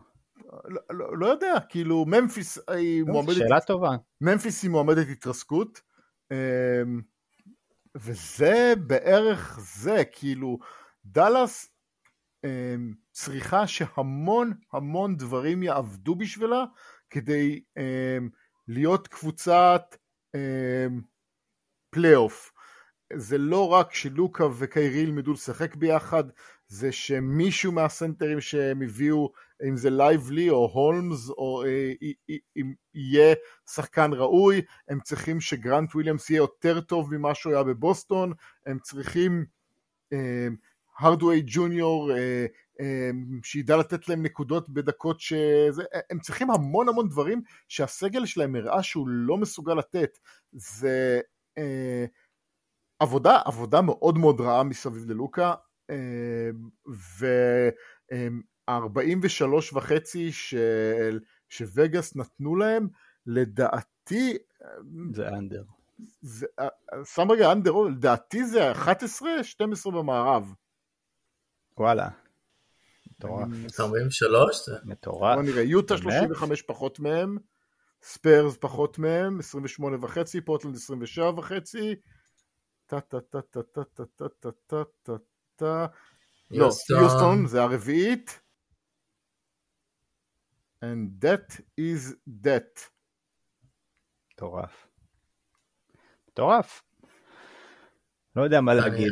לא- 0.65 0.81
לא 0.89 1.17
לא 1.17 1.25
יודע, 1.25 1.53
כאילו, 1.69 2.05
ממפיס 2.05 2.59
היא 2.67 3.03
מועמדת 3.03 3.35
שאלה 3.35 3.61
טובה 3.61 3.89
ממפיס 4.21 4.63
היא 4.63 4.71
מועמדת 4.71 5.07
התרסקות, 5.11 5.81
וזה 7.95 8.73
בערך 8.87 9.59
זה, 9.61 10.03
כאילו, 10.11 10.59
דאלאס 11.05 11.72
צריכה 13.11 13.67
שהמון 13.67 14.53
המון 14.73 15.17
דברים 15.17 15.63
יעבדו 15.63 16.15
בשבילה 16.15 16.63
כדי 17.09 17.63
אמ, 17.77 18.29
להיות 18.67 19.07
קבוצת 19.07 19.95
אמ, 20.35 21.01
פלייאוף. 21.89 22.51
זה 23.13 23.37
לא 23.37 23.69
רק 23.69 23.93
שלוקה 23.93 24.45
וקיירי 24.57 24.99
ילמדו 24.99 25.33
לשחק 25.33 25.75
ביחד, 25.75 26.23
זה 26.67 26.91
שמישהו 26.91 27.71
מהסנטרים 27.71 28.41
שהם 28.41 28.81
הביאו, 28.81 29.31
אם 29.67 29.77
זה 29.77 29.89
לייבלי 29.89 30.49
או 30.49 30.69
הולמס, 30.73 31.29
או 31.29 31.63
אה, 31.65 31.91
אם 32.57 32.73
יהיה 32.93 33.35
שחקן 33.69 34.13
ראוי, 34.13 34.61
הם 34.87 34.99
צריכים 34.99 35.41
שגרנט 35.41 35.95
וויליאמס 35.95 36.29
יהיה 36.29 36.37
יותר 36.37 36.81
טוב 36.81 37.15
ממה 37.15 37.35
שהוא 37.35 37.53
היה 37.53 37.63
בבוסטון, 37.63 38.33
הם 38.65 38.79
צריכים 38.79 39.45
הרדווי 40.99 41.43
ג'וניור 41.45 42.11
אה, 42.11 42.45
אה, 42.81 43.09
שידע 43.43 43.77
לתת 43.77 44.09
להם 44.09 44.23
נקודות 44.23 44.69
בדקות 44.69 45.19
שזה, 45.19 45.83
הם 46.09 46.19
צריכים 46.19 46.51
המון 46.51 46.89
המון 46.89 47.09
דברים 47.09 47.41
שהסגל 47.67 48.25
שלהם 48.25 48.55
הראה 48.55 48.83
שהוא 48.83 49.07
לא 49.07 49.37
מסוגל 49.37 49.73
לתת. 49.73 50.17
זה 50.51 51.21
אה, 51.57 52.05
עבודה, 52.99 53.39
עבודה 53.45 53.81
מאוד 53.81 54.17
מאוד 54.17 54.41
רעה 54.41 54.63
מסביב 54.63 55.11
ללוקה, 55.11 55.53
אה, 55.89 56.49
וה-43 57.19 59.43
וחצי 59.73 60.31
של, 60.31 61.19
שווגאס 61.49 62.15
נתנו 62.15 62.55
להם, 62.55 62.87
לדעתי, 63.25 64.37
זה 65.11 65.27
אנדר 65.27 65.63
זה, 66.21 66.45
אה, 66.59 66.67
שם 67.05 67.31
רגע 67.31 67.51
אנדר, 67.51 67.71
לדעתי 67.71 68.45
זה 68.45 68.71
11, 68.71 69.43
12 69.43 69.93
במערב. 69.93 70.53
וואלה 71.77 72.09
מטורף 73.11 73.43
אני- 73.47 73.67
43? 73.79 74.65
זה- 74.65 74.77
מטורף 74.85 75.35
בוא 75.35 75.43
נראה, 75.43 75.61
יוטה 75.61 75.95
באמת? 75.95 76.03
35 76.03 76.61
פחות 76.61 76.99
מהם, 76.99 77.37
ספיירס 78.03 78.57
פחות 78.59 78.99
מהם, 78.99 79.39
28 79.39 79.97
וחצי, 80.01 80.41
פורטלנד 80.41 80.75
27 80.75 81.29
וחצי, 81.39 81.95
טה 82.85 83.01
טה 83.01 83.21
טה 83.21 83.41
טה 83.41 83.63
טה 83.63 83.83
טה 83.83 84.05
טה 84.05 84.29
טה 84.39 84.49
טה 84.67 84.83
טה 85.03 85.13
טה 85.55 85.85
לא, 86.51 86.65
יוסטון. 86.89 87.47
זה 87.47 87.61
הרביעית. 87.63 88.39
And 90.83 91.25
that 91.25 91.61
is 91.79 92.13
that. 92.45 92.79
מטורף. 94.33 94.87
מטורף. 96.27 96.83
לא 98.35 98.41
יודע 98.41 98.61
מה 98.61 98.73
להגיד. 98.73 99.11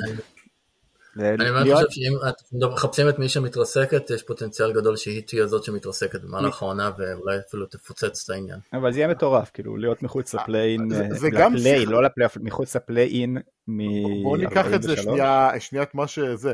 אני- 1.19 1.37
באמת 1.37 1.67
חושב 1.75 1.87
שאם 1.89 2.13
אתם 2.29 2.73
מחפשים 2.73 3.09
את 3.09 3.19
מי 3.19 3.29
שמתרסקת, 3.29 4.09
יש 4.09 4.23
פוטנציאל 4.23 4.73
גדול 4.73 4.95
שהיא 4.95 5.23
תהיה 5.27 5.47
זאת 5.47 5.63
שמתרסקת 5.63 6.21
במהלך 6.21 6.61
העונה, 6.61 6.91
ואולי 6.97 7.37
אפילו 7.47 7.65
תפוצץ 7.65 8.23
את 8.23 8.29
העניין. 8.29 8.59
אבל 8.73 8.91
זה 8.93 8.99
יהיה 8.99 9.07
מטורף, 9.07 9.49
כאילו 9.53 9.77
להיות 9.77 10.03
מחוץ 10.03 10.33
לפליין, 10.33 10.91
אה, 10.93 11.13
זה 11.13 11.29
גם 11.29 11.53
לפליי, 11.55 11.79
שיח- 11.79 11.89
לא 11.89 12.03
לפלייאוף, 12.03 12.37
מחוץ 12.37 12.75
לפליין 12.75 13.37
מ... 13.67 13.77
בואו 14.23 14.35
ניקח 14.37 14.65
את 14.75 14.83
זה 14.83 14.89
43. 14.91 14.99
שנייה, 15.03 15.49
שנייה 15.59 15.83
את 15.83 15.95
מה 15.95 16.07
שזה. 16.07 16.53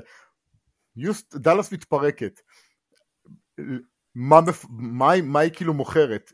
דאלאס 1.36 1.72
מתפרקת. 1.72 2.39
מה, 4.16 5.12
היא- 5.12 5.51
כאילו 5.53 5.74
מוכרת? 5.74 6.32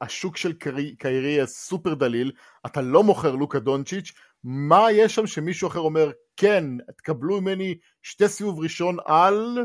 השוק 0.00 0.36
של 0.36 0.52
קרי- 0.52 0.96
קיירי 0.98 1.46
סופר 1.46 1.94
דליל, 1.94 2.32
אתה 2.66 2.80
לא 2.80 3.02
מוכר 3.02 3.34
לוקה 3.34 3.58
דונצ'יץ', 3.58 4.12
מה 4.44 4.86
יש 4.92 5.14
שם 5.14 5.26
שמישהו 5.26 5.68
אחר 5.68 5.80
אומר, 5.80 6.10
כן, 6.36 6.64
תקבלו 6.96 7.40
ממני 7.40 7.78
שתי 8.02 8.28
סיבוב 8.28 8.60
ראשון 8.60 8.96
על... 9.04 9.58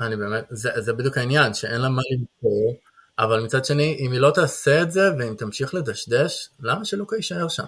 אני 0.00 0.16
באמת, 0.16 0.44
זה, 0.50 0.70
זה 0.76 0.92
בדיוק 0.92 1.18
העניין, 1.18 1.54
שאין 1.54 1.80
לה 1.80 1.88
מה 1.88 2.02
למכור, 2.10 2.76
אבל 3.18 3.44
מצד 3.44 3.64
שני, 3.64 3.96
אם 4.00 4.12
היא 4.12 4.20
לא 4.20 4.30
תעשה 4.30 4.82
את 4.82 4.90
זה, 4.90 5.00
ואם 5.18 5.34
תמשיך 5.34 5.74
לדשדש, 5.74 6.50
למה 6.60 6.84
שלוקה 6.84 7.16
יישאר 7.16 7.48
שם? 7.48 7.64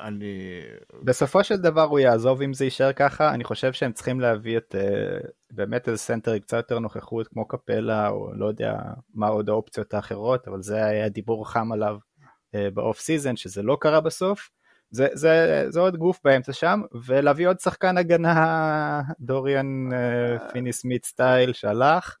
אני... 0.00 0.62
בסופו 1.02 1.44
של 1.44 1.56
דבר 1.56 1.82
הוא 1.82 1.98
יעזוב 1.98 2.42
אם 2.42 2.54
זה 2.54 2.64
יישאר 2.64 2.92
ככה, 2.92 3.34
אני 3.34 3.44
חושב 3.44 3.72
שהם 3.72 3.92
צריכים 3.92 4.20
להביא 4.20 4.56
את 4.56 4.74
uh, 4.74 5.26
באמת 5.50 5.88
איזה 5.88 5.98
סנטר 5.98 6.32
עם 6.32 6.38
קצת 6.38 6.56
יותר 6.56 6.78
נוכחות 6.78 7.28
כמו 7.28 7.48
קפלה 7.48 8.08
או 8.08 8.34
לא 8.34 8.46
יודע 8.46 8.76
מה 9.14 9.26
עוד 9.26 9.48
האופציות 9.48 9.94
האחרות, 9.94 10.48
אבל 10.48 10.62
זה 10.62 10.84
היה 10.84 11.08
דיבור 11.08 11.50
חם 11.50 11.72
עליו 11.72 11.96
uh, 11.96 12.58
ב 12.74 12.81
off 12.81 13.00
season 13.00 13.36
שזה 13.36 13.62
לא 13.62 13.76
קרה 13.80 14.00
בסוף. 14.00 14.50
זה, 14.94 15.06
זה, 15.12 15.64
זה 15.68 15.80
עוד 15.80 15.96
גוף 15.96 16.20
באמצע 16.24 16.52
שם, 16.52 16.80
ולהביא 17.06 17.48
עוד 17.48 17.60
שחקן 17.60 17.98
הגנה 17.98 19.02
דוריאן 19.20 19.88
uh, 19.92 20.52
פיני 20.52 20.72
סמית 20.72 21.04
סטייל 21.04 21.52
שהלך. 21.52 22.16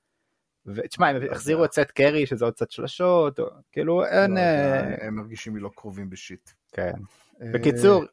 ותשמע, 0.66 1.08
הם 1.08 1.16
החזירו 1.30 1.64
את 1.64 1.72
סט 1.72 1.90
קרי 1.90 2.26
שזה 2.26 2.44
עוד 2.44 2.54
קצת 2.54 2.70
שלשות, 2.70 3.40
או, 3.40 3.46
כאילו 3.72 4.04
אין... 4.04 4.34
לא 4.34 4.40
אה, 4.40 5.06
הם 5.06 5.14
מרגישים 5.14 5.56
לי 5.56 5.62
לא 5.62 5.70
קרובים 5.76 6.10
בשיט. 6.10 6.50
כן. 6.72 6.92
בקיצור, 7.54 8.04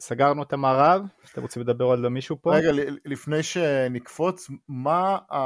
סגרנו 0.00 0.42
את 0.42 0.52
המערב, 0.52 1.02
אתם 1.32 1.42
רוצים 1.42 1.62
לדבר 1.62 1.84
עוד 1.84 1.98
למישהו 1.98 2.36
פה? 2.42 2.56
רגע, 2.56 2.70
לפני 3.04 3.42
שנקפוץ, 3.42 4.50
מה 4.68 5.18
ה... 5.30 5.36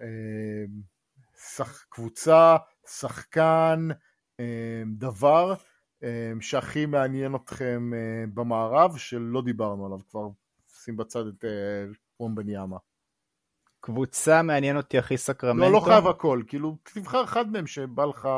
אה, 0.00 0.64
קבוצה, 1.90 2.56
שחקן, 2.86 3.88
אה, 3.90 3.96
דבר 4.86 5.54
אה, 6.02 6.32
שהכי 6.40 6.86
מעניין 6.86 7.34
אתכם 7.34 7.90
אה, 7.94 8.24
במערב, 8.34 8.96
שלא 8.96 9.42
דיברנו 9.42 9.86
עליו 9.86 9.98
כבר, 10.10 10.28
שים 10.84 10.96
בצד 10.96 11.26
את 11.26 11.44
אה, 11.44 11.84
וומבניאמה. 12.20 12.76
קבוצה 13.80 14.42
מעניין 14.42 14.76
אותי 14.76 14.98
הכי 14.98 15.16
סקרמנטו. 15.16 15.70
לא, 15.70 15.72
לא 15.72 15.80
חייב 15.80 16.06
הכל, 16.06 16.42
כאילו, 16.46 16.76
תבחר 16.94 17.24
אחד 17.24 17.52
מהם 17.52 17.66
שבא 17.66 18.04
לך 18.04 18.28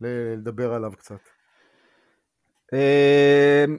לדבר 0.00 0.74
עליו 0.74 0.92
קצת. 0.96 1.20
אמ, 2.72 3.78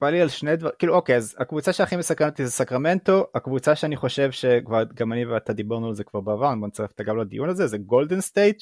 בא 0.00 0.10
לי 0.10 0.20
על 0.20 0.28
שני 0.28 0.56
דברים, 0.56 0.74
כאילו 0.78 0.94
אוקיי, 0.94 1.16
אז 1.16 1.36
הקבוצה 1.38 1.72
שהכי 1.72 1.96
מסקרנת 1.96 2.32
אותי 2.32 2.44
זה 2.44 2.50
סקרמנטו, 2.50 3.26
הקבוצה 3.34 3.76
שאני 3.76 3.96
חושב 3.96 4.30
שכבר 4.30 4.82
גם 4.94 5.12
אני 5.12 5.24
ואתה 5.24 5.52
דיברנו 5.52 5.88
על 5.88 5.94
זה 5.94 6.04
כבר 6.04 6.20
בעבר, 6.20 6.54
נצרף 6.54 6.90
אותה 6.90 7.02
גם 7.02 7.18
לדיון 7.18 7.48
הזה, 7.48 7.66
זה 7.66 7.78
גולדן 7.78 8.20
סטייט, 8.20 8.60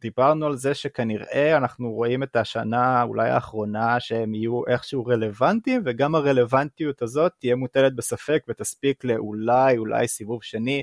שדיברנו 0.00 0.46
על 0.46 0.56
זה 0.56 0.74
שכנראה 0.74 1.56
אנחנו 1.56 1.92
רואים 1.92 2.22
את 2.22 2.36
השנה 2.36 3.02
אולי 3.02 3.30
האחרונה 3.30 4.00
שהם 4.00 4.34
יהיו 4.34 4.66
איכשהו 4.66 5.06
רלוונטיים, 5.06 5.82
וגם 5.84 6.14
הרלוונטיות 6.14 7.02
הזאת 7.02 7.32
תהיה 7.38 7.56
מוטלת 7.56 7.94
בספק 7.94 8.44
ותספיק 8.48 9.04
לאולי 9.04 9.78
אולי 9.78 10.08
סיבוב 10.08 10.42
שני, 10.42 10.82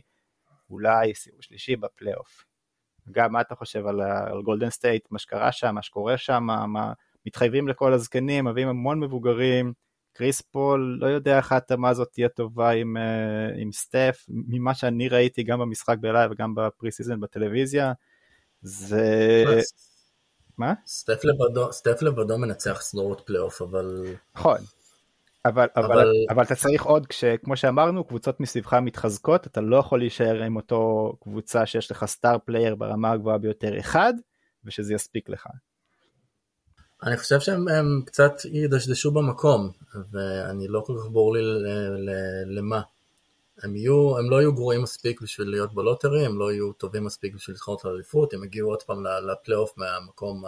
אולי 0.70 1.14
סיבוב 1.14 1.42
שלישי 1.42 1.76
בפלייאוף. 1.76 2.46
גם 3.12 3.32
מה 3.32 3.42
אתה 3.42 3.56
חושב 3.56 3.88
על, 3.88 4.02
על 4.02 4.42
גולדן 4.42 4.70
סטייט, 4.70 5.08
מה 5.12 5.20
שקרה 5.20 5.52
שם, 5.52 5.76
מה 5.76 5.82
שקורה 5.82 6.18
שם, 6.18 6.44
מה 6.44 6.94
מתחייבים 7.26 7.68
לכל 7.68 7.94
הזקנים, 7.94 8.46
מביאים 8.46 8.68
המון 8.68 9.00
מבוגרים, 9.00 9.74
קריס 10.14 10.42
פול, 10.42 10.98
לא 11.02 11.08
יודע 11.08 11.38
איך 11.38 11.52
ההתאמה 11.52 11.90
הזאת 11.90 12.08
תהיה 12.12 12.30
טובה 12.30 12.70
עם, 12.70 12.98
אה, 12.98 13.62
עם 13.62 13.72
סטף, 13.72 14.26
ממה 14.30 14.74
שאני 14.74 15.10
ראיתי 15.10 15.44
גם 15.44 15.60
במשחק 15.60 15.96
ב 16.00 16.06
live 16.06 16.32
וגם 16.32 16.56
ב 16.56 16.65
pre 16.65 16.92
season 16.92 17.20
בטלוויזיה, 17.20 17.94
זה... 18.68 19.44
מה? 20.58 20.74
סטף 20.88 21.20
לבדו, 21.24 21.74
סטף 21.74 22.02
לבדו 22.02 22.38
מנצח 22.38 22.82
סדרות 22.82 23.22
פלייאוף, 23.26 23.62
אבל 23.62 24.06
נכון. 24.36 24.58
אבל, 25.46 25.68
אבל, 25.76 25.86
אבל- 25.92 26.12
אבל 26.30 26.44
אתה 26.44 26.56
צריך 26.56 26.84
עוד, 26.84 27.08
כשכמו 27.08 27.58
שאמרנו, 27.58 28.04
קבוצות 28.04 28.40
מסביבך 28.40 28.74
מתחזקות, 28.74 29.48
אתה 29.48 29.62
לא 29.62 29.78
יכול 29.78 30.00
להישאר 30.00 30.44
עם 30.44 30.56
אותו 30.56 31.14
קבוצה 31.24 31.66
שיש 31.66 31.92
לך 31.92 32.06
star 32.06 32.38
player 32.46 32.76
ברמה 32.76 33.12
הגבוהה 33.12 33.38
ביותר 33.38 33.80
אחד, 33.80 34.14
ושזה 34.66 34.94
יספיק 34.94 35.30
לך. 35.30 35.48
אני 37.04 37.18
חושב 37.18 37.40
שהם 37.40 37.68
הם 37.68 38.02
קצת 38.06 38.34
ידשדשו 38.52 39.12
במקום, 39.12 39.72
ואני 40.12 40.68
לא 40.68 40.84
כל 40.86 40.94
כך 41.00 41.12
ברור 41.12 41.34
לי 41.34 41.42
למה. 42.46 42.82
הם, 43.64 43.76
יהיו, 43.76 44.18
הם 44.18 44.30
לא 44.30 44.36
יהיו 44.42 44.54
גרועים 44.54 44.82
מספיק 44.82 45.22
בשביל 45.22 45.50
להיות 45.50 45.74
ב 45.74 45.80
lottery, 45.80 46.26
הם 46.26 46.40
לא 46.40 46.52
יהיו 46.52 46.74
טובים 46.74 47.04
מספיק 47.04 47.36
בשביל 47.36 47.54
לזכות 47.54 47.86
לאליפות, 47.86 48.34
הם 48.34 48.44
הגיעו 48.44 48.70
עוד 48.70 48.84
פעם 48.84 49.04
לפלייאוף 49.04 49.78
מהמקום 49.78 50.44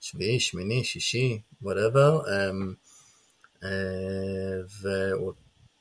השביעי, 0.00 0.40
שמיני, 0.40 0.84
שישי, 0.84 1.40
whatever, 1.62 2.20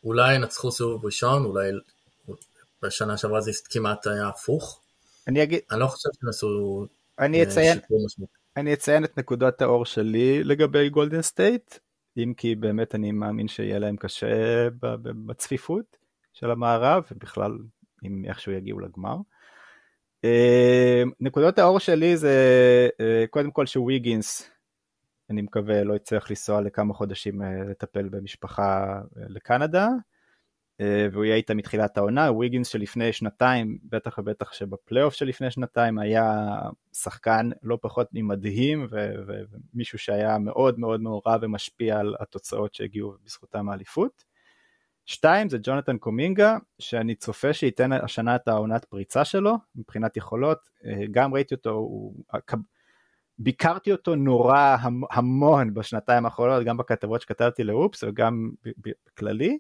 ואולי 0.03 0.35
ינצחו 0.35 0.71
סיבוב 0.71 1.05
ראשון, 1.05 1.45
אולי 1.45 1.71
בשנה 2.81 3.17
שעברה 3.17 3.41
זה 3.41 3.51
כמעט 3.69 4.07
היה 4.07 4.27
הפוך. 4.27 4.81
אני 5.27 5.43
אגיד, 5.43 5.59
אני 5.71 5.79
לא 5.79 5.87
חושב 5.87 6.09
שהם 6.19 6.29
עשו 6.29 6.85
אני 7.19 7.39
אה, 7.39 7.43
אציין, 7.43 7.73
שיפור 7.73 8.05
משמעותי. 8.05 8.33
אני 8.57 8.73
אציין 8.73 9.03
את 9.03 9.17
נקודות 9.17 9.61
האור 9.61 9.85
שלי 9.85 10.43
לגבי 10.43 10.89
גולדן 10.89 11.21
סטייט, 11.21 11.75
אם 12.17 12.33
כי 12.37 12.55
באמת 12.55 12.95
אני 12.95 13.11
מאמין 13.11 13.47
שיהיה 13.47 13.79
להם 13.79 13.95
קשה 13.97 14.27
בצפיפות 15.25 15.96
של 16.39 16.51
המערב, 16.51 17.03
ובכלל 17.11 17.57
אם 18.05 18.25
איכשהו 18.27 18.51
יגיעו 18.51 18.79
לגמר. 18.79 19.15
אה, 20.23 21.03
נקודות 21.19 21.59
האור 21.59 21.79
שלי 21.79 22.17
זה 22.17 22.39
אה, 22.99 23.25
קודם 23.29 23.51
כל 23.51 23.65
שוויגינס, 23.65 24.49
אני 25.29 25.41
מקווה 25.41 25.83
לא 25.83 25.93
יצטרך 25.93 26.29
לנסוע 26.29 26.61
לכמה 26.61 26.93
חודשים 26.93 27.41
אה, 27.41 27.63
לטפל 27.69 28.09
במשפחה 28.09 28.99
לקנדה, 29.15 29.87
והוא 31.11 31.25
יהיה 31.25 31.35
איתה 31.35 31.53
מתחילת 31.53 31.97
העונה, 31.97 32.31
וויגינס 32.31 32.67
שלפני 32.67 33.13
שנתיים, 33.13 33.77
בטח 33.83 34.17
ובטח 34.17 34.53
שבפלייאוף 34.53 35.13
שלפני 35.13 35.51
שנתיים 35.51 35.99
היה 35.99 36.59
שחקן 36.93 37.49
לא 37.63 37.77
פחות 37.81 38.07
ממדהים 38.13 38.87
ומישהו 38.91 39.99
שהיה 39.99 40.37
מאוד 40.37 40.79
מאוד 40.79 41.01
מעורב 41.01 41.39
ומשפיע 41.41 41.99
על 41.99 42.15
התוצאות 42.19 42.73
שהגיעו 42.73 43.13
בזכותם 43.25 43.69
האליפות. 43.69 44.26
שתיים 45.07 45.49
זה 45.49 45.57
ג'ונתן 45.63 45.97
קומינגה 45.97 46.57
שאני 46.79 47.15
צופה 47.15 47.53
שייתן 47.53 47.91
השנה 47.91 48.35
את 48.35 48.47
העונת 48.47 48.85
פריצה 48.85 49.25
שלו 49.25 49.55
מבחינת 49.75 50.17
יכולות 50.17 50.69
אה, 50.85 51.05
גם 51.11 51.33
ראיתי 51.33 51.55
אותו 51.55 51.69
הוא 51.69 52.13
ביקרתי 53.39 53.91
אותו 53.91 54.15
נורא 54.15 54.77
המ- 54.79 55.03
המון 55.11 55.73
בשנתיים 55.73 56.25
האחרונות 56.25 56.63
גם 56.63 56.77
בכתבות 56.77 57.21
שכתבתי 57.21 57.63
לאופס 57.63 58.03
וגם 58.03 58.49
בכללי. 58.77 59.57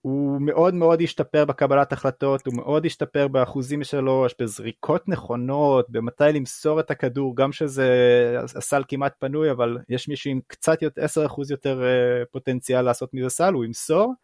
הוא 0.00 0.40
מאוד 0.40 0.74
מאוד 0.74 1.02
השתפר 1.02 1.44
בקבלת 1.44 1.92
החלטות, 1.92 2.46
הוא 2.46 2.54
מאוד 2.56 2.86
השתפר 2.86 3.28
באחוזים 3.28 3.84
שלו, 3.84 4.26
בזריקות 4.40 5.08
נכונות, 5.08 5.90
במתי 5.90 6.24
למסור 6.34 6.80
את 6.80 6.90
הכדור, 6.90 7.36
גם 7.36 7.52
שזה 7.52 7.88
הסל 8.56 8.82
כמעט 8.88 9.14
פנוי, 9.18 9.50
אבל 9.50 9.78
יש 9.88 10.08
מישהו 10.08 10.30
עם 10.30 10.40
קצת 10.46 10.82
יותר, 10.82 11.04
10% 11.04 11.50
יותר 11.50 11.82
אה, 11.84 12.24
פוטנציאל 12.30 12.82
לעשות 12.82 13.14
מזה 13.14 13.28
סל, 13.28 13.52
הוא 13.52 13.64
ימסור. 13.64 14.14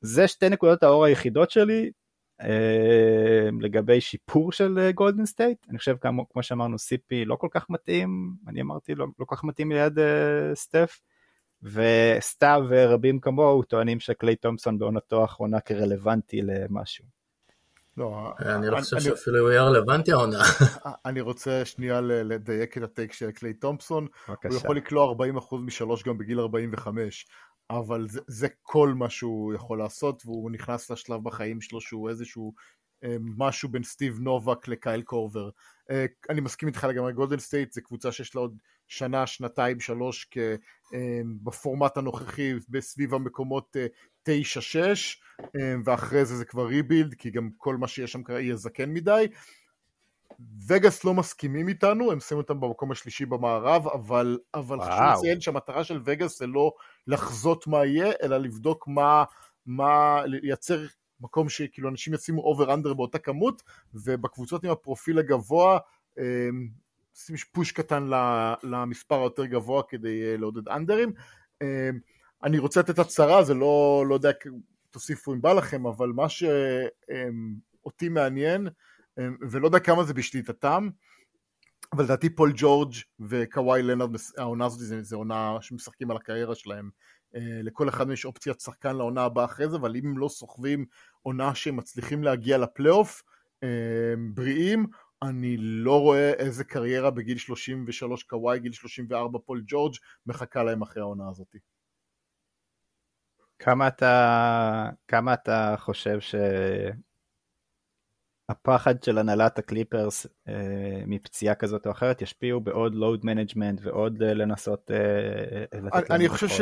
זה 0.00 0.28
שתי 0.28 0.48
נקודות 0.48 0.82
האור 0.82 1.04
היחידות 1.04 1.50
שלי 1.50 1.90
אה, 2.40 3.48
לגבי 3.60 4.00
שיפור 4.00 4.52
של 4.52 4.78
אה, 4.78 4.92
גולדן 4.92 5.26
סטייט. 5.26 5.58
אני 5.70 5.78
חושב 5.78 5.96
כמו, 6.00 6.28
כמו 6.28 6.42
שאמרנו 6.42 6.78
CP 6.78 7.24
לא 7.24 7.36
כל 7.36 7.48
כך 7.50 7.70
מתאים, 7.70 8.34
אני 8.48 8.60
אמרתי 8.60 8.94
לא, 8.94 9.06
לא 9.18 9.24
כל 9.24 9.36
כך 9.36 9.44
מתאים 9.44 9.72
ליד 9.72 9.98
אה, 9.98 10.54
סטף. 10.54 11.00
וסתיו 11.62 12.64
ורבים 12.68 13.20
כמוהו 13.20 13.62
טוענים 13.62 14.00
שקליי 14.00 14.36
תומפסון 14.36 14.78
בעונתו 14.78 15.22
האחרונה 15.22 15.60
כרלוונטי 15.60 16.42
למשהו. 16.42 17.17
לא, 17.98 18.32
אני 18.40 18.66
לא 18.70 18.80
חושב 18.80 18.96
אני- 18.96 19.04
שאפילו 19.04 19.38
הוא 19.38 19.50
יהיה 19.50 19.62
רלוונטי 19.62 20.12
העונה. 20.12 20.38
אני 21.06 21.20
רוצה 21.20 21.64
שנייה 21.64 22.00
לדייק 22.00 22.78
את 22.78 22.82
ה 22.82 22.88
take 22.88 23.12
של 23.12 23.30
קליי 23.30 23.54
תומפסון. 23.54 24.06
הוא. 24.26 24.36
יכול 24.56 24.76
לקלוע 24.76 25.14
40% 25.14 25.14
משלוש 25.60 26.02
גם 26.02 26.18
בגיל 26.18 26.40
45, 26.40 27.26
אבל 27.70 28.06
זה, 28.08 28.20
זה 28.26 28.48
כל 28.62 28.94
מה 28.96 29.10
שהוא 29.10 29.54
יכול 29.54 29.78
לעשות, 29.78 30.22
והוא 30.26 30.50
נכנס 30.50 30.90
לשלב 30.90 31.24
בחיים 31.24 31.60
שלו 31.60 31.80
שהוא 31.80 32.08
איזשהו 32.10 32.52
אה, 33.04 33.16
משהו 33.20 33.68
בין 33.68 33.82
סטיב 33.82 34.18
נובק 34.20 34.68
לקייל 34.68 35.02
קורבר. 35.02 35.50
אה, 35.90 36.06
אני 36.30 36.40
מסכים 36.40 36.68
איתך 36.68 36.84
לגמרי, 36.84 37.12
גולדן 37.12 37.38
סטייט 37.38 37.72
זה 37.72 37.80
קבוצה 37.80 38.12
שיש 38.12 38.34
לה 38.34 38.40
עוד 38.40 38.58
שנה, 38.88 39.26
שנתיים, 39.26 39.80
שלוש 39.80 40.30
בפורמט 41.42 41.96
הנוכחי 41.96 42.52
בסביב 42.68 43.14
המקומות 43.14 43.76
9-6 44.28 44.30
ואחרי 45.84 46.24
זה 46.24 46.36
זה 46.36 46.44
כבר 46.44 46.66
rebuild 46.66 47.14
כי 47.14 47.30
גם 47.30 47.50
כל 47.56 47.76
מה 47.76 47.88
שיש 47.88 48.12
שם 48.12 48.22
יהיה 48.28 48.56
זקן 48.56 48.90
מדי. 48.90 49.26
וגאס 50.68 51.04
לא 51.04 51.14
מסכימים 51.14 51.68
איתנו, 51.68 52.12
הם 52.12 52.20
שמים 52.20 52.38
אותם 52.38 52.60
במקום 52.60 52.90
השלישי 52.90 53.26
במערב, 53.26 53.88
אבל, 53.88 54.38
אבל 54.54 54.80
חשוב 54.80 55.18
לציין 55.18 55.40
שהמטרה 55.40 55.84
של 55.84 56.00
וגאס 56.04 56.38
זה 56.38 56.46
לא 56.46 56.72
לחזות 57.06 57.66
מה 57.66 57.84
יהיה, 57.84 58.12
אלא 58.22 58.36
לבדוק 58.36 58.88
מה, 58.88 59.24
מה 59.66 60.22
לייצר 60.26 60.86
מקום 61.20 61.48
שכאילו 61.48 61.88
אנשים 61.88 62.14
ישימו 62.14 62.40
over 62.42 62.74
under 62.74 62.94
באותה 62.94 63.18
כמות, 63.18 63.62
ובקבוצות 63.94 64.64
עם 64.64 64.70
הפרופיל 64.70 65.18
הגבוה, 65.18 65.78
עושים 67.18 67.36
פוש 67.52 67.72
קטן 67.72 68.08
למספר 68.62 69.20
היותר 69.20 69.44
גבוה 69.44 69.82
כדי 69.88 70.22
אה, 70.22 70.36
לעודד 70.36 70.68
אנדרים. 70.68 71.12
אני 72.44 72.58
רוצה 72.58 72.80
לתת 72.80 72.98
הצהרה, 72.98 73.44
זה 73.44 73.54
לא, 73.54 74.04
לא 74.08 74.14
יודע, 74.14 74.30
תוסיפו 74.90 75.34
אם 75.34 75.40
בא 75.40 75.52
לכם, 75.52 75.86
אבל 75.86 76.08
מה 76.08 76.28
שאותי 76.28 78.08
מעניין, 78.08 78.68
אמ, 79.18 79.36
ולא 79.50 79.66
יודע 79.66 79.78
כמה 79.78 80.04
זה 80.04 80.14
בשליטתם, 80.14 80.88
אבל 81.92 82.04
לדעתי 82.04 82.30
פול 82.30 82.52
ג'ורג' 82.56 82.94
וקוואי 83.20 83.82
לנארד, 83.82 84.10
העונה 84.38 84.66
הזאת 84.66 84.80
זה, 84.80 85.02
זה 85.02 85.16
עונה 85.16 85.56
שמשחקים 85.60 86.10
על 86.10 86.16
הקריירה 86.16 86.54
שלהם. 86.54 86.90
אה, 87.34 87.60
לכל 87.62 87.88
אחד 87.88 88.10
יש 88.10 88.24
אופציית 88.24 88.60
שחקן 88.60 88.96
לעונה 88.96 89.24
הבאה 89.24 89.44
אחרי 89.44 89.68
זה, 89.68 89.76
אבל 89.76 89.96
אם 89.96 90.06
הם 90.06 90.18
לא 90.18 90.28
סוחבים 90.28 90.84
עונה 91.22 91.54
שהם 91.54 91.76
מצליחים 91.76 92.24
להגיע 92.24 92.58
לפלייאוף, 92.58 93.22
אמ, 93.62 94.34
בריאים, 94.34 94.86
אני 95.22 95.56
לא 95.58 96.00
רואה 96.00 96.32
איזה 96.32 96.64
קריירה 96.64 97.10
בגיל 97.10 97.38
33 97.38 98.22
קוואי, 98.22 98.58
גיל 98.58 98.72
34 98.72 99.38
פול 99.38 99.62
ג'ורג' 99.66 99.94
מחכה 100.26 100.62
להם 100.62 100.82
אחרי 100.82 101.02
העונה 101.02 101.28
הזאת. 101.28 101.56
כמה 103.58 103.88
אתה, 103.88 104.90
כמה 105.08 105.34
אתה 105.34 105.74
חושב 105.78 106.20
ש... 106.20 106.34
הפחד 108.48 109.02
של 109.02 109.18
הנהלת 109.18 109.58
הקליפרס 109.58 110.26
אה, 110.48 111.02
מפציעה 111.06 111.54
כזאת 111.54 111.86
או 111.86 111.90
אחרת 111.90 112.22
ישפיעו 112.22 112.60
בעוד 112.60 112.94
load 112.94 113.20
management 113.24 113.80
ועוד 113.82 114.22
אה, 114.22 114.34
לנסות 114.34 114.90
אה, 114.90 115.78
לתת 115.80 116.10
אני, 116.10 116.16
אני 116.16 116.28
חושב 116.28 116.48
ש... 116.48 116.60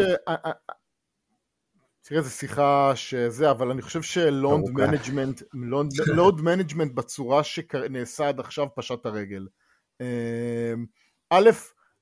אה, 2.13 2.17
אה, 2.17 2.23
תראה, 2.23 2.23
זו 2.23 2.31
שיחה 2.31 2.93
שזה, 2.97 3.51
אבל 3.51 3.71
אני 3.71 3.83
חושב 3.83 4.03
ש 4.03 4.25
load 4.25 4.71
management, 4.71 5.43
load 6.07 6.41
management 6.49 6.93
בצורה 6.93 7.45
שנעשה 7.45 8.29
עד 8.29 8.41
עכשיו 8.41 8.67
פשט 8.75 9.07
הרגל. 9.07 9.47
אה, 10.01 10.75
א', 11.31 11.51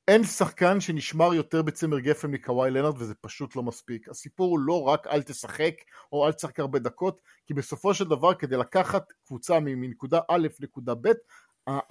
אין 0.09 0.25
שחקן 0.25 0.81
שנשמר 0.81 1.35
יותר 1.35 1.63
בצמר 1.63 1.99
גפן 1.99 2.31
מקוואי 2.31 2.71
לנארד 2.71 3.03
וזה 3.03 3.15
פשוט 3.15 3.57
לא 3.57 3.63
מספיק. 3.63 4.09
הסיפור 4.09 4.51
הוא 4.51 4.59
לא 4.59 4.83
רק 4.83 5.07
אל 5.07 5.23
תשחק 5.23 5.75
או 6.13 6.27
אל 6.27 6.33
תשחק 6.33 6.61
הרבה 6.61 6.79
דקות, 6.79 7.21
כי 7.47 7.55
בסופו 7.55 7.95
של 7.95 8.05
דבר 8.05 8.35
כדי 8.35 8.57
לקחת 8.57 9.13
קבוצה 9.27 9.61
מנקודה 9.61 10.21
א' 10.29 10.49
לנקודה 10.61 10.95
ב', 10.95 11.13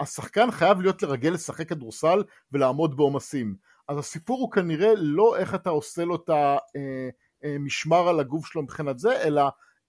השחקן 0.00 0.50
חייב 0.50 0.80
להיות 0.80 1.02
רגיל 1.02 1.30
לשחק 1.30 1.68
כדורסל 1.68 2.22
ולעמוד 2.52 2.96
בעומסים. 2.96 3.56
אז 3.88 3.98
הסיפור 3.98 4.40
הוא 4.40 4.52
כנראה 4.52 4.92
לא 4.96 5.36
איך 5.36 5.54
אתה 5.54 5.70
עושה 5.70 6.04
לו 6.04 6.16
את 6.16 6.28
המשמר 6.28 6.58
אה, 6.76 7.08
אה, 7.44 8.08
על 8.08 8.20
הגוף 8.20 8.46
שלו 8.46 8.62
מבחינת 8.62 8.98
זה, 8.98 9.22
אלא 9.22 9.42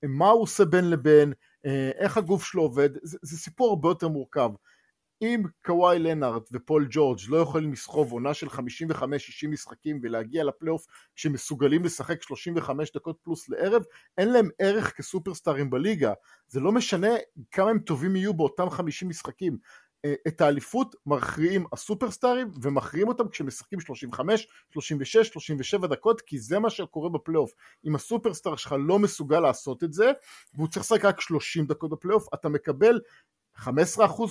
מה 0.03 0.29
הוא 0.29 0.41
עושה 0.41 0.65
בין 0.65 0.89
לבין, 0.89 1.33
אה, 1.65 1.91
איך 1.95 2.17
הגוף 2.17 2.43
שלו 2.43 2.61
עובד, 2.61 2.89
זה, 3.03 3.17
זה 3.21 3.37
סיפור 3.37 3.69
הרבה 3.69 3.89
יותר 3.89 4.07
מורכב. 4.07 4.49
אם 5.21 5.43
קוואי 5.65 5.99
לנארד 5.99 6.41
ופול 6.51 6.87
ג'ורג' 6.89 7.19
לא 7.27 7.37
יכולים 7.37 7.71
לסחוב 7.71 8.11
עונה 8.11 8.33
של 8.33 8.47
55-60 8.47 8.59
משחקים 9.49 9.99
ולהגיע 10.03 10.43
לפלייאוף 10.43 10.85
שמסוגלים 11.15 11.83
לשחק 11.83 12.21
35 12.23 12.91
דקות 12.91 13.17
פלוס 13.23 13.49
לערב, 13.49 13.83
אין 14.17 14.29
להם 14.29 14.49
ערך 14.59 14.93
כסופרסטארים 14.97 15.69
בליגה. 15.69 16.13
זה 16.47 16.59
לא 16.59 16.71
משנה 16.71 17.07
כמה 17.51 17.69
הם 17.69 17.79
טובים 17.79 18.15
יהיו 18.15 18.33
באותם 18.33 18.69
50 18.69 19.09
משחקים. 19.09 19.57
את 20.27 20.41
האליפות 20.41 20.95
מכריעים 21.05 21.65
הסופרסטארים 21.73 22.51
ומכריעים 22.61 23.07
אותם 23.07 23.27
כשמשחקים 23.27 23.79
35, 23.79 24.47
36, 24.73 25.27
37 25.27 25.87
דקות 25.87 26.21
כי 26.21 26.39
זה 26.39 26.59
מה 26.59 26.69
שקורה 26.69 27.09
בפלייאוף. 27.09 27.51
אם 27.85 27.95
הסופרסטאר 27.95 28.55
שלך 28.55 28.75
לא 28.79 28.99
מסוגל 28.99 29.39
לעשות 29.39 29.83
את 29.83 29.93
זה 29.93 30.11
והוא 30.53 30.67
צריך 30.67 30.85
לשחק 30.85 31.05
רק 31.05 31.21
30 31.21 31.65
דקות 31.65 31.89
בפלייאוף 31.91 32.27
אתה 32.33 32.49
מקבל 32.49 32.99
15% 33.57 33.67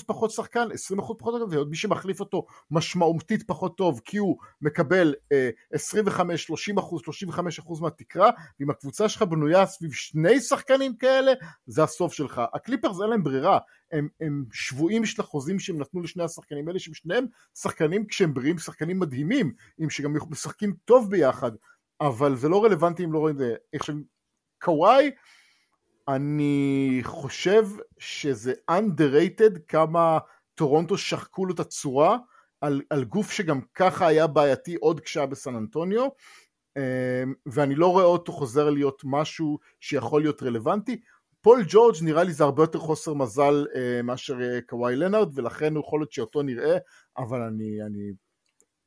פחות 0.07 0.31
שחקן, 0.31 0.69
20% 0.93 0.97
פחות 1.19 1.35
שחקן, 1.35 1.55
ועוד 1.55 1.71
מי 1.71 1.77
שמחליף 1.77 2.21
אותו 2.21 2.47
משמעותית 2.71 3.43
פחות 3.47 3.77
טוב, 3.77 4.01
כי 4.05 4.17
הוא 4.17 4.37
מקבל 4.63 5.15
אה, 5.33 5.51
25, 5.73 6.45
30 6.45 6.77
35 7.05 7.61
מהתקרה, 7.81 8.31
ואם 8.61 8.71
הקבוצה 8.71 9.09
שלך 9.09 9.23
בנויה 9.23 9.67
סביב 9.67 9.93
שני 9.93 10.41
שחקנים 10.41 10.97
כאלה, 10.97 11.33
זה 11.67 11.83
הסוף 11.83 12.13
שלך. 12.13 12.43
הקליפרס 12.55 13.01
אין 13.01 13.11
להם 13.11 13.25
ברירה, 13.25 13.59
הם, 13.95 14.09
הם 14.21 14.45
שבויים 14.53 15.05
של 15.05 15.23
החוזים 15.23 15.59
שהם 15.59 15.79
נתנו 15.79 16.03
לשני 16.03 16.25
השחקנים 16.25 16.69
האלה, 16.69 16.79
שהם 16.79 16.95
שניהם 16.95 17.27
שחקנים 17.55 18.07
כשהם 18.07 18.35
בריאים, 18.35 18.59
שחקנים 18.59 18.99
מדהימים, 18.99 19.53
עם 19.79 19.91
שגם 19.91 20.17
משחקים 20.31 20.75
טוב 20.85 21.11
ביחד, 21.11 21.53
אבל 22.01 22.37
זה 22.37 22.49
לא 22.49 22.65
רלוונטי 22.65 23.05
אם 23.05 23.13
לא 23.13 23.19
רואים 23.19 23.35
את 23.35 23.39
זה. 23.39 23.55
עכשיו, 23.75 23.95
קוואי, 24.63 25.11
אני 26.09 27.01
חושב 27.03 27.69
שזה 27.99 28.53
underrated 28.71 29.59
כמה 29.69 30.19
טורונטו 30.55 30.99
שחקו 30.99 31.47
לו 31.47 31.55
את 31.55 31.61
הצורה 31.61 32.19
על, 32.61 32.83
על 32.91 33.05
גוף 33.05 33.31
שגם 33.31 33.61
ככה 33.75 34.07
היה 34.07 34.27
בעייתי 34.27 34.75
עוד 34.75 35.01
כשהיה 35.01 35.27
בסן 35.27 35.55
אנטוניו 35.57 36.09
אמ, 36.77 37.35
ואני 37.47 37.75
לא 37.75 37.87
רואה 37.87 38.05
אותו 38.05 38.33
חוזר 38.33 38.71
להיות 38.71 39.03
משהו 39.05 39.59
שיכול 39.81 40.23
להיות 40.23 40.43
רלוונטי. 40.43 41.01
פול 41.45 41.65
ג'ורג' 41.69 41.95
נראה 42.03 42.23
לי 42.25 42.33
זה 42.33 42.45
הרבה 42.45 42.63
יותר 42.63 42.79
חוסר 42.79 43.15
מזל 43.15 43.67
אה, 43.75 44.03
מאשר 44.03 44.35
אה, 44.43 44.59
קוואי 44.69 44.97
לנארד 44.97 45.39
ולכן 45.39 45.77
יכול 45.77 46.01
להיות 46.01 46.13
שאותו 46.13 46.43
נראה 46.43 46.77
אבל 47.19 47.43
אני, 47.43 47.83
אני 47.87 48.13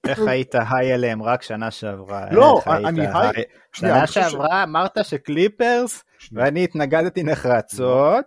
איך 0.08 0.20
היית 0.20 0.56
היי 0.56 0.94
אליהם 0.94 1.24
רק 1.24 1.42
שנה 1.42 1.72
שעברה? 1.72 2.26
לא, 2.32 2.62
אני 2.68 3.08
היי... 3.08 3.44
שנה 3.74 4.08
שעברה 4.08 4.64
אמרת 4.64 4.98
שקליפרס, 5.04 6.04
ואני 6.32 6.64
התנגדתי 6.64 7.24
נחרצות. 7.24 8.26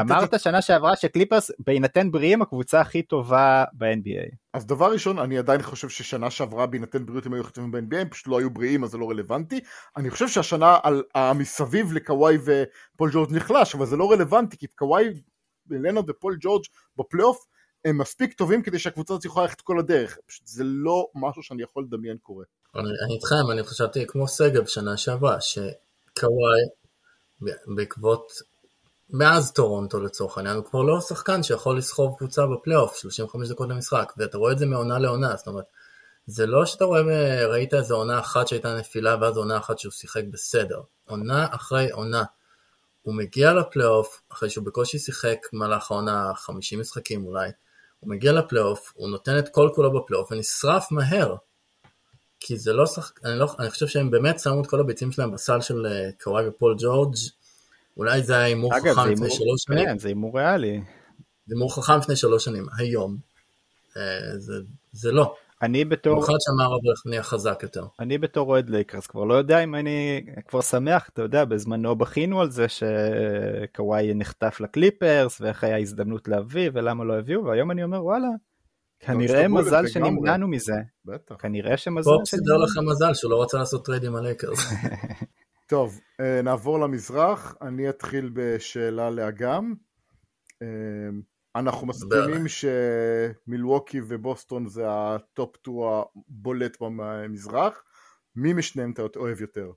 אמרת 0.00 0.40
שנה 0.40 0.62
שעברה 0.62 0.96
שקליפרס 0.96 1.50
בהינתן 1.58 2.10
בריאים 2.10 2.42
הקבוצה 2.42 2.80
הכי 2.80 3.02
טובה 3.02 3.64
ב-NBA. 3.72 4.34
אז 4.54 4.66
דבר 4.66 4.92
ראשון, 4.92 5.18
אני 5.18 5.38
עדיין 5.38 5.62
חושב 5.62 5.88
ששנה 5.88 6.30
שעברה 6.30 6.66
בהינתן 6.66 7.06
בריאות 7.06 7.26
הם 7.26 7.34
היו 7.34 7.42
הכי 7.42 7.52
טובים 7.52 7.70
ב-NBA, 7.70 8.00
הם 8.00 8.08
פשוט 8.08 8.26
לא 8.26 8.38
היו 8.38 8.50
בריאים 8.50 8.84
אז 8.84 8.90
זה 8.90 8.98
לא 8.98 9.10
רלוונטי. 9.10 9.60
אני 9.96 10.10
חושב 10.10 10.28
שהשנה 10.28 10.78
כל 10.82 11.02
המסביב 11.14 11.92
לקוואי 11.92 12.38
ופול 12.44 13.10
ג'ורג' 13.12 13.32
נחלש, 13.32 13.74
אבל 13.74 13.86
זה 13.86 13.96
לא 13.96 14.12
רלוונטי 14.12 14.56
כי 14.56 14.66
קוואי, 14.66 15.04
לנרד 15.70 16.10
ופול 16.10 16.36
ג'ורג' 16.40 16.62
בפלייאוף 16.96 17.46
הם 17.84 17.98
מספיק 17.98 18.32
טובים 18.32 18.62
כדי 18.62 18.78
שהקבוצה 18.78 19.12
הזאת 19.12 19.24
יכולה 19.24 19.46
ללכת 19.46 19.60
כל 19.60 19.78
הדרך, 19.78 20.18
פשוט 20.26 20.46
זה 20.46 20.64
לא 20.64 21.06
משהו 21.14 21.42
שאני 21.42 21.62
יכול 21.62 21.84
לדמיין 21.84 22.16
קורה. 22.22 22.44
אני, 22.74 22.82
אני 22.82 23.14
איתכם, 23.14 23.50
אני 23.52 23.62
חשבתי 23.62 24.06
כמו 24.06 24.28
שגב 24.28 24.66
שנה 24.66 24.96
שעברה, 24.96 25.40
שקוואי 25.40 26.60
בעקבות, 27.76 28.32
מאז 29.12 29.52
טורונטו 29.52 30.00
לצורך 30.00 30.38
העניין, 30.38 30.56
הוא 30.56 30.64
כבר 30.64 30.82
לא 30.82 31.00
שחקן 31.00 31.42
שיכול 31.42 31.78
לסחוב 31.78 32.14
קבוצה 32.18 32.46
בפלייאוף, 32.46 32.96
35 32.96 33.48
דקות 33.48 33.68
למשחק, 33.68 34.12
ואתה 34.16 34.38
רואה 34.38 34.52
את 34.52 34.58
זה 34.58 34.66
מעונה 34.66 34.98
לעונה, 34.98 35.36
זאת 35.36 35.46
אומרת, 35.46 35.64
זה 36.26 36.46
לא 36.46 36.66
שאתה 36.66 36.84
רואה, 36.84 37.46
ראית 37.46 37.74
איזה 37.74 37.94
עונה 37.94 38.18
אחת 38.18 38.48
שהייתה 38.48 38.74
נפילה 38.74 39.16
ואז 39.20 39.36
עונה 39.36 39.58
אחת 39.58 39.78
שהוא 39.78 39.92
שיחק 39.92 40.22
בסדר, 40.30 40.80
עונה 41.08 41.46
אחרי 41.50 41.90
עונה. 41.90 42.24
הוא 43.02 43.14
מגיע 43.14 43.52
לפלייאוף 43.52 44.22
אחרי 44.32 44.50
שהוא 44.50 44.64
בקושי 44.64 44.98
שיחק 44.98 45.38
במהלך 45.52 45.90
העונה 45.90 46.32
50 46.34 46.80
משחקים 46.80 47.26
אולי, 47.26 47.50
הוא 48.00 48.10
מגיע 48.10 48.32
לפלייאוף, 48.32 48.92
הוא 48.94 49.08
נותן 49.08 49.38
את 49.38 49.48
כל 49.48 49.70
כולו 49.74 50.00
בפלייאוף 50.00 50.32
ונשרף 50.32 50.92
מהר. 50.92 51.36
כי 52.40 52.56
זה 52.56 52.72
לא 52.72 52.86
שחק... 52.86 53.24
אני, 53.24 53.38
לא... 53.38 53.46
אני 53.58 53.70
חושב 53.70 53.86
שהם 53.86 54.10
באמת 54.10 54.40
שמו 54.40 54.62
את 54.62 54.66
כל 54.66 54.80
הביצים 54.80 55.12
שלהם 55.12 55.32
בסל 55.32 55.60
של 55.60 55.86
אה, 55.86 56.10
קוואי 56.22 56.48
ופול 56.48 56.74
ג'ורג'. 56.78 57.14
אולי 57.96 58.22
זה 58.22 58.36
היה 58.36 58.44
הימור 58.44 58.74
חכם 58.74 59.10
לפני 59.10 59.30
שלוש 59.30 59.62
שנים. 59.62 59.84
כן, 59.84 59.98
זה 59.98 60.08
הימור 60.08 60.38
ריאלי. 60.38 60.80
זה 61.46 61.54
הימור 61.54 61.74
חכם 61.76 61.98
לפני 61.98 62.16
שלוש 62.16 62.44
שנים. 62.44 62.66
היום. 62.78 63.16
אה, 63.96 64.38
זה, 64.38 64.54
זה 64.92 65.12
לא. 65.12 65.34
אני 65.62 65.84
בתור... 65.84 66.14
במיוחד 66.14 66.32
שהמערב 66.40 66.80
נהיה 67.06 67.22
חזק 67.22 67.58
יותר. 67.62 67.86
אני 68.00 68.18
בתור 68.18 68.48
אוהד 68.48 68.70
לייקרס 68.70 69.06
כבר 69.06 69.24
לא 69.24 69.34
יודע 69.34 69.64
אם 69.64 69.74
אני 69.74 70.26
כבר 70.48 70.60
שמח, 70.60 71.08
אתה 71.08 71.22
יודע, 71.22 71.44
בזמנו 71.44 71.96
בכינו 71.96 72.40
על 72.40 72.50
זה 72.50 72.66
שקוואי 72.68 74.14
נחטף 74.14 74.60
לקליפרס 74.60 75.40
ואיך 75.40 75.64
היה 75.64 75.78
הזדמנות 75.78 76.28
להביא 76.28 76.70
ולמה 76.74 77.04
לא 77.04 77.18
הביאו, 77.18 77.44
והיום 77.44 77.70
אני 77.70 77.84
אומר 77.84 78.04
וואלה, 78.04 78.28
כנראה 79.00 79.48
מזל 79.48 79.86
שנמנענו 79.86 80.48
מזה. 80.48 80.74
בטח. 81.04 81.34
כנראה 81.38 81.76
שמזל 81.76 82.02
שנמנענו. 82.02 82.24
פה 82.24 82.30
סידר 82.30 82.56
לך 82.56 82.78
מזל 82.90 83.14
שהוא 83.14 83.30
לא 83.30 83.42
רצה 83.42 83.58
לעשות 83.58 83.84
trade 83.84 84.04
עם 84.04 84.16
הלייקרס. 84.16 84.58
טוב, 85.70 86.00
אה, 86.20 86.42
נעבור 86.42 86.80
למזרח, 86.80 87.54
אני 87.62 87.88
אתחיל 87.88 88.30
בשאלה 88.34 89.10
לאגם. 89.10 89.74
אה, 90.62 90.66
אנחנו 91.56 91.86
מסכימים 91.86 92.44
שמילווקי 92.48 94.00
ובוסטון 94.08 94.68
זה 94.68 94.84
ה 94.88 95.05
top 95.05 95.56
2 95.56 95.76
הבולט 96.28 96.76
במזרח, 96.80 97.82
מי 98.36 98.52
משניהם 98.52 98.92
אתה 98.92 99.02
אוהב 99.16 99.40
יותר? 99.40 99.70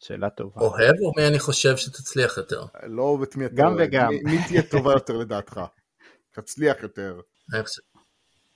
שאלה 0.00 0.30
טובה. 0.30 0.60
אוהב 0.60 0.94
או 1.02 1.12
מי 1.16 1.28
אני 1.28 1.38
חושב 1.38 1.76
שתצליח 1.76 2.36
יותר? 2.36 2.64
לא 2.82 3.18
את 3.22 3.36
מי 3.36 3.46
אתה 3.46 3.54
גם 3.54 3.72
אוהב, 3.72 3.88
וגם. 3.88 4.08
מי, 4.08 4.22
מי 4.22 4.38
תהיה 4.48 4.62
טובה 4.62 4.92
יותר 4.92 5.16
לדעתך? 5.16 5.60
תצליח 6.30 6.82
יותר. 6.82 7.20
אני 7.54 7.64
חושב, 7.64 7.82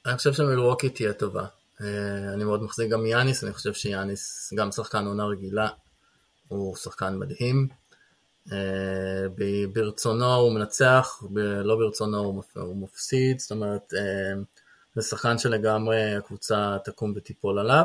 אני 0.07 0.17
חושב 0.17 0.33
שמילווקי 0.33 0.91
תהיה 0.91 1.13
טובה. 1.13 1.47
אה, 1.83 2.33
אני 2.33 2.45
מאוד 2.45 2.63
מחזיק 2.63 2.91
גם 2.91 3.03
מיאניס, 3.03 3.45
אני 3.45 3.53
חושב 3.53 3.75
שיאניס 3.75 4.53
גם 4.57 4.73
שחקן 4.73 5.07
עונה 5.07 5.25
רגילה, 5.25 5.69
הוא 6.49 6.77
שחקן 6.77 7.19
מדהים. 7.19 7.69
אה, 8.53 9.27
ברצונו 9.73 10.35
הוא 10.35 10.53
מנצח, 10.53 11.23
לא 11.65 11.77
ברצונו 11.77 12.19
הוא 12.19 12.35
מפ- 12.35 12.57
הוא 12.57 12.77
מפסיד, 12.77 13.39
זאת 13.39 13.51
אומרת, 13.51 13.95
אה, 13.95 14.43
זה 14.95 15.03
שחקן 15.03 15.39
שלגמרי 15.39 16.15
הקבוצה 16.15 16.77
תקום 16.85 17.13
ותיפול 17.17 17.59
עליו. 17.59 17.85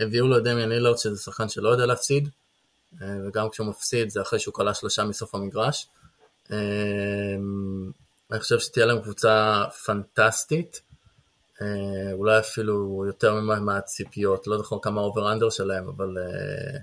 הביאו 0.00 0.26
לו 0.26 0.38
את 0.38 0.42
דמיאן 0.42 0.68
לילארד 0.68 0.98
שזה 0.98 1.22
שחקן 1.22 1.48
שלא 1.48 1.68
יודע 1.68 1.86
להפסיד, 1.86 2.28
וגם 3.26 3.50
כשהוא 3.50 3.66
מפסיד 3.66 4.10
זה 4.10 4.22
אחרי 4.22 4.38
שהוא 4.38 4.54
קלע 4.54 4.74
שלושה 4.74 5.04
מסוף 5.04 5.34
המגרש. 5.34 5.88
אני 6.50 8.40
חושב 8.40 8.58
שתהיה 8.58 8.86
להם 8.86 9.02
קבוצה 9.02 9.64
פנטסטית, 9.86 10.82
אולי 12.12 12.38
אפילו 12.38 13.04
יותר 13.06 13.34
ממה- 13.34 13.60
מהציפיות, 13.60 14.46
לא 14.46 14.58
זוכר 14.58 14.76
כמה 14.82 15.00
over 15.00 15.32
under 15.32 15.50
שלהם, 15.50 15.88
אבל, 15.88 16.18
אה, 16.18 16.78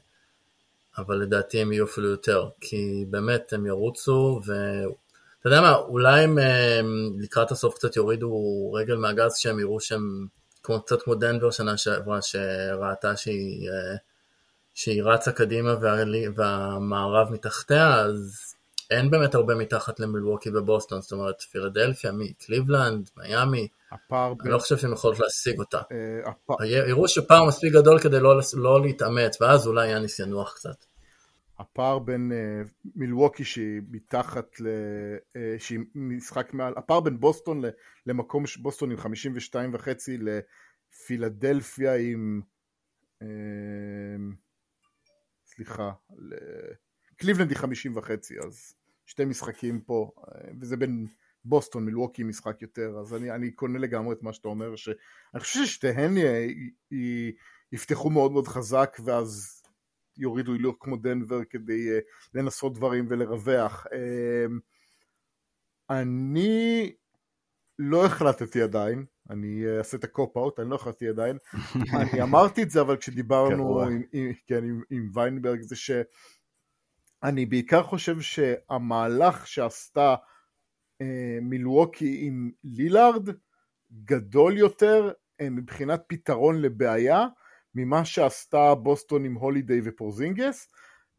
אבל 0.98 1.16
לדעתי 1.18 1.62
הם 1.62 1.72
יהיו 1.72 1.86
אפילו 1.86 2.10
יותר, 2.10 2.50
כי 2.62 3.06
באמת 3.10 3.54
הם 3.54 3.66
ירוצו, 3.66 4.42
ואתה 4.46 5.48
יודע 5.48 5.62
מה, 5.62 5.76
אולי 5.76 6.22
הם 6.24 6.40
אה, 6.40 6.82
לקראת 7.20 7.52
הסוף 7.52 7.76
קצת 7.76 7.96
יורידו 7.96 8.72
רגל 8.74 8.96
מהגז 8.96 9.36
כשהם 9.36 9.60
יראו 9.60 9.80
שהם 9.80 10.28
כמו, 10.64 10.82
קצת 10.82 11.02
כמו 11.02 11.16
דנבר 11.16 11.52
שנה 11.52 11.78
שעברה, 11.78 12.22
שראתה 12.22 13.16
שהיא, 13.16 13.70
אה, 13.70 13.96
שהיא 14.74 15.04
רצה 15.04 15.32
קדימה 15.32 15.76
וה, 15.82 15.96
והמערב 16.36 17.32
מתחתיה, 17.32 17.96
אז 17.96 18.51
אין 18.92 19.10
באמת 19.12 19.36
הרבה 19.36 19.56
מתחת 19.56 20.00
למילווקי 20.00 20.50
ובוסטון, 20.50 21.02
זאת 21.02 21.12
אומרת 21.12 21.42
פילדלפיה, 21.42 22.12
מי? 22.12 22.34
קליבלנד, 22.34 23.10
מיאמי, 23.18 23.68
הפער. 23.92 24.34
אני 24.42 24.50
לא 24.52 24.58
חושב 24.60 24.78
שהם 24.78 24.94
יכולות 24.94 25.20
להשיג 25.20 25.60
אותה. 25.60 25.82
אה, 25.92 26.30
הפ- 26.30 26.62
יראו 26.88 27.08
שפער 27.08 27.46
מספיק 27.48 27.74
גדול 27.74 28.00
כדי 28.00 28.20
לא, 28.20 28.40
לא 28.54 28.82
להתאמץ, 28.82 29.42
ואז 29.42 29.68
אולי 29.68 29.90
יאניס 29.92 30.20
ינוח 30.20 30.54
קצת. 30.56 30.86
הפער 31.60 32.00
בין 32.00 32.32
אה, 32.32 32.62
מילווקי 32.96 33.44
שהיא 33.44 33.82
מתחת 33.92 34.60
ל... 34.60 34.68
אה, 35.36 35.56
שהיא 35.60 35.80
משחק 35.96 36.54
מעל, 36.54 36.74
הפער 36.78 37.00
בין 37.00 37.20
בוסטון 37.20 37.66
ל- 37.66 37.70
למקום 38.06 38.44
בוסטון 38.62 38.92
עם 38.92 38.98
52 38.98 39.74
וחצי 39.74 40.18
לפילדלפיה 40.18 41.96
עם 41.96 42.42
אה, 43.22 43.28
סליחה, 45.46 45.92
ל- 46.18 46.74
קליבלנד 47.16 47.50
היא 47.50 47.58
50 47.58 47.98
וחצי 47.98 48.40
אז 48.40 48.76
שתי 49.12 49.26
משחקים 49.26 49.82
פה 49.82 50.12
אה, 50.18 50.52
וזה 50.60 50.78
בין 50.78 51.06
בוסטון 51.46 51.86
מילווקי 51.86 52.24
משחק 52.24 52.62
יותר 52.62 52.98
אז 53.00 53.14
אני, 53.14 53.32
אני 53.32 53.52
קונה 53.52 53.80
לגמרי 53.80 54.16
את 54.16 54.24
מה 54.24 54.34
שאתה 54.34 54.48
אומר 54.48 54.76
שאני 54.76 54.96
חושב 55.40 55.66
ששתיהן 55.66 56.18
י- 56.18 56.72
י- 56.92 57.32
יפתחו 57.72 58.10
מאוד 58.10 58.32
מאוד 58.32 58.48
חזק 58.48 58.98
ואז 59.06 59.62
יורידו 60.18 60.54
הילוך 60.54 60.76
כמו 60.80 60.98
דנבר 60.98 61.44
כדי 61.44 61.98
uh, 61.98 62.02
לנסות 62.34 62.74
דברים 62.74 63.06
ולרווח. 63.10 63.86
Uh, 63.86 64.52
אני 65.90 66.92
לא 67.80 68.06
החלטתי 68.06 68.62
עדיין, 68.62 69.06
אני 69.30 69.64
uh, 69.66 69.78
אעשה 69.78 69.98
את 69.98 70.04
הקופ-אוט, 70.04 70.60
אני 70.60 70.70
לא 70.70 70.76
החלטתי 70.76 71.08
עדיין. 71.08 71.38
אני 72.02 72.22
אמרתי 72.22 72.64
את 72.64 72.70
זה, 72.70 72.82
אבל 72.82 72.98
כשדיברנו. 72.98 73.82
עם, 73.82 74.02
עם, 74.12 74.32
כן, 74.48 74.64
עם, 74.64 74.82
עם 74.90 75.10
ויינברג, 75.14 75.62
זה 75.62 75.76
שאני 77.26 77.46
בעיקר 77.46 77.84
חושב 77.84 78.22
שהמהלך 78.22 79.48
שעשתה 79.48 80.16
uh, 80.16 81.06
מילווקי 81.42 82.18
עם 82.22 82.52
לילארד 82.64 83.30
גדול 84.06 84.58
יותר 84.58 85.12
אה, 85.42 85.46
מבחינת 85.50 86.04
פתרון 86.08 86.62
לבעיה. 86.62 87.28
ממה 87.76 88.06
שעשתה 88.06 88.76
בוסטון 88.76 89.26
עם 89.26 89.36
הולידיי 89.36 89.82
ופורזינגס 89.84 90.70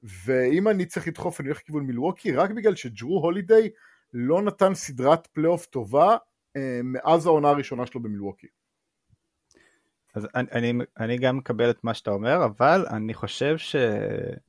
ואם 0.02 0.68
אני 0.68 0.86
צריך 0.86 1.08
לדחוף 1.08 1.40
אני 1.40 1.48
הולך 1.48 1.60
לכיוון 1.60 1.86
מילווקי 1.86 2.32
רק 2.32 2.50
בגלל 2.50 2.74
שג'רו 2.74 3.20
הולידיי 3.20 3.70
לא 4.12 4.42
נתן 4.42 4.74
סדרת 4.74 5.26
פלייאוף 5.26 5.66
טובה 5.66 6.16
אה, 6.56 6.80
מאז 6.84 7.26
העונה 7.26 7.48
הראשונה 7.48 7.86
שלו 7.86 8.02
במילווקי. 8.02 8.46
אז 10.14 10.28
אני, 10.34 10.48
אני, 10.52 10.84
אני 10.98 11.18
גם 11.18 11.36
מקבל 11.36 11.70
את 11.70 11.84
מה 11.84 11.94
שאתה 11.94 12.10
אומר, 12.10 12.44
אבל 12.44 12.86
אני 12.90 13.14
חושב 13.14 13.56
שבהינתן 13.58 14.42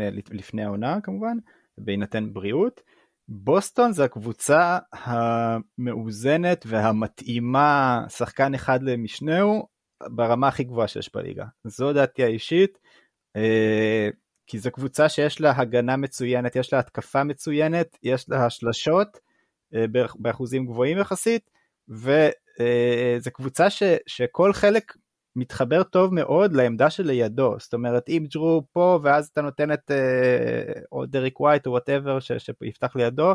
אה, 0.00 0.08
לפני 0.30 0.64
העונה 0.64 1.00
כמובן, 1.02 1.36
בהינתן 1.78 2.32
בריאות, 2.32 2.80
בוסטון 3.28 3.92
זה 3.92 4.04
הקבוצה 4.04 4.78
המאוזנת 4.92 6.64
והמתאימה, 6.66 8.04
שחקן 8.08 8.54
אחד 8.54 8.82
למשנהו, 8.82 9.66
ברמה 10.10 10.48
הכי 10.48 10.64
גבוהה 10.64 10.88
שיש 10.88 11.10
בליגה. 11.14 11.44
זו 11.64 11.92
דעתי 11.92 12.24
האישית, 12.24 12.78
אה, 13.36 14.08
כי 14.46 14.58
זו 14.58 14.70
קבוצה 14.70 15.08
שיש 15.08 15.40
לה 15.40 15.52
הגנה 15.56 15.96
מצוינת, 15.96 16.56
יש 16.56 16.72
לה 16.72 16.78
התקפה 16.78 17.24
מצוינת, 17.24 17.98
יש 18.02 18.28
לה 18.28 18.46
השלשות 18.46 19.18
אה, 19.74 19.84
באחוזים 20.14 20.66
גבוהים 20.66 20.98
יחסית, 20.98 21.50
וזו 21.88 23.30
קבוצה 23.32 23.70
ש, 23.70 23.82
שכל 24.06 24.52
חלק 24.52 24.92
מתחבר 25.36 25.82
טוב 25.82 26.14
מאוד 26.14 26.52
לעמדה 26.52 26.90
שלידו, 26.90 27.54
זאת 27.58 27.74
אומרת 27.74 28.08
אם 28.08 28.26
ג'רו 28.34 28.62
פה 28.72 28.98
ואז 29.02 29.26
אתה 29.26 29.42
נותן 29.42 29.72
את 29.72 29.90
אה, 29.90 30.82
או 30.92 31.06
דריק 31.06 31.40
ווייט 31.40 31.66
או 31.66 31.70
whatever 31.70 32.18
שיפתח 32.20 32.96
לידו, 32.96 33.32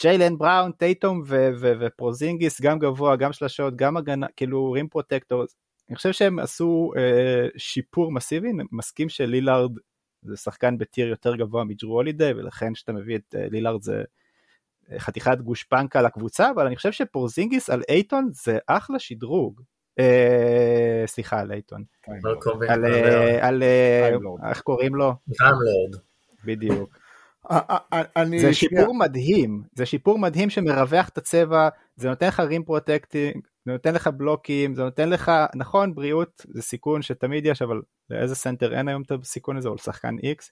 ג'יילן 0.00 0.38
בראון, 0.38 0.72
טייטום 0.72 1.22
ופורזינגיס 1.60 2.60
גם 2.60 2.78
גבוה, 2.78 3.16
גם 3.16 3.32
שלשות, 3.32 3.76
גם 3.76 3.96
הגנה, 3.96 4.26
כאילו 4.36 4.72
rim 4.72 4.88
protector, 4.88 5.44
אני 5.88 5.96
חושב 5.96 6.12
שהם 6.12 6.38
עשו 6.38 6.92
אה, 6.96 7.48
שיפור 7.56 8.12
מסיבי, 8.12 8.48
מסכים 8.72 9.08
שלילארד 9.08 9.72
זה 10.22 10.36
שחקן 10.36 10.78
ב 10.78 10.84
tier 10.84 11.08
יותר 11.08 11.36
גבוה 11.36 11.64
מג'רו 11.64 11.92
הולידי 11.92 12.30
ולכן 12.36 12.74
כשאתה 12.74 12.92
מביא 12.92 13.16
את 13.16 13.34
אה, 13.34 13.46
לילארד 13.50 13.82
זה 13.82 14.04
אה, 14.92 14.98
חתיכת 14.98 15.38
גושפנקה 15.40 16.02
לקבוצה, 16.02 16.50
אבל 16.50 16.66
אני 16.66 16.76
חושב 16.76 16.92
שפורזינגיס 16.92 17.70
על 17.70 17.82
אייטון 17.88 18.28
זה 18.32 18.58
אחלה 18.66 18.98
שדרוג. 18.98 19.62
אה, 19.98 21.02
סליחה 21.06 21.40
על 21.40 21.52
קרובים. 22.40 22.70
על, 22.70 22.84
אה, 22.84 23.48
על 23.48 23.62
אה. 23.62 24.48
איך 24.48 24.60
קוראים 24.60 24.94
לו? 24.94 25.14
טיימלורד. 25.38 25.96
בדיוק. 26.44 26.98
אני 28.16 28.40
זה 28.40 28.54
שנייה- 28.54 28.82
שיפור 28.82 28.94
מדהים, 28.98 29.62
זה 29.74 29.86
שיפור 29.86 30.18
מדהים 30.18 30.50
שמרווח 30.50 31.08
את 31.08 31.18
הצבע, 31.18 31.68
זה 31.96 32.08
נותן 32.08 32.26
לך 32.26 32.40
rim 32.40 32.64
protecting, 32.64 33.46
זה 33.66 33.72
נותן 33.72 33.94
לך 33.94 34.06
בלוקים, 34.08 34.74
זה 34.74 34.82
נותן 34.82 35.08
לך, 35.10 35.32
נכון 35.54 35.94
בריאות 35.94 36.46
זה 36.54 36.62
סיכון 36.62 37.02
שתמיד 37.02 37.46
יש, 37.46 37.62
אבל 37.62 37.82
לאיזה 38.10 38.34
סנטר 38.34 38.74
אין 38.78 38.88
היום 38.88 39.02
את 39.02 39.12
הסיכון 39.22 39.56
הזה, 39.56 39.68
או 39.68 39.74
לשחקן 39.74 40.16
איקס. 40.22 40.50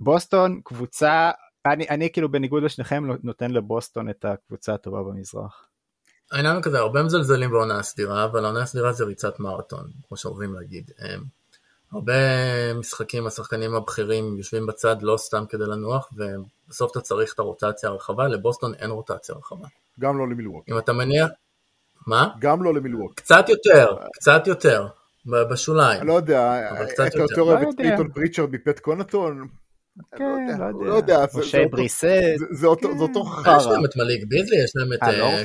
בוסטון 0.00 0.60
קבוצה, 0.64 1.30
אני, 1.66 1.88
אני 1.88 2.12
כאילו 2.12 2.28
בניגוד 2.32 2.62
לשניכם 2.62 3.04
נותן 3.22 3.50
לבוסטון 3.50 4.10
את 4.10 4.24
הקבוצה 4.24 4.74
הטובה 4.74 5.02
במזרח. 5.02 5.68
העניין 6.32 6.54
הוא 6.54 6.62
כזה, 6.62 6.78
הרבה 6.78 7.02
מזלזלים 7.02 7.50
בעונה 7.50 7.78
הסדירה, 7.78 8.24
אבל 8.24 8.44
העונה 8.44 8.62
הסדירה 8.62 8.92
זה 8.92 9.04
ריצת 9.04 9.40
מרתון, 9.40 9.90
כמו 10.08 10.16
שאוהבים 10.16 10.54
להגיד. 10.54 10.90
הם, 10.98 11.22
הרבה 11.92 12.14
משחקים 12.74 13.26
השחקנים 13.26 13.74
הבכירים 13.74 14.36
יושבים 14.38 14.66
בצד 14.66 15.02
לא 15.02 15.16
סתם 15.16 15.44
כדי 15.48 15.64
לנוח, 15.66 16.08
ובסוף 16.12 16.90
אתה 16.90 17.00
צריך 17.00 17.34
את 17.34 17.38
הרוטציה 17.38 17.88
הרחבה, 17.88 18.28
לבוסטון 18.28 18.74
אין 18.74 18.90
רוטציה 18.90 19.34
רחבה. 19.34 19.68
גם 20.00 20.18
לא 20.18 20.28
למילווקי. 20.28 20.72
אם 20.72 20.78
אתה 20.78 20.92
מניח... 20.92 21.28
מה? 22.06 22.28
גם 22.38 22.62
לא 22.62 22.74
למילווקי. 22.74 23.14
קצת 23.14 23.48
יותר, 23.48 23.96
קצת 24.12 24.46
יותר, 24.46 24.86
ב- 25.26 25.42
בשוליים. 25.42 26.00
אני 26.00 26.08
לא 26.08 26.12
יודע, 26.12 26.60
אתה 26.94 27.02
יותר. 27.18 27.40
אוהב 27.40 27.62
לא 27.62 27.70
את 27.70 27.74
יודע. 27.78 27.96
פייטון 27.96 28.12
פריצ'רד 28.12 28.50
מפט 28.50 28.78
קונטון? 28.78 29.48
כן, 30.16 30.24
לא 30.58 30.86
לא 30.86 30.94
יודע, 30.94 31.12
יודע. 31.12 31.26
זה- 31.26 31.32
זה 31.32 31.40
משה 31.40 31.68
בריסט. 31.70 32.00
זה- 32.00 32.34
זה 32.50 32.66
אותו 32.66 32.88
זה 32.98 33.02
אותו 33.02 33.20
יש 33.20 33.44
חרא. 33.44 33.72
להם 33.72 33.84
את 33.84 33.96
מליק 33.96 34.24
ביזלי, 34.28 34.64
יש 34.64 34.72
להם 34.76 34.92
את 34.92 35.02
אה, 35.02 35.08
אה. 35.08 35.44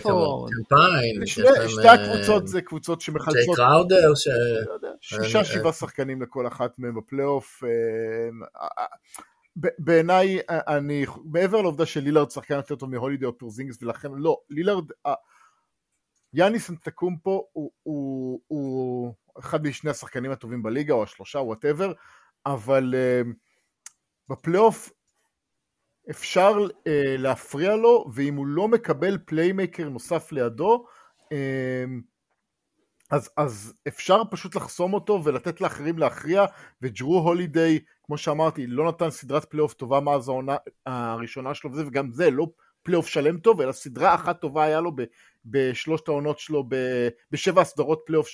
קמפיין, 0.57 1.25
שתי 1.25 1.41
אה, 1.87 1.93
הקבוצות 1.93 2.47
זה 2.47 2.61
קבוצות 2.61 2.99
ג'יי 2.99 3.05
שמחלצות 3.05 3.55
קראודר, 3.55 4.15
ש... 4.15 4.27
לא 4.27 4.89
שישה 5.01 5.43
שבעה 5.43 5.73
שחקנים 5.73 6.21
לכל 6.21 6.47
אחת 6.47 6.79
מהם 6.79 6.95
בפלייאוף. 6.95 7.63
בעיניי 9.79 10.39
אני 10.49 11.05
מעבר 11.25 11.61
לעובדה 11.61 11.85
שלילארד 11.85 12.31
שחקן 12.31 12.55
יותר 12.55 12.75
טוב 12.75 12.89
מהולידי 12.89 13.25
או 13.25 13.37
פרזינגס 13.37 13.83
ולכן 13.83 14.09
לא 14.15 14.37
לילארד 14.49 14.85
יאניס 16.33 16.69
אנטקומפו 16.69 17.47
הוא, 17.53 17.71
הוא, 17.83 18.39
הוא 18.47 19.13
אחד 19.39 19.67
משני 19.67 19.89
השחקנים 19.91 20.31
הטובים 20.31 20.63
בליגה 20.63 20.93
או 20.93 21.03
השלושה 21.03 21.39
וואטאבר 21.39 21.93
אבל 22.45 22.93
uh, 22.93 23.27
בפלייאוף 24.29 24.91
אפשר 26.09 26.53
אה, 26.87 27.15
להפריע 27.17 27.75
לו, 27.75 28.05
ואם 28.13 28.35
הוא 28.35 28.47
לא 28.47 28.67
מקבל 28.67 29.17
playmaker 29.25 29.89
נוסף 29.89 30.31
לידו, 30.31 30.85
אה, 31.31 31.85
אז, 33.11 33.29
אז 33.37 33.73
אפשר 33.87 34.21
פשוט 34.31 34.55
לחסום 34.55 34.93
אותו 34.93 35.21
ולתת 35.23 35.61
לאחרים 35.61 35.97
להכריע, 35.97 36.45
וג'רו 36.81 37.19
הולידיי, 37.19 37.79
כמו 38.03 38.17
שאמרתי, 38.17 38.67
לא 38.67 38.87
נתן 38.87 39.09
סדרת 39.09 39.45
פלייאוף 39.45 39.73
טובה 39.73 39.99
מאז 39.99 40.29
העונה 40.29 40.55
הראשונה 40.85 41.53
שלו 41.53 41.71
וזה, 41.71 41.87
וגם 41.87 42.11
זה 42.11 42.31
לא 42.31 42.47
פלייאוף 42.83 43.07
שלם 43.07 43.37
טוב, 43.37 43.61
אלא 43.61 43.71
סדרה 43.71 44.15
אחת 44.15 44.41
טובה 44.41 44.63
היה 44.63 44.81
לו 44.81 44.91
בשלושת 45.45 46.07
העונות 46.07 46.39
שלו, 46.39 46.63
בשבע 47.31 47.61
הסדרות 47.61 48.01
פלייאוף 48.05 48.27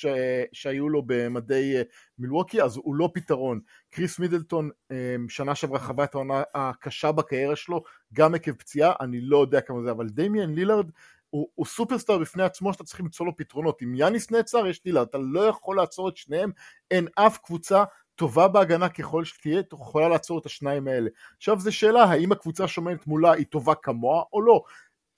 שהיו 0.54 0.90
לו 0.90 1.04
במדי 1.06 1.78
אה, 1.78 1.82
מילווקי, 2.20 2.62
אז 2.62 2.78
הוא 2.78 2.96
לא 2.96 3.10
פתרון. 3.14 3.60
קריס 3.90 4.20
מידלטון 4.20 4.70
אה, 4.92 5.16
שנה 5.30 5.56
שעברה 5.56 5.80
חווה 5.80 6.04
את 6.04 6.16
העונה 6.16 6.44
הקשה 6.56 7.12
בקריירה 7.12 7.56
שלו, 7.56 7.84
גם 8.14 8.36
עקב 8.36 8.52
פציעה, 8.52 8.94
אני 9.02 9.22
לא 9.22 9.38
יודע 9.38 9.62
כמה 9.62 9.82
זה, 9.84 9.92
אבל 9.92 10.10
דמיאן 10.10 10.54
לילארד 10.54 10.92
הוא, 11.30 11.48
הוא 11.56 11.66
סופרסטאר 11.66 12.18
בפני 12.18 12.44
עצמו 12.44 12.74
שאתה 12.74 12.84
צריך 12.84 13.00
למצוא 13.00 13.26
לו 13.26 13.38
פתרונות. 13.38 13.82
אם 13.84 13.96
יאניס 13.96 14.32
נעצר, 14.32 14.68
יש 14.68 14.82
לילארד, 14.86 15.08
אתה 15.08 15.18
לא 15.18 15.40
יכול 15.40 15.78
לעצור 15.78 16.10
את 16.10 16.18
שניהם, 16.18 16.52
אין 16.92 17.08
אף 17.16 17.38
קבוצה 17.38 17.84
טובה 18.20 18.48
בהגנה 18.48 18.90
ככל 18.90 19.26
שתהיה, 19.26 19.62
יכולה 19.74 20.10
לעצור 20.10 20.40
את 20.40 20.46
השניים 20.46 20.88
האלה. 20.88 21.10
עכשיו 21.38 21.60
זו 21.60 21.72
שאלה, 21.72 22.04
האם 22.04 22.32
הקבוצה 22.32 22.68
שעומדת 22.68 23.08
מולה 23.08 23.32
היא 23.32 23.46
טובה 23.46 23.76
כמוה 23.76 24.24
או 24.34 24.42
לא. 24.42 24.64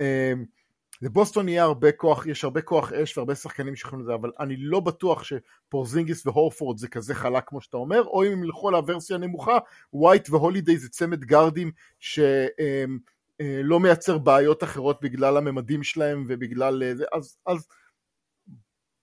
אמ, 0.02 0.46
לבוסטון 1.02 1.50
יהיה 1.50 1.64
הרבה 1.64 1.92
כוח, 1.92 2.26
יש 2.26 2.44
הרבה 2.44 2.62
כוח 2.62 2.94
אש 2.94 3.18
והרבה 3.18 3.36
שחקנים 3.36 3.76
שיכולים 3.76 4.06
לזה, 4.06 4.14
אבל 4.14 4.32
אני 4.40 4.56
לא 4.58 4.80
בטוח 4.80 5.24
שפורזינגיס 5.24 6.28
והורפורד 6.28 6.78
זה 6.78 6.88
כזה 6.88 7.16
חלק 7.16 7.44
כמו 7.48 7.62
שאתה 7.62 7.78
אומר, 7.78 8.04
או 8.04 8.24
אם 8.24 8.32
הם 8.32 8.44
ילכו 8.44 8.68
על 8.68 8.76
הוורסיה 8.76 9.16
הנמוכה, 9.16 9.58
ווייט 9.94 10.30
והולידיי 10.30 10.78
זה 10.78 10.90
צמד 10.90 11.24
גארדים 11.24 11.72
שלא 12.00 13.76
אה, 13.76 13.80
מייצר 13.80 14.18
בעיות 14.18 14.64
אחרות 14.64 15.02
בגלל 15.02 15.38
הממדים 15.38 15.84
שלהם 15.84 16.26
ובגלל 16.28 16.84
אה, 16.84 16.96
זה, 16.96 17.06
אז, 17.14 17.38
אז 17.46 17.68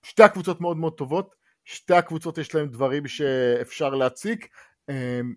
שתי 0.03 0.23
הקבוצות 0.23 0.61
מאוד 0.61 0.77
מאוד 0.77 0.93
טובות, 0.93 1.35
שתי 1.69 1.93
הקבוצות 1.93 2.37
יש 2.37 2.55
להם 2.55 2.67
דברים 2.67 3.07
שאפשר 3.07 3.89
להציג, 3.89 4.45
אמ, 4.89 5.33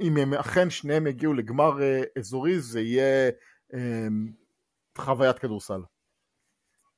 אם 0.00 0.16
הם 0.16 0.34
אכן 0.34 0.70
שניהם 0.70 1.06
יגיעו 1.06 1.34
לגמר 1.34 1.82
אה, 1.82 2.02
אזורי 2.18 2.60
זה 2.60 2.80
יהיה 2.80 3.30
אמ, 3.74 4.32
חוויית 4.98 5.38
כדורסל. 5.38 5.80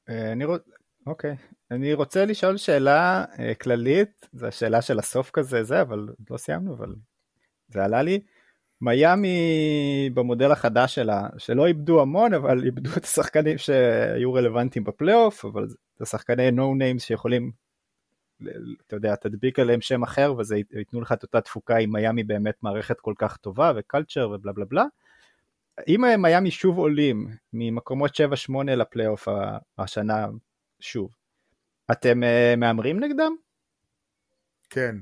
אה, 0.09 0.33
אני 0.33 0.45
רוצ... 0.45 0.63
אוקיי, 1.07 1.37
אני 1.71 1.95
רוצה 1.95 2.25
לשאול 2.25 2.57
שאלה 2.57 3.25
אה, 3.39 3.55
כללית, 3.55 4.29
זו 4.33 4.47
השאלה 4.47 4.83
של 4.83 4.99
הסוף 4.99 5.31
כזה, 5.31 5.65
זה, 5.65 5.81
אבל 5.81 6.09
לא 6.31 6.37
סיימנו, 6.37 6.75
אבל 6.75 6.95
זה 7.69 7.85
עלה 7.85 8.03
לי. 8.03 8.21
מיאמי 8.81 10.11
במודל 10.15 10.53
החדש 10.53 10.95
שלה, 10.95 11.29
שלא 11.39 11.67
איבדו 11.67 12.03
המון, 12.03 12.35
אבל 12.35 12.65
איבדו 12.65 12.91
את 12.97 13.05
השחקנים 13.05 13.59
שהיו 13.59 14.33
רלוונטיים 14.33 14.85
בפלייאוף, 14.85 15.45
אבל 15.45 15.67
זה 15.99 16.07
שחקני 16.07 16.49
no 16.49 16.81
names 16.81 16.99
שיכולים 16.99 17.53
אתה 18.87 18.97
יודע, 18.97 19.17
תדביק 19.17 19.59
עליהם 19.59 19.81
שם 19.81 20.03
אחר 20.03 20.35
וזה 20.39 20.57
ייתנו 20.57 21.01
לך 21.01 21.13
את 21.13 21.23
אותה 21.23 21.41
תפוקה 21.41 21.77
עם 21.77 21.93
מיאמי 21.93 22.25
באמת 22.25 22.63
מערכת 22.63 23.01
כל 23.01 23.15
כך 23.19 23.37
טובה 23.37 23.73
וקלצ'ר 23.77 24.31
ובלה 24.31 24.53
בלה 24.53 24.65
בלה. 24.65 24.85
אם 25.89 26.01
מיאמי 26.19 26.51
שוב 26.51 26.79
עולים 26.79 27.29
ממקומות 27.53 28.11
7-8 28.11 28.53
לפלייאוף 28.67 29.29
השנה 29.79 30.27
שוב, 30.81 31.11
אתם 31.93 32.23
uh, 32.23 32.57
מהמרים 32.57 33.01
נגדם? 33.01 33.37
כן. 34.71 34.97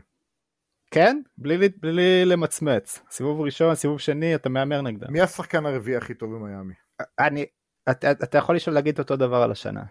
כן? 0.91 1.20
בלי, 1.39 1.68
בלי 1.68 2.24
למצמץ. 2.24 3.03
סיבוב 3.11 3.41
ראשון, 3.41 3.74
סיבוב 3.74 4.01
שני, 4.01 4.34
אתה 4.34 4.49
מהמר 4.49 4.80
נגדם. 4.82 5.12
מי 5.12 5.20
השחקן 5.20 5.66
הרביעי 5.66 5.97
הכי 5.97 6.14
טוב 6.14 6.34
במיאמי? 6.34 6.74
אני, 7.18 7.47
אתה, 7.91 8.11
אתה 8.11 8.39
יכול 8.39 8.57
לשאול 8.57 8.74
להגיד 8.74 8.99
אותו 8.99 9.16
דבר 9.16 9.43
על 9.43 9.53
השנה. 9.53 9.82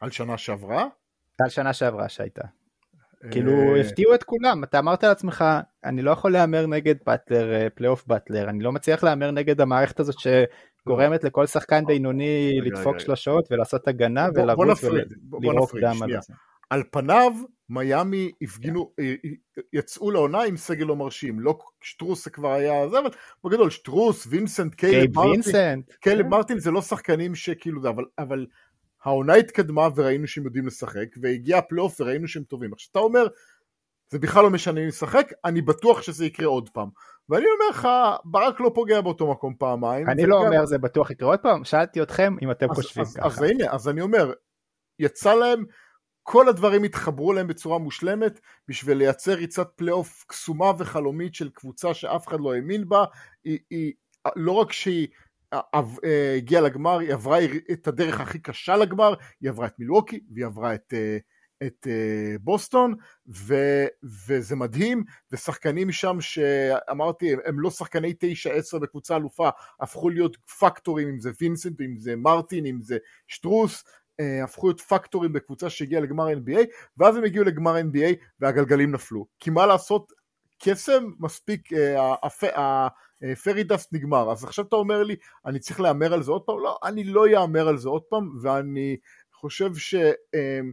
על 0.00 0.10
שנה 0.10 0.38
שעברה? 0.38 0.86
על 1.44 1.50
שנה 1.50 1.72
שעברה 1.72 2.08
שהייתה. 2.08 2.42
כאילו 3.30 3.52
אה, 3.52 3.80
הפתיעו 3.80 4.14
את 4.14 4.22
כולם, 4.22 4.64
אתה 4.64 4.78
אמרת 4.78 5.04
לעצמך, 5.04 5.44
אני 5.84 6.02
לא 6.02 6.10
יכול 6.10 6.32
להמר 6.32 6.66
נגד 6.66 6.94
באטלר, 7.06 7.52
אה, 7.52 7.70
פלייאוף 7.70 8.06
באטלר, 8.06 8.48
אני 8.48 8.62
לא 8.62 8.72
מצליח 8.72 9.04
להמר 9.04 9.30
נגד 9.30 9.60
המערכת 9.60 10.00
הזאת 10.00 10.14
שגורמת 10.18 11.24
לכל 11.24 11.46
שחקן 11.46 11.86
בינוני 11.86 12.60
לדפוק 12.64 12.98
שלושות 12.98 13.48
ולעשות 13.50 13.88
הגנה 13.88 14.28
ולרוץ 14.34 14.84
ולרוק 15.42 15.76
דם 15.80 16.02
על 16.02 16.10
זה. 16.20 16.34
על 16.70 16.82
פניו 16.90 17.32
מיאמי 17.68 18.32
הפגינו, 18.42 18.92
אה, 19.00 19.14
יצאו 19.72 20.10
לעונה 20.10 20.42
עם 20.42 20.56
סגל 20.56 20.84
לא 20.84 20.96
מרשים, 20.96 21.40
לא 21.40 21.58
שטרוס 21.80 22.28
כבר 22.28 22.52
היה 22.52 22.88
זה, 22.88 22.98
אבל 22.98 23.10
בגדול 23.44 23.70
שטרוס, 23.70 24.26
וינסנט, 24.30 24.74
קיילב 24.74 25.16
מרטין, 25.16 25.82
קיילב 26.00 26.22
כן. 26.22 26.28
מרטין 26.28 26.58
זה 26.58 26.70
לא 26.70 26.82
שחקנים 26.82 27.34
שכאילו, 27.34 27.88
אבל, 27.88 28.04
אבל 28.18 28.46
העונה 29.04 29.34
התקדמה 29.34 29.88
וראינו 29.94 30.26
שהם 30.26 30.44
יודעים 30.44 30.66
לשחק, 30.66 31.06
והגיע 31.22 31.58
הפלייאוף 31.58 32.00
וראינו 32.00 32.28
שהם 32.28 32.42
טובים. 32.42 32.72
עכשיו 32.72 32.88
אתה 32.90 32.98
אומר, 32.98 33.26
זה 34.10 34.18
בכלל 34.18 34.42
לא 34.42 34.50
משנה 34.50 34.80
אם 34.80 34.86
לשחק, 34.86 35.32
אני 35.44 35.62
בטוח 35.62 36.02
שזה 36.02 36.26
יקרה 36.26 36.46
עוד 36.46 36.68
פעם. 36.68 36.88
ואני 37.28 37.44
אומר 37.54 37.70
לך, 37.70 37.88
ברק 38.24 38.60
לא 38.60 38.70
פוגע 38.74 39.00
באותו 39.00 39.30
מקום 39.30 39.54
פעמיים. 39.58 40.08
אני 40.08 40.26
לא 40.26 40.36
אומר 40.36 40.66
זה 40.66 40.78
בטוח 40.78 41.10
יקרה 41.10 41.28
עוד 41.28 41.40
פעם, 41.40 41.64
שאלתי 41.64 42.02
אתכם 42.02 42.36
אם 42.42 42.50
אתם 42.50 42.70
אז, 42.70 42.76
חושבים 42.76 43.04
אז, 43.04 43.16
ככה. 43.16 43.26
אז 43.26 43.42
הנה, 43.42 43.64
אז 43.70 43.88
אני 43.88 44.00
אומר, 44.00 44.32
יצא 44.98 45.34
להם, 45.34 45.64
כל 46.22 46.48
הדברים 46.48 46.84
התחברו 46.84 47.32
להם 47.32 47.46
בצורה 47.46 47.78
מושלמת 47.78 48.40
בשביל 48.68 48.98
לייצר 48.98 49.32
ריצת 49.32 49.68
פלייאוף 49.76 50.24
קסומה 50.28 50.72
וחלומית 50.78 51.34
של 51.34 51.50
קבוצה 51.50 51.94
שאף 51.94 52.28
אחד 52.28 52.40
לא 52.40 52.54
האמין 52.54 52.88
בה, 52.88 53.04
היא, 53.44 53.58
היא 53.70 53.92
לא 54.36 54.52
רק 54.52 54.72
שהיא 54.72 55.08
הגיעה 55.52 56.62
לגמר, 56.62 56.98
היא 56.98 57.12
עברה 57.12 57.38
את 57.72 57.88
הדרך 57.88 58.20
הכי 58.20 58.38
קשה 58.38 58.76
לגמר, 58.76 59.14
היא 59.40 59.50
עברה 59.50 59.66
את 59.66 59.78
מילווקי 59.78 60.20
והיא 60.34 60.46
עברה 60.46 60.74
את, 60.74 60.94
אה, 60.96 61.18
את 61.66 61.86
אה, 61.86 62.38
בוסטון 62.40 62.94
ו, 63.28 63.54
וזה 64.26 64.56
מדהים 64.56 65.04
ושחקנים 65.32 65.88
משם 65.88 66.20
שאמרתי 66.20 67.32
הם 67.44 67.60
לא 67.60 67.70
שחקני 67.70 68.14
9-10 68.74 68.78
בקבוצה 68.78 69.16
אלופה 69.16 69.48
הפכו 69.80 70.10
להיות 70.10 70.36
פקטורים 70.60 71.08
אם 71.08 71.18
זה 71.18 71.30
וינסנט 71.40 71.80
אם 71.80 71.98
זה 71.98 72.16
מרטין 72.16 72.66
אם 72.66 72.82
זה 72.82 72.98
שטרוס 73.28 73.84
הפכו 74.44 74.66
להיות 74.66 74.80
פקטורים 74.80 75.32
בקבוצה 75.32 75.70
שהגיעה 75.70 76.02
לגמר 76.02 76.28
NBA 76.32 76.60
ואז 76.96 77.16
הם 77.16 77.24
הגיעו 77.24 77.44
לגמר 77.44 77.76
NBA 77.80 78.24
והגלגלים 78.40 78.90
נפלו. 78.90 79.26
כי 79.38 79.50
מה 79.50 79.66
לעשות 79.66 80.12
קסם 80.62 81.04
מספיק 81.18 81.68
פרי 83.44 83.64
דאסט 83.64 83.92
נגמר, 83.92 84.32
אז 84.32 84.44
עכשיו 84.44 84.64
אתה 84.64 84.76
אומר 84.76 85.02
לי, 85.02 85.16
אני 85.46 85.58
צריך 85.58 85.80
להמר 85.80 86.12
על 86.12 86.22
זה 86.22 86.30
עוד 86.30 86.42
פעם? 86.42 86.58
לא, 86.58 86.78
אני 86.84 87.04
לא 87.04 87.24
אהמר 87.36 87.68
על 87.68 87.78
זה 87.78 87.88
עוד 87.88 88.02
פעם, 88.02 88.30
ואני 88.42 88.96
חושב 89.32 89.76
ש... 89.76 89.94
אמ, 89.94 90.72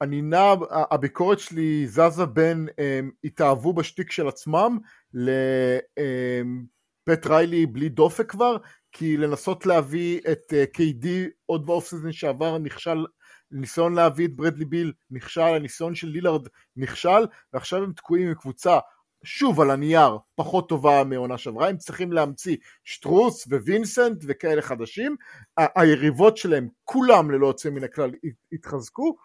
אני 0.00 0.22
נע, 0.22 0.54
הביקורת 0.70 1.38
שלי 1.38 1.86
זזה 1.86 2.26
בין 2.26 2.68
הם, 2.78 3.10
התאהבו 3.24 3.72
בשטיק 3.72 4.10
של 4.10 4.28
עצמם 4.28 4.78
לפט 5.14 7.26
ריילי 7.26 7.66
בלי 7.66 7.88
דופק 7.88 8.30
כבר, 8.30 8.56
כי 8.92 9.16
לנסות 9.16 9.66
להביא 9.66 10.20
את 10.32 10.52
KD 10.76 11.06
עוד 11.46 11.66
ב 11.66 11.71
offseason 11.71 12.12
שעבר 12.12 12.58
נכשל, 12.58 13.06
ניסיון 13.50 13.94
להביא 13.94 14.26
את 14.26 14.36
ברדלי 14.36 14.64
ביל 14.64 14.92
נכשל, 15.10 15.40
הניסיון 15.40 15.94
של 15.94 16.08
לילארד 16.08 16.48
נכשל, 16.76 17.26
ועכשיו 17.52 17.82
הם 17.82 17.92
תקועים 17.92 18.28
עם 18.28 18.34
קבוצה 18.34 18.78
שוב 19.24 19.60
על 19.60 19.70
הנייר 19.70 20.18
פחות 20.34 20.68
טובה 20.68 21.04
מעונה 21.04 21.38
שעברה, 21.38 21.68
הם 21.68 21.76
צריכים 21.76 22.12
להמציא 22.12 22.56
שטרוס 22.84 23.46
ווינסנט 23.46 24.24
וכאלה 24.26 24.62
חדשים, 24.62 25.16
היריבות 25.56 26.36
שלהם 26.36 26.68
כולם 26.84 27.30
ללא 27.30 27.46
יוצא 27.46 27.70
מן 27.70 27.84
הכלל 27.84 28.10
התחזקו, 28.52 29.16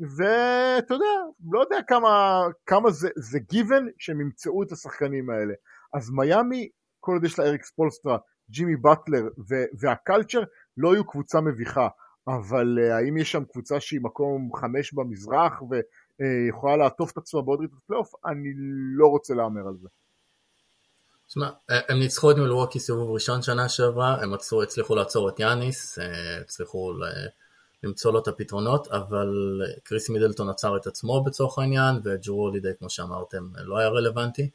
ואתה 0.00 0.94
יודע, 0.94 1.06
לא 1.50 1.60
יודע 1.60 1.76
כמה, 1.86 2.42
כמה 2.66 2.90
זה, 2.90 3.08
זה 3.16 3.38
given 3.38 3.88
שהם 3.98 4.20
ימצאו 4.20 4.62
את 4.62 4.72
השחקנים 4.72 5.30
האלה. 5.30 5.54
אז 5.94 6.10
מיאמי, 6.10 6.68
כל 7.00 7.12
עוד 7.12 7.24
יש 7.24 7.38
לה 7.38 7.44
אריק 7.44 7.64
ספולסטרה, 7.64 8.18
ג'ימי 8.50 8.76
באטלר 8.76 9.28
וה 9.78 9.91
culture, 9.91 10.42
לא 10.76 10.92
היו 10.92 11.06
קבוצה 11.06 11.40
מביכה, 11.40 11.88
אבל 12.28 12.78
אה, 12.78 12.94
האם 12.94 13.16
יש 13.16 13.32
שם 13.32 13.44
קבוצה 13.44 13.80
שהיא 13.80 14.00
מקום 14.02 14.50
חמש 14.56 14.94
במזרח 14.94 15.62
ו... 15.62 15.80
אה, 16.20 16.48
יכולה 16.48 16.76
לעטוף 16.76 17.12
את 17.12 17.16
עצמה 17.16 17.42
בעוד 17.42 17.60
ריצת 17.60 17.74
פלייאוף, 17.86 18.12
אני 18.26 18.52
לא 18.94 19.06
רוצה 19.06 19.34
להמר 19.34 19.68
על 19.68 19.74
זה. 19.82 19.88
תשמע, 21.28 21.50
אה, 21.70 21.80
הם 21.88 21.98
ניצחו 21.98 22.30
את 22.30 22.36
מלווקי 22.36 22.80
סיבוב 22.80 23.10
ראשון 23.10 23.42
שנה 23.42 23.68
שעברה, 23.68 24.22
הם 24.22 24.34
עצרו, 24.34 24.62
הצליחו 24.62 24.94
לעצור 24.94 25.28
את 25.28 25.40
יאניס, 25.40 25.98
אה, 25.98 26.40
הצליחו 26.40 26.92
למצוא 27.82 28.12
לו 28.12 28.18
את 28.18 28.28
הפתרונות, 28.28 28.88
אבל 28.88 29.62
קריס 29.82 30.10
מידלטון 30.10 30.48
עצר 30.48 30.76
את 30.76 30.86
עצמו 30.86 31.24
בצורך 31.24 31.58
העניין, 31.58 31.96
וג'רו 32.04 32.42
הולידי, 32.42 32.68
כמו 32.78 32.90
שאמרתם, 32.90 33.48
לא 33.56 33.78
היה 33.78 33.88
רלוונטי. 33.88 34.50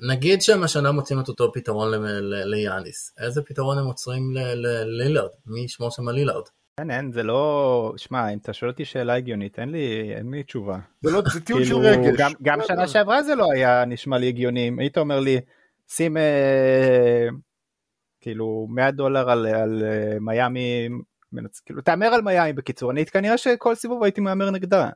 נגיד 0.00 0.42
שהם 0.42 0.62
השנה 0.62 0.92
מוצאים 0.92 1.20
את 1.20 1.28
אותו 1.28 1.52
פתרון 1.52 2.04
ליאניס, 2.22 3.14
איזה 3.18 3.42
פתרון 3.42 3.78
הם 3.78 3.86
עוצרים 3.86 4.32
ללילארד? 4.34 5.30
מי 5.46 5.60
ישמור 5.60 5.90
שם 5.90 6.08
על 6.08 6.14
לילארד? 6.14 6.44
אין, 6.78 6.90
אין, 6.90 7.12
זה 7.12 7.22
לא... 7.22 7.94
שמע, 7.96 8.28
אם 8.32 8.38
אתה 8.38 8.52
שואל 8.52 8.70
אותי 8.70 8.84
שאלה 8.84 9.14
הגיונית, 9.14 9.58
אין 9.58 9.68
לי, 9.68 10.14
אין 10.14 10.30
לי 10.30 10.42
תשובה. 10.42 10.78
זה 11.00 11.10
לא, 11.10 11.22
זה 11.32 11.40
טיעון 11.40 11.64
של 11.64 11.74
כאילו, 11.74 11.80
רגש. 11.80 12.14
גם, 12.18 12.30
גם 12.42 12.58
שנה 12.66 12.88
שעברה 12.88 13.22
זה 13.22 13.34
לא 13.34 13.46
היה 13.52 13.84
נשמע 13.84 14.18
לי 14.18 14.28
הגיוני. 14.28 14.68
אם 14.68 14.78
היית 14.78 14.98
אומר 14.98 15.20
לי, 15.20 15.40
שים 15.88 16.16
אה, 16.16 17.26
כאילו 18.20 18.66
100 18.70 18.90
דולר 18.90 19.30
על, 19.30 19.46
על 19.46 19.82
אה, 19.84 20.16
מיאמי, 20.20 20.88
מנצ... 21.32 21.60
כאילו 21.60 21.82
תהמר 21.82 22.06
על 22.06 22.22
מיאמי 22.22 22.52
בקיצור, 22.52 22.90
אני 22.90 23.06
כנראה 23.06 23.38
שכל 23.38 23.74
סיבוב 23.74 24.02
הייתי 24.02 24.20
מהמר 24.20 24.50
נגדה. 24.50 24.90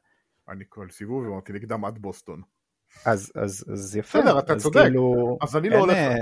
אני 0.49 0.65
כל 0.69 0.89
סיבוב 0.91 1.27
אמרתי 1.27 1.53
נגדם 1.53 1.85
עד 1.85 1.99
בוסטון. 1.99 2.43
אז, 3.05 3.33
אז, 3.35 3.65
אז 3.73 3.97
יפה. 3.97 4.21
בסדר, 4.21 4.39
אתה 4.39 4.53
אז 4.53 4.63
צודק. 4.63 4.81
כאילו, 4.83 5.39
אז 5.43 5.57
אני 5.57 5.69
לא 5.69 5.75
אין, 5.75 5.83
הולך... 5.83 5.97
אה, 5.97 6.15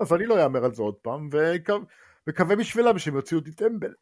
אז 0.00 0.12
אני 0.12 0.26
לא 0.26 0.44
אאמר 0.44 0.64
על 0.64 0.74
זה 0.74 0.82
עוד 0.82 0.94
פעם, 0.94 1.28
ומקווה 2.26 2.56
בשבילם 2.56 2.98
שהם 2.98 3.14
יוציאו 3.14 3.40
אותי 3.40 3.52
טמבל. 3.52 3.92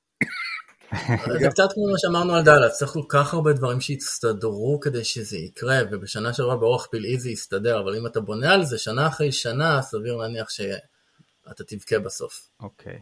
זה 1.41 1.49
קצת 1.51 1.73
כמו 1.75 1.87
מה 1.87 1.99
שאמרנו 1.99 2.35
על 2.35 2.45
דאלאס, 2.45 2.79
צריך 2.79 2.93
כל 2.93 3.03
כך 3.09 3.35
הרבה 3.35 3.53
דברים 3.53 3.81
שיצטדרו 3.81 4.81
כדי 4.81 5.05
שזה 5.05 5.37
יקרה, 5.37 5.79
ובשנה 5.91 6.33
שעברה 6.33 6.57
באורח 6.57 6.87
פלאי 6.87 7.19
זה 7.19 7.31
יסתדר, 7.31 7.81
אבל 7.81 7.97
אם 7.97 8.07
אתה 8.07 8.21
בונה 8.21 8.53
על 8.55 8.65
זה 8.65 8.79
שנה 8.79 9.07
אחרי 9.07 9.33
שנה, 9.33 9.83
סביר 9.83 10.17
להניח 10.17 10.51
שאתה 10.51 11.65
תבכה 11.65 11.99
בסוף. 11.99 12.49
אוקיי. 12.61 12.99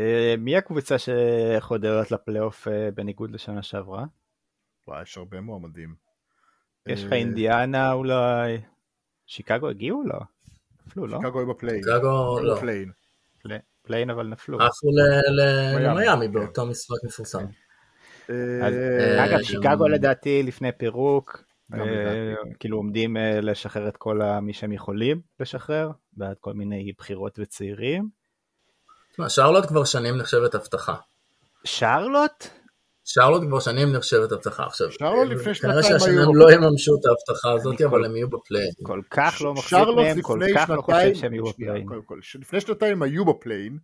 אה, 0.00 0.34
מי 0.38 0.56
הקבוצה 0.56 0.96
שחודרת 0.98 2.10
לפלייאוף 2.10 2.68
אה, 2.68 2.90
בניגוד 2.94 3.30
לשנה 3.30 3.62
שעברה? 3.62 4.04
וואי, 4.88 5.02
יש 5.02 5.16
הרבה 5.16 5.40
מועמדים. 5.40 5.94
יש 6.86 7.04
לך 7.04 7.12
אה, 7.12 7.18
אינדיאנה 7.18 7.92
אולי? 7.92 8.60
שיקגו 9.26 9.68
הגיעו? 9.68 10.02
לא. 10.06 10.18
נפלו, 10.86 11.06
לא? 11.06 11.18
שיקגו 11.18 11.38
היו 11.38 11.46
ב 11.46 11.50
play-in. 11.50 11.82
שיקגו 11.82 12.40
לא. 12.40 12.54
play-in 13.86 14.10
אבל 14.10 14.26
נפלו. 14.26 14.58
עפו 14.62 14.86
ל- 14.90 15.40
ל- 15.40 15.76
מיאמי, 15.76 15.84
למיאמי 16.00 16.26
כן. 16.26 16.32
באותו 16.32 16.66
משחק 16.66 16.96
מפורסם. 17.04 17.44
אה, 18.30 18.66
אגב, 19.24 19.32
אה, 19.38 19.44
שיקגו 19.44 19.62
גם- 19.62 19.90
לדעתי 19.90 20.42
לפני 20.42 20.72
פירוק, 20.72 21.44
אה, 21.74 21.78
לדעתי. 21.78 22.54
כאילו 22.60 22.76
עומדים 22.76 23.16
אה, 23.16 23.40
לשחרר 23.40 23.88
את 23.88 23.96
כל 23.96 24.20
מי 24.42 24.52
שהם 24.52 24.72
יכולים 24.72 25.20
לשחרר, 25.40 25.90
בעד 26.12 26.36
כל 26.40 26.52
מיני 26.52 26.92
בחירות 26.98 27.38
וצעירים. 27.38 28.08
תשמע, 29.12 29.28
שרלוט 29.28 29.66
כבר 29.66 29.84
שנים 29.84 30.16
נחשבת 30.16 30.54
הבטחה. 30.54 30.94
שרלוט? 31.64 32.44
שרלוט 33.04 33.42
כבר 33.48 33.60
שנים 33.60 33.92
נחשבת 33.92 34.32
הבטחה. 34.32 34.66
עכשיו, 34.66 34.92
שרלוט 34.92 35.28
לפני 35.28 35.54
כנראה 35.54 35.82
שנתיים 35.82 35.98
שהשנה 36.00 36.20
היו- 36.20 36.28
הם 36.30 36.36
לא 36.36 36.52
יממשו 36.52 36.94
את 37.00 37.06
ההבטחה 37.06 37.52
הזאת, 37.52 37.80
אבל 37.80 37.90
כל- 37.98 38.04
הם 38.04 38.16
יהיו 38.16 38.28
ב 38.30 38.34
play-in. 38.34 38.70
כל 38.82 39.00
כך 39.10 39.38
לא 39.44 39.54
מחזיק 39.54 39.72
מהם, 39.96 40.22
כל 40.22 40.40
כך 40.56 40.70
לא 40.70 40.82
חושב 40.82 41.14
שהם 41.14 41.32
יהיו 41.34 41.44
ב 41.44 41.49
play-in. 41.49 41.86
לפני 42.40 42.60
שנתיים 42.60 43.02
היו 43.02 43.24
ב 43.24 43.30
play-in, 43.30 43.78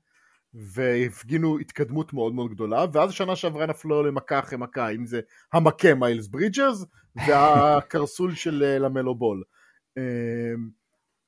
והפגינו 0.55 1.59
התקדמות 1.59 2.13
מאוד 2.13 2.35
מאוד 2.35 2.51
גדולה, 2.51 2.85
ואז 2.93 3.13
שנה 3.13 3.37
שעברה 3.37 3.67
נפלו 3.67 4.03
למכה 4.03 4.39
אחרי 4.39 4.59
מכה, 4.59 4.89
אם 4.91 5.07
זה 5.07 5.21
המכה 5.53 5.95
מיילס 5.95 6.27
ברידג'רס, 6.29 6.85
והקרסול 7.27 8.35
של 8.35 8.63
אה, 8.67 8.79
למלו 8.79 9.15
בול. 9.15 9.43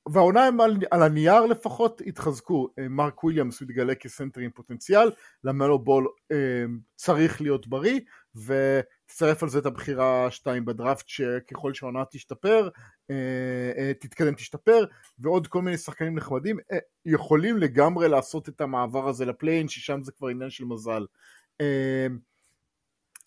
והעונה 0.08 0.46
הם 0.46 0.60
על, 0.60 0.76
על 0.90 1.02
הנייר 1.02 1.46
לפחות 1.46 2.02
התחזקו, 2.06 2.68
אה, 2.78 2.88
מרק 2.88 3.24
וויליאמס 3.24 3.60
הוא 3.60 3.66
התגלה 3.66 3.94
כסנטר 3.94 4.40
עם 4.40 4.50
פוטנציאל, 4.50 5.10
למלו 5.44 5.78
בול 5.78 6.06
אה, 6.32 6.64
צריך 6.96 7.40
להיות 7.40 7.66
בריא, 7.66 8.00
ותצטרף 8.36 9.42
על 9.42 9.48
זה 9.48 9.58
את 9.58 9.66
הבחירה 9.66 10.30
2 10.30 10.64
בדראפט 10.64 11.08
שככל 11.08 11.74
שהעונה 11.74 12.04
תשתפר, 12.10 12.68
אה, 13.10 13.92
תתקדם 14.00 14.34
תשתפר, 14.34 14.84
ועוד 15.18 15.46
כל 15.46 15.62
מיני 15.62 15.78
שחקנים 15.78 16.14
נחמדים, 16.14 16.56
יכולים 17.06 17.58
לגמרי 17.58 18.08
לעשות 18.08 18.48
את 18.48 18.60
המעבר 18.60 19.08
הזה 19.08 19.24
לפליין, 19.24 19.68
ששם 19.68 20.02
זה 20.02 20.12
כבר 20.12 20.28
עניין 20.28 20.50
של 20.50 20.64
מזל. 20.64 21.06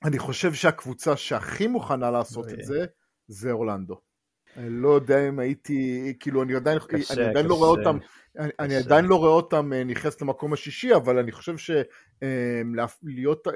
אני 0.03 0.19
חושב 0.19 0.53
שהקבוצה 0.53 1.17
שהכי 1.17 1.67
מוכנה 1.67 2.11
לעשות 2.11 2.49
את 2.49 2.65
זה, 2.65 2.85
זה 3.27 3.51
אורלנדו. 3.51 4.04
אני 4.57 4.69
לא 4.69 4.89
יודע 4.89 5.29
אם 5.29 5.39
הייתי, 5.39 6.13
כאילו 6.19 6.43
אני 6.43 6.55
עדיין, 6.55 6.79
קשה, 6.87 7.13
אני 7.13 7.23
עדיין 7.23 7.45
לא 7.45 7.53
קשה. 7.55 7.59
רואה 7.63 7.69
אותם, 7.69 7.97
אני, 8.39 8.49
אני. 8.59 8.75
עדיין 8.75 9.05
לא 9.05 9.15
רואה 9.15 9.31
אותם 9.31 9.73
אה, 9.73 9.83
נכנס 9.83 10.21
למקום 10.21 10.53
השישי, 10.53 10.95
אבל 10.95 11.17
אני 11.17 11.31
חושב 11.31 11.55
שלהיות, 11.57 13.47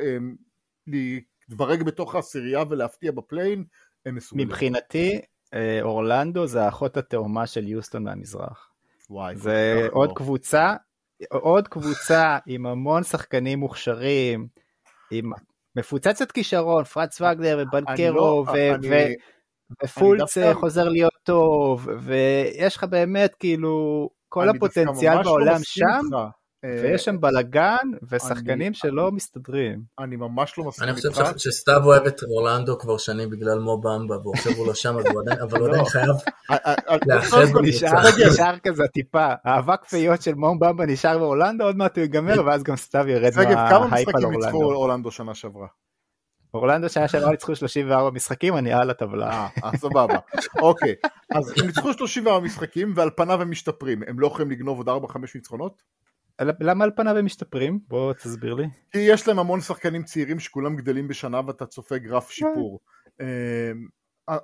להתברג 0.88 1.84
בתוך 1.84 2.16
העשירייה 2.16 2.64
ולהפתיע 2.70 3.12
בפליין, 3.12 3.64
הם 4.06 4.16
מסוגלים. 4.16 4.48
מבחינתי, 4.48 5.22
אה, 5.54 5.80
אורלנדו 5.82 6.48
זה 6.48 6.64
האחות 6.64 6.98
התאומה 6.98 7.48
של 7.48 7.68
יוסטון 7.68 8.04
מהמזרח. 8.04 8.70
וואי, 9.10 9.36
זה 9.36 9.88
עוד 9.92 10.10
לא. 10.10 10.16
קבוצה, 10.16 10.74
עוד 11.32 11.68
קבוצה 11.68 12.38
עם 12.46 12.66
המון 12.66 13.04
שחקנים 13.04 13.60
מוכשרים, 13.60 14.48
עם 15.12 15.32
מפוצצת 15.76 16.32
כישרון, 16.32 16.84
פרץ 16.84 17.22
וגנר 17.22 17.58
ובנקרו 17.68 18.16
לא- 18.16 18.46
ו- 18.54 18.76
אני- 18.76 18.90
ו- 18.90 19.14
ופולץ 19.84 20.38
אני 20.38 20.46
דווקא- 20.46 20.60
חוזר 20.60 20.90
להיות 20.90 21.14
טוב, 21.24 21.88
ויש 22.02 22.78
לך 22.78 22.84
באמת 22.84 23.36
כאילו 23.40 24.10
כל 24.30 24.50
אני 24.50 24.58
הפוטנציאל 24.58 25.14
ממש 25.16 25.26
לא 25.26 25.32
בעולם 25.32 25.56
מסכים 25.56 25.64
שם, 25.88 26.00
איתך. 26.06 26.16
אה, 26.66 26.80
ויש 26.84 27.06
שם 27.06 27.22
בלאגן 27.22 27.76
ושחקנים 28.12 28.68
אני- 28.68 28.74
שלא 28.74 29.12
מסתדרים. 29.12 29.82
אני 30.00 30.16
ממש 30.16 30.58
לא 30.58 30.64
מסכים 30.64 30.88
אני 30.90 30.96
חושב 30.96 31.08
איתך. 31.10 31.40
שסתיו 31.40 31.82
אוהב 31.86 32.06
את 32.06 32.22
אורלנדו 32.24 32.80
כבר 32.80 32.98
שנים 32.98 33.30
בגלל 33.30 33.60
מו 33.60 33.82
במבה, 33.82 34.28
ועכשיו 34.28 34.52
הוא 34.52 34.68
לא 34.68 34.74
שם, 34.74 34.96
אבל 34.98 35.10
הוא 35.10 35.22
עדיין- 35.22 35.40
לא. 35.80 35.84
חייב 35.84 36.10
אה, 36.52 36.56
אה, 36.66 36.74
אה, 36.90 36.98
לאחד 37.08 37.38
בקבוצה. 37.44 37.62
נשאר, 37.62 38.28
נשאר 38.32 38.58
כזה 38.64 38.84
טיפה, 38.94 39.28
האבק 39.46 39.86
פיות 39.86 40.22
של 40.22 40.34
מום 40.36 40.60
במבה 40.60 40.86
נשאר 40.86 41.18
באורלנדו, 41.18 41.64
עוד 41.64 41.76
מעט 41.78 41.98
הוא 41.98 42.02
ייגמר, 42.02 42.46
ואז 42.46 42.64
גם 42.64 42.76
סתיו 42.76 43.06
ירד 43.08 43.32
שגב, 43.34 43.56
כמה 43.70 43.88
מההייפ 43.88 44.08
על 44.08 44.14
משחקים 44.16 44.32
ניצחו 44.32 44.52
אורלנדו. 44.58 44.76
אורלנדו 44.76 45.12
שנה 45.12 45.34
שעברה? 45.36 45.68
אורלנדו 46.54 46.90
שנה 46.90 47.08
שעברה 47.08 47.32
ניצחו 47.36 47.56
34 47.56 48.10
משחקים, 48.10 48.58
אני 48.58 48.74
על 48.74 48.90
הטבלה. 48.90 49.30
אה, 49.30 49.48
אה, 49.64 49.78
סבבה. 49.78 50.18
אוקיי. 50.62 50.96
אז 51.36 51.54
הם 51.60 51.66
ניצחו 51.68 51.94
34 51.94 52.40
משחקים, 52.40 52.94
ועל 52.96 53.10
פניו 53.16 53.42
הם 53.42 53.52
משתפרים. 53.52 54.04
הם 54.08 54.20
לא 54.20 54.28
יכולים 54.28 54.52
לגנוב 54.52 54.90
עוד 54.90 55.06
4-5 55.06 55.18
ניצחונות? 55.36 55.82
למה 56.60 56.84
על 56.84 56.92
פניו 56.96 57.18
הם 57.18 57.26
משתפרים? 57.26 57.80
בוא 57.88 58.14
תסביר 58.14 58.54
לי. 58.54 58.68
כי 58.92 58.98
יש 59.00 59.28
להם 59.28 59.40
המון 59.40 59.62
שחקנים 59.62 60.04
צעירים 60.04 60.40
שכולם 60.40 60.76
גדלים 60.76 61.08
בשנה 61.08 61.42
ואתה 61.48 61.66
צופה 61.66 61.98
גרף 61.98 62.30
שיפור. 62.30 62.80
אה, 63.22 63.72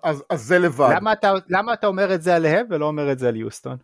אז 0.04 0.24
אז 0.30 0.42
זה 0.42 0.60
לבד. 0.60 0.94
למה 0.98 1.14
אתה- 1.14 1.32
למה 1.50 1.74
אתה 1.74 1.88
אומר 1.88 2.14
את 2.16 2.22
זה 2.22 2.36
עליהם 2.36 2.68
ולא 2.70 2.86
אומר 2.86 3.12
את 3.12 3.20
זה 3.20 3.28
על 3.28 3.36
יוסטון? 3.36 3.78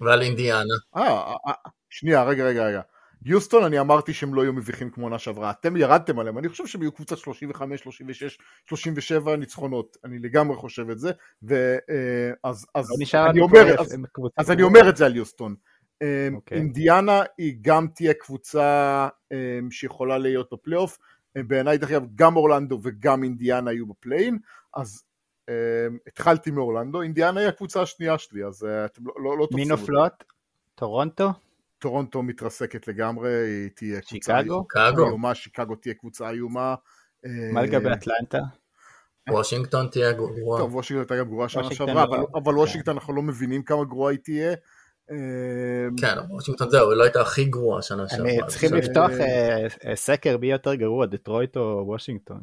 ועל 0.00 0.22
אינדיאנה. 0.22 0.74
אה, 0.96 1.02
אה, 1.02 1.34
אה, 1.48 1.52
שנייה, 1.90 2.22
רגע, 2.22 2.44
רגע, 2.44 2.64
רגע. 2.66 2.80
יוסטון, 3.24 3.64
אני 3.64 3.80
אמרתי 3.80 4.12
שהם 4.12 4.34
לא 4.34 4.42
יהיו 4.42 4.52
מביכים 4.52 4.90
כמו 4.90 5.04
עונה 5.04 5.18
שעברה. 5.18 5.50
אתם 5.50 5.76
ירדתם 5.76 6.18
עליהם, 6.18 6.38
אני 6.38 6.48
חושב 6.48 6.66
שהם 6.66 6.82
יהיו 6.82 6.92
קבוצת 6.92 7.18
35, 7.18 7.80
36, 7.80 8.38
37 8.68 9.36
ניצחונות. 9.36 9.96
אני 10.04 10.18
לגמרי 10.18 10.56
חושב 10.56 10.90
את 10.90 10.98
זה. 10.98 11.12
ואז 11.42 12.66
אז 12.74 12.90
לא 13.14 13.30
אני 13.30 13.40
אומר, 13.40 13.80
אז- 13.80 13.96
אז 14.36 14.50
אני. 14.50 14.62
אומר 14.62 14.88
את 14.88 14.96
זה 14.96 15.06
על 15.06 15.16
יוסטון. 15.16 15.54
אמ, 16.02 16.34
אוקיי. 16.34 16.58
אינדיאנה 16.58 17.22
היא 17.38 17.56
גם 17.60 17.86
תהיה 17.94 18.14
קבוצה 18.14 19.08
אמ, 19.32 19.70
שיכולה 19.70 20.18
להיות 20.18 20.48
בפלייאוף. 20.52 20.98
בעיניי, 21.38 21.78
דרך 21.78 21.90
אגב, 21.90 22.02
גם 22.14 22.36
אורלנדו 22.36 22.78
וגם 22.82 23.22
אינדיאנה 23.24 23.70
היו 23.70 23.86
בפליין, 23.86 24.38
אז 24.74 25.02
התחלתי 26.06 26.50
מאורלנדו, 26.50 27.02
אינדיאנה 27.02 27.40
היא 27.40 27.48
הקבוצה 27.48 27.82
השנייה 27.82 28.18
שלי, 28.18 28.44
אז 28.44 28.64
אה, 28.64 28.84
אתם 28.84 29.06
לא, 29.06 29.14
לא, 29.16 29.38
לא 29.38 29.38
מי 29.40 29.46
תופסים 29.46 29.70
אותי. 29.70 29.80
נופלות? 29.82 30.24
טורונטו? 30.74 31.30
טורונטו 31.82 32.22
מתרסקת 32.22 32.88
לגמרי, 32.88 33.30
היא 33.30 33.70
תהיה 33.74 34.00
קבוצה 34.00 34.38
שיקגו? 34.40 34.64
קאגו. 34.68 35.06
איומה, 35.06 35.34
שיקגו 35.34 35.76
תהיה 35.76 35.94
קבוצה 35.94 36.30
איומה. 36.30 36.74
מה 37.52 37.60
אה, 37.60 37.66
לגבי 37.66 37.92
אטלנטה? 37.92 38.38
וושינגטון 39.30 39.86
תהיה 39.86 40.12
גרועה. 40.12 40.60
טוב, 40.60 40.74
וושינגטון 40.74 41.18
גם 41.18 41.28
גרועה 41.28 41.48
שנה 41.48 41.70
שעברה, 41.74 41.94
לא- 41.94 42.02
אבל- 42.04 42.24
אבל 42.34 42.56
וושינגטון 42.56 42.94
אנחנו 42.96 43.12
לא 43.14 43.22
מבינים 43.22 43.62
כמה 43.62 43.84
גרועה 43.84 44.12
היא 44.12 44.18
תהיה. 44.24 44.54
אמ, 45.10 45.16
כן, 46.00 46.18
אבל 46.18 46.26
וושינגטון 46.30 46.70
זהו, 46.70 46.90
היא 46.90 46.98
לא 46.98 47.02
הייתה 47.04 47.20
הכי 47.20 47.44
גרועה 47.44 47.82
שנה 47.82 48.08
שעברה. 48.08 48.30
אני 48.30 48.38
צריכים 48.48 48.74
לפתוח 48.74 49.10
אה, 49.10 49.66
אה, 49.86 49.96
סקר 49.96 50.38
מי 50.38 50.46
יותר 50.52 50.74
גרוע, 50.74 51.06
דטרויט 51.06 51.56
או 51.56 51.82
וושינגטון. 51.86 52.40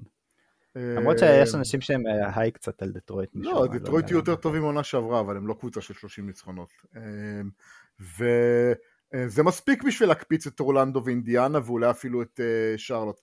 אה, 0.78 0.82
למרות 0.98 1.20
שיש 1.20 1.56
אנשים 1.56 1.82
שהם 1.82 2.04
אה, 2.08 2.40
high 2.40 2.52
קצת 2.52 2.82
על 2.82 2.92
דטרויט. 2.92 3.30
לא, 3.34 3.68
מה, 3.72 3.78
דטרויט 3.78 4.10
יהיו 4.10 4.18
יותר. 4.18 4.36
טובים 4.36 4.62
מעונה 4.62 4.84
שעברה, 4.84 5.20
אבל 5.20 5.38
הם 5.38 5.48
לא 5.48 5.54
קבוצה 5.54 5.82
של 5.82 5.94
30 5.94 6.28
ניצחונות. 6.28 6.70
וזה 9.16 9.44
מספיק 9.44 9.84
בשביל 9.84 10.10
להקפיץ 10.10 10.48
את 10.48 10.60
אורלנדו 10.60 11.02
ואינדיאנה, 11.06 11.60
ואולי 11.66 11.90
אפילו 11.90 12.22
את 12.22 12.40
אה, 12.44 12.78
שרלוט. 12.78 13.22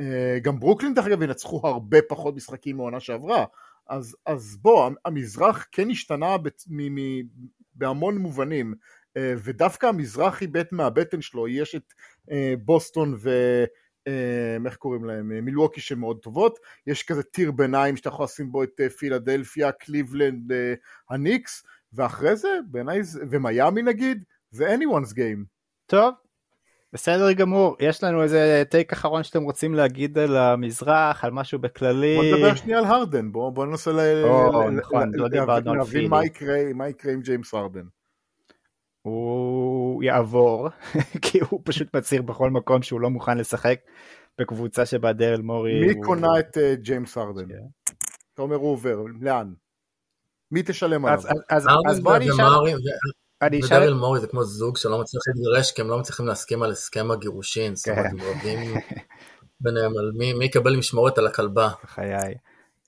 אה, 0.00 0.38
גם 0.42 0.60
ברוקלין, 0.60 0.94
דרך 0.94 1.06
אגב, 1.06 1.22
ינצחו 1.22 1.60
הרבה 1.64 1.98
פחות 2.08 2.36
משחקים 2.36 2.76
מעונה 2.76 3.00
שעברה. 3.00 3.44
אז, 3.88 4.16
אז 4.26 4.58
בוא, 4.62 4.90
המזרח 5.04 5.66
כן 5.72 5.90
השתנה 5.90 6.36
בצ- 6.36 6.66
מ- 6.68 6.94
מ- 6.94 7.22
בהמון 7.74 8.18
מובנים, 8.18 8.74
אה, 9.16 9.34
ודווקא 9.44 9.86
המזרח 9.86 10.42
איבד 10.42 10.64
מהבטן 10.72 11.20
שלו, 11.20 11.48
יש 11.48 11.74
את 11.74 11.92
אה, 12.30 12.54
בוסטון 12.64 13.14
ו... 13.18 13.30
אה, 14.08 14.56
איך 14.66 14.76
קוראים 14.76 15.04
להם? 15.04 15.32
אה, 15.32 15.40
מילווקי 15.40 15.80
שהן 15.80 15.98
מאוד 15.98 16.18
טובות, 16.18 16.58
יש 16.86 17.02
כזה 17.02 17.22
tier 17.22 17.50
ביניים 17.52 17.96
שאתה 17.96 18.08
יכול 18.08 18.24
לשים 18.24 18.52
בו 18.52 18.62
את 18.62 18.80
אה, 18.80 18.90
פילדלפיה, 18.90 19.72
קליבלנד, 19.72 20.52
אה, 20.52 20.74
הניקס, 21.10 21.64
ואחרי 21.92 22.36
זה, 22.36 22.48
בעיניי, 22.70 23.02
זה- 23.04 23.24
ומיאמי 23.30 23.82
נגיד, 23.82 24.24
זה 24.50 24.74
anyone's 24.74 25.10
game. 25.12 25.44
טוב, 25.86 26.14
בסדר 26.92 27.32
גמור. 27.32 27.76
יש 27.80 28.04
לנו 28.04 28.22
איזה 28.22 28.62
take 28.70 28.92
אחרון 28.92 29.22
שאתם 29.22 29.42
רוצים 29.42 29.74
להגיד 29.74 30.18
על 30.18 30.36
המזרח, 30.36 31.24
על 31.24 31.30
משהו 31.30 31.58
בכללי. 31.58 32.16
בוא 32.16 32.36
נדבר 32.38 32.54
שנייה 32.54 32.78
על 32.78 32.84
הרדן, 32.84 33.32
בוא, 33.32 33.50
בוא 33.50 33.66
ננסה 33.66 33.92
ל- 33.92 34.24
או, 34.24 34.68
ל- 34.68 34.70
נכון, 34.70 35.14
ל- 35.14 35.16
לא 35.16 35.22
להבין- 35.24 35.40
דיברנו 35.40 35.70
על 35.70 35.76
להבין 35.78 35.92
פילי. 35.92 36.08
מה 36.08 36.24
יקרה, 36.24 36.58
מה 36.74 36.88
יקרה 36.88 37.12
עם 37.12 37.20
ג'יימס 37.20 37.54
הרדן. 37.54 37.84
הוא 39.02 40.02
יעבור, 40.02 40.68
כי 41.22 41.38
הוא 41.50 41.60
פשוט 41.64 41.96
מצהיר 41.96 42.22
בכל 42.22 42.50
מקום 42.50 42.82
שהוא 42.82 43.00
לא 43.00 43.10
מוכן 43.10 43.38
לשחק 43.38 43.80
בקבוצה 44.40 44.86
שבה 44.86 45.12
דרל 45.12 45.40
מורי... 45.42 45.80
מי 45.86 45.92
הוא... 45.92 46.04
קונה 46.04 46.38
את 46.38 46.56
uh, 46.56 46.60
ג'יימס 46.80 47.16
הרדן? 47.16 47.48
כן. 47.48 47.94
אתה 48.34 48.42
אומר 48.42 48.56
הוא 48.56 48.72
עובר, 48.72 48.96
לאן? 49.20 49.52
מי 50.50 50.62
תשלם 50.62 51.04
עליו? 51.04 51.18
אז, 51.18 51.26
אז, 51.26 51.66
אז, 51.66 51.66
אז 51.90 52.00
בוא 52.00 52.16
אני 52.16 52.26
אני 53.42 53.60
אשאל... 53.60 53.94
מורי 53.94 54.20
זה 54.20 54.26
כמו 54.26 54.44
זוג 54.44 54.76
שלא 54.76 55.00
מצליח 55.00 55.22
להתגרש 55.26 55.72
כי 55.72 55.82
הם 55.82 55.88
לא 55.88 55.98
מצליחים 55.98 56.26
להסכים 56.26 56.62
על 56.62 56.70
הסכם 56.70 57.10
הגירושין, 57.10 57.76
זאת 57.76 57.88
אומרת 57.88 58.06
כן. 58.06 58.10
הם 58.10 58.20
רבים 58.20 58.74
ביניהם 59.60 59.92
על 59.98 60.12
מי 60.14 60.44
יקבל 60.44 60.76
משמורת 60.76 61.18
על 61.18 61.26
הכלבה. 61.26 61.68
חיי. 61.86 62.34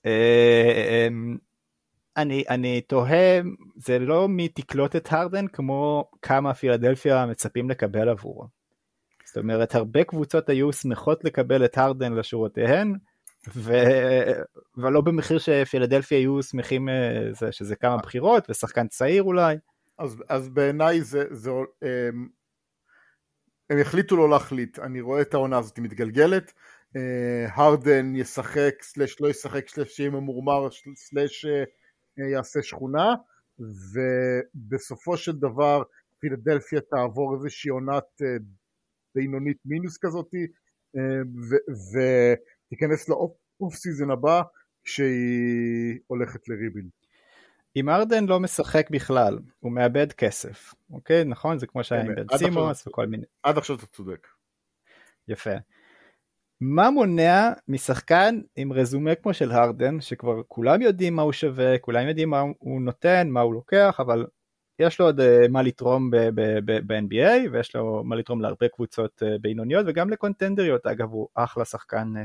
אה, 0.05 1.07
אמ, 1.07 1.37
אני, 2.17 2.43
אני 2.49 2.81
תוהה, 2.81 3.41
זה 3.75 3.99
לא 3.99 4.29
מי 4.29 4.47
תקלוט 4.47 4.95
את 4.95 5.07
הרדן 5.11 5.47
כמו 5.47 6.09
כמה 6.21 6.53
פילדלפיה 6.53 7.25
מצפים 7.25 7.69
לקבל 7.69 8.09
עבורו. 8.09 8.47
זאת 9.25 9.37
אומרת, 9.37 9.75
הרבה 9.75 10.03
קבוצות 10.03 10.49
היו 10.49 10.73
שמחות 10.73 11.23
לקבל 11.23 11.65
את 11.65 11.77
הרדן 11.77 12.13
לשורותיהן, 12.13 12.95
ו... 13.55 13.73
ולא 14.77 15.01
במחיר 15.01 15.39
שפילדלפיה 15.39 16.17
היו 16.17 16.43
שמחים 16.43 16.89
אה, 16.89 17.29
זה, 17.31 17.51
שזה 17.51 17.75
כמה 17.75 17.97
בחירות 17.97 18.49
ושחקן 18.49 18.87
צעיר 18.87 19.23
אולי. 19.23 19.55
אז, 20.01 20.23
אז 20.29 20.49
בעיניי 20.49 21.01
זה, 21.01 21.23
זה 21.31 21.51
הם, 21.81 22.29
הם 23.69 23.79
החליטו 23.81 24.17
לא 24.17 24.29
להחליט, 24.29 24.79
אני 24.79 25.01
רואה 25.01 25.21
את 25.21 25.33
העונה 25.33 25.57
הזאת 25.57 25.79
מתגלגלת, 25.79 26.53
אה, 26.95 27.45
הרדן 27.53 28.15
ישחק, 28.15 28.73
סלש 28.81 29.21
לא 29.21 29.27
ישחק, 29.27 29.69
סלש 29.69 29.99
יהיה 29.99 30.09
ממורמר, 30.09 30.67
סלש 30.95 31.45
אה, 31.45 32.29
יעשה 32.31 32.59
שכונה, 32.63 33.15
ובסופו 33.59 35.17
של 35.17 35.31
דבר 35.39 35.83
פילדלפיה 36.19 36.81
תעבור 36.81 37.35
איזושהי 37.35 37.69
עונת 37.69 38.21
אה, 38.21 38.27
בינונית 39.15 39.57
מינוס 39.65 39.97
כזאתי, 40.01 40.47
אה, 40.97 41.21
ותיכנס 42.67 43.09
לאוף 43.09 43.75
סיזון 43.75 44.11
הבא 44.11 44.41
כשהיא 44.83 45.99
הולכת 46.07 46.49
לריבילד. 46.49 47.00
אם 47.75 47.89
ארדן 47.89 48.25
לא 48.25 48.39
משחק 48.39 48.89
בכלל, 48.89 49.39
הוא 49.59 49.71
מאבד 49.71 50.11
כסף, 50.11 50.73
אוקיי? 50.91 51.23
נכון? 51.25 51.59
זה 51.59 51.67
כמו 51.67 51.83
שהיה 51.83 52.01
עם. 52.01 52.15
בן 52.15 52.37
סימוס 52.37 52.87
וכל 52.87 53.07
מיני. 53.07 53.23
עד 53.43 53.57
עכשיו 53.57 53.75
אתה 53.75 53.85
צודק. 53.85 54.27
יפה. 55.27 55.53
מה 56.61 56.89
מונע 56.89 57.49
משחקן 57.67 58.39
עם 58.55 58.73
רזומה 58.73 59.15
כמו 59.15 59.33
של 59.33 59.51
הרדן, 59.51 60.01
שכבר 60.01 60.41
כולם 60.47 60.81
יודעים 60.81 61.15
מה 61.15 61.21
הוא 61.21 61.31
שווה, 61.31 61.77
כולם 61.77 62.07
יודעים 62.07 62.29
מה 62.29 62.43
הוא 62.59 62.81
נותן, 62.81 63.27
מה 63.29 63.41
הוא 63.41 63.53
לוקח, 63.53 63.95
אבל 63.99 64.25
יש 64.79 64.99
לו 64.99 65.05
עוד 65.05 65.19
אה, 65.19 65.47
מה 65.49 65.61
לתרום 65.61 66.11
ב-NBA, 66.65 67.49
ויש 67.51 67.75
לו 67.75 68.03
מה 68.03 68.15
לתרום 68.15 68.41
להרבה 68.41 68.67
קבוצות 68.67 69.23
אה, 69.23 69.37
בינוניות, 69.41 69.85
וגם 69.87 70.09
לקונטנדריות, 70.09 70.85
אגב, 70.87 71.11
הוא 71.11 71.27
אחלה 71.35 71.65
שחקן 71.65 72.13
אה, 72.17 72.23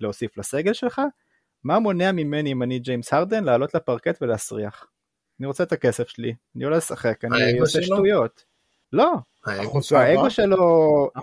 להוסיף 0.00 0.38
לסגל 0.38 0.72
שלך. 0.72 1.00
מה 1.64 1.78
מונע 1.78 2.12
ממני, 2.12 2.52
אם 2.52 2.62
אני 2.62 2.78
ג'יימס 2.78 3.12
הרדן, 3.12 3.44
לעלות 3.44 3.74
לפרקט 3.74 4.22
ולהסריח? 4.22 4.86
אני 5.40 5.46
רוצה 5.46 5.62
את 5.64 5.72
הכסף 5.72 6.08
שלי, 6.08 6.34
אני 6.56 6.64
עולה 6.64 6.76
לשחק, 6.76 7.24
אני 7.24 7.58
עושה 7.60 7.82
שלו? 7.82 7.96
שטויות. 7.96 8.44
לא, 8.92 9.12
האגו 10.00 10.30
שלו 10.30 10.56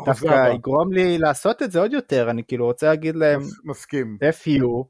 דווקא. 0.06 0.52
יגרום 0.56 0.94
לי 0.94 1.18
לעשות 1.18 1.62
את 1.64 1.72
זה 1.72 1.80
עוד 1.80 1.94
יותר, 1.94 2.30
אני 2.30 2.44
כאילו 2.48 2.66
רוצה 2.66 2.88
להגיד 2.88 3.16
להם, 3.16 3.40
מס- 3.42 3.60
מסכים. 3.64 4.18
FU, 4.22 4.84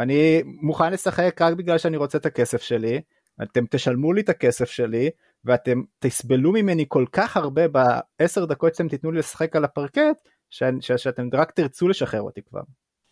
אני 0.00 0.42
מוכן 0.44 0.92
לשחק 0.92 1.42
רק 1.42 1.54
בגלל 1.54 1.78
שאני 1.78 1.96
רוצה 1.96 2.18
את 2.18 2.26
הכסף 2.26 2.62
שלי, 2.62 3.00
אתם 3.42 3.64
תשלמו 3.70 4.12
לי 4.12 4.20
את 4.20 4.28
הכסף 4.28 4.70
שלי, 4.70 5.10
ואתם 5.44 5.82
תסבלו 5.98 6.52
ממני 6.52 6.84
כל 6.88 7.04
כך 7.12 7.36
הרבה 7.36 7.62
בעשר 7.68 8.44
דקות 8.44 8.74
שאתם 8.74 8.88
תיתנו 8.88 9.12
לי 9.12 9.18
לשחק 9.18 9.56
על 9.56 9.64
הפרקט, 9.64 10.28
ש- 10.50 10.62
ש- 10.80 10.92
שאתם 10.92 11.28
רק 11.32 11.50
תרצו 11.50 11.88
לשחרר 11.88 12.22
אותי 12.22 12.42
כבר. 12.42 12.60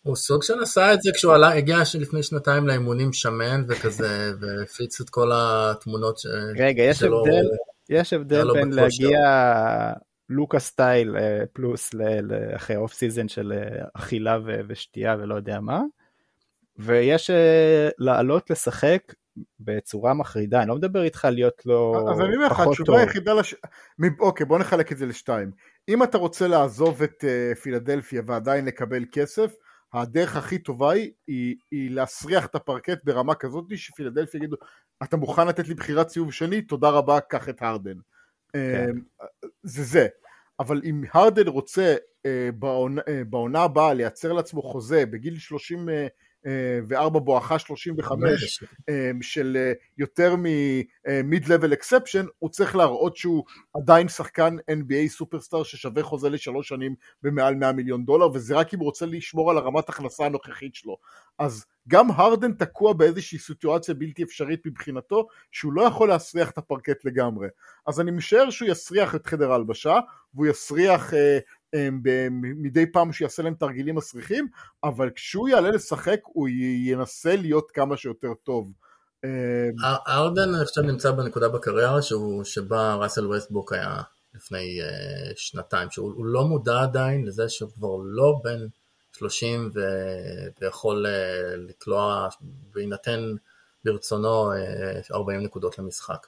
הוא 0.05 0.15
סוג 0.15 0.43
של 0.43 0.61
עשה 0.61 0.93
את 0.93 1.01
זה 1.01 1.11
כשהוא 1.15 1.33
עלה, 1.33 1.53
הגיע 1.53 1.77
לפני 1.99 2.23
שנתיים 2.23 2.67
לאימונים 2.67 3.13
שמן 3.13 3.63
וכזה, 3.67 4.31
והפיץ 4.39 5.01
את 5.01 5.09
כל 5.09 5.31
התמונות 5.33 6.17
ש... 6.17 6.25
רגע, 6.57 6.83
יש 6.83 6.99
שלו. 6.99 7.19
הבדל, 7.19 7.45
יש 7.89 8.13
הבדל 8.13 8.53
בין. 8.53 8.73
להגיע 8.73 9.19
לוקה 10.29 10.59
סטייל 10.59 11.17
אה, 11.17 11.43
פלוס 11.53 11.91
אחרי 12.55 12.75
אוף 12.75 12.93
סיזן 12.93 13.27
של 13.27 13.53
אה, 13.55 13.85
אכילה 13.93 14.37
ו- 14.45 14.59
ושתייה 14.67 15.15
ולא 15.19 15.35
יודע 15.35 15.59
מה, 15.59 15.81
ויש 16.77 17.29
אה, 17.29 17.89
לעלות 17.97 18.49
לשחק 18.49 19.13
בצורה 19.59 20.13
מחרידה, 20.13 20.61
אני 20.61 20.69
לא 20.69 20.75
מדבר 20.75 21.03
איתך 21.03 21.27
להיות 21.31 21.65
לו 21.65 22.09
אז 22.11 22.21
אני 22.21 22.35
אומר 22.35 22.47
לך, 22.47 22.53
פחות 22.53 22.67
התשובה 22.67 22.85
טוב. 22.85 22.95
היחידה 22.95 23.33
לש... 23.33 23.55
מ- 23.99 24.19
אוקיי, 24.19 24.45
בוא 24.45 24.59
נחלק 24.59 24.91
את 24.91 24.97
זה 24.97 25.05
לשתיים. 25.05 25.51
אם 25.89 26.03
אתה 26.03 26.17
רוצה 26.17 26.47
לעזוב 26.47 27.03
את 27.03 27.23
פילדלפיה 27.61 28.21
ועדיין 28.25 28.65
לקבל 28.65 29.05
כסף, 29.11 29.51
הדרך 29.93 30.35
הכי 30.35 30.57
טובה 30.57 30.91
היא, 30.91 31.11
היא, 31.27 31.55
היא 31.71 31.91
להסריח 31.91 32.45
את 32.45 32.55
הפרקט 32.55 33.03
ברמה 33.03 33.35
כזאת 33.35 33.65
שפילדלפיה 33.75 34.37
יגידו, 34.37 34.55
אתה 35.03 35.17
מוכן 35.17 35.47
לתת 35.47 35.67
לי 35.67 35.73
בחירת 35.73 36.09
סיבוב 36.09 36.31
שני? 36.31 36.61
תודה 36.61 36.89
רבה, 36.89 37.19
קח 37.19 37.49
את 37.49 37.61
הרדן. 37.61 37.97
כן. 38.53 38.59
אה, 39.21 39.25
זה 39.63 39.83
זה. 39.83 40.07
אבל 40.59 40.81
אם 40.83 41.03
הרדן 41.13 41.47
רוצה 41.47 41.95
אה, 42.25 42.49
בעונה, 42.59 43.01
אה, 43.07 43.23
בעונה 43.29 43.61
הבאה 43.63 43.93
לייצר 43.93 44.33
לעצמו 44.33 44.61
חוזה 44.61 45.05
בגיל 45.05 45.37
34 46.45 47.19
בואכה 47.19 47.59
35 47.59 48.63
אמ, 48.89 49.21
של 49.21 49.57
אה, 49.59 49.71
יותר 49.97 50.35
מ-mid 50.35 51.43
level 51.45 51.73
exception, 51.73 52.27
הוא 52.39 52.49
צריך 52.49 52.75
להראות 52.75 53.17
שהוא 53.17 53.43
עדיין 53.73 54.07
שחקן 54.07 54.55
NBA 54.71 55.09
סופרסטאר 55.09 55.63
ששווה 55.63 56.03
חוזה 56.03 56.29
לשלוש 56.29 56.67
שנים 56.67 56.95
במעל 57.23 57.55
100 57.55 57.71
מיליון 57.71 58.05
דולר, 58.05 58.29
וזה 58.33 58.55
רק 58.55 58.73
אם 58.73 58.79
הוא 58.79 58.85
רוצה 58.85 59.05
לשמור 59.05 59.51
על 59.51 59.57
הרמת 59.57 59.89
הכנסה 59.89 60.25
הנוכחית 60.25 60.75
שלו. 60.75 60.97
אז 61.39 61.65
גם 61.87 62.11
הרדן 62.11 62.53
תקוע 62.53 62.93
באיזושהי 62.93 63.39
סיטואציה 63.39 63.93
בלתי 63.93 64.23
אפשרית 64.23 64.65
מבחינתו, 64.65 65.27
שהוא 65.51 65.73
לא 65.73 65.81
יכול 65.81 66.09
להסריח 66.09 66.49
את 66.49 66.57
הפרקט 66.57 67.05
לגמרי. 67.05 67.47
אז 67.87 67.99
אני 67.99 68.11
משער 68.11 68.49
שהוא 68.49 68.69
יסריח 68.69 69.15
את 69.15 69.25
חדר 69.25 69.51
ההלבשה, 69.51 69.99
והוא 70.33 70.47
יסריח 70.47 71.13
אה, 71.13 71.19
אה, 71.19 71.39
מדי 72.39 72.91
פעם 72.91 73.13
שיעשה 73.13 73.43
להם 73.43 73.53
תרגילים 73.53 73.95
מסריחים, 73.95 74.47
אבל 74.83 75.09
כשהוא 75.15 75.49
יעלה 75.49 75.69
לשחק 75.69 76.19
הוא 76.23 76.47
ינסה 76.85 77.35
להיות 77.35 77.71
כמה 77.71 77.97
שיותר 77.97 78.33
טוב. 78.43 78.73
אה, 79.25 79.95
ארדן 80.07 80.65
חושב 80.65 80.81
נמצא 80.81 81.11
בנקודה 81.11 81.49
בקריירה 81.49 82.01
שהוא, 82.01 82.43
שבה 82.43 82.95
ראסל 82.95 83.27
ווסטבוק 83.27 83.73
היה 83.73 84.01
לפני 84.35 84.79
uh, 84.81 85.33
שנתיים, 85.35 85.91
שהוא 85.91 86.13
הוא 86.15 86.25
לא 86.25 86.43
מודע 86.43 86.81
עדיין 86.81 87.25
לזה 87.25 87.49
שהוא 87.49 87.69
כבר 87.71 87.95
לא 88.03 88.41
בן 88.43 88.67
30 89.11 89.69
ו, 89.73 89.79
ויכול 90.61 91.05
uh, 91.05 91.09
לקלוע 91.57 92.27
בהינתן 92.73 93.19
ברצונו 93.83 94.51
uh, 94.51 94.55
40 95.13 95.43
נקודות 95.43 95.79
למשחק. 95.79 96.27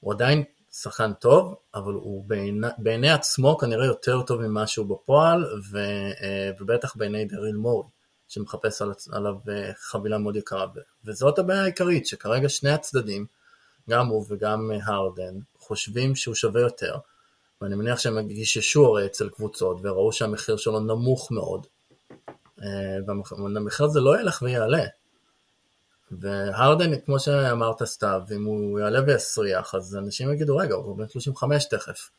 הוא 0.00 0.12
עדיין 0.12 0.44
שחקן 0.72 1.12
טוב, 1.12 1.54
אבל 1.74 1.92
הוא 1.92 2.24
בעיני, 2.26 2.66
בעיני 2.78 3.10
עצמו 3.10 3.58
כנראה 3.58 3.86
יותר 3.86 4.22
טוב 4.22 4.40
ממה 4.40 4.66
שהוא 4.66 4.86
בפועל, 4.86 5.44
ו, 5.70 5.78
uh, 6.12 6.62
ובטח 6.62 6.96
בעיני 6.96 7.24
דריל 7.24 7.56
מורי. 7.56 7.88
שמחפש 8.30 8.82
על, 8.82 8.92
עליו 9.12 9.34
אה, 9.48 9.70
חבילה 9.76 10.18
מאוד 10.18 10.36
יקרה, 10.36 10.66
וזאת 11.04 11.38
הבעיה 11.38 11.62
העיקרית, 11.62 12.06
שכרגע 12.06 12.48
שני 12.48 12.70
הצדדים, 12.70 13.26
גם 13.90 14.06
הוא 14.06 14.26
וגם 14.28 14.70
אה, 14.72 14.78
הרדן, 14.84 15.34
חושבים 15.58 16.16
שהוא 16.16 16.34
שווה 16.34 16.60
יותר, 16.60 16.96
ואני 17.60 17.74
מניח 17.74 17.98
שהם 17.98 18.28
גיששו 18.28 18.86
הרי 18.86 19.06
אצל 19.06 19.28
קבוצות, 19.28 19.76
וראו 19.82 20.12
שהמחיר 20.12 20.56
שלו 20.56 20.80
נמוך 20.80 21.32
מאוד, 21.32 21.66
אה, 22.62 22.66
והמחיר 23.06 23.86
הזה 23.86 24.00
לא 24.00 24.20
ילך 24.20 24.42
ויעלה. 24.42 24.84
והרדן, 26.10 27.00
כמו 27.00 27.20
שאמרת 27.20 27.82
סתיו, 27.82 28.20
אם 28.36 28.44
הוא 28.44 28.80
יעלה 28.80 29.00
ויסריח, 29.06 29.74
אז 29.74 29.96
אנשים 29.96 30.32
יגידו, 30.32 30.56
רגע, 30.56 30.74
הוא 30.74 30.98
בן 30.98 31.08
35 31.08 31.64
תכף, 31.64 32.10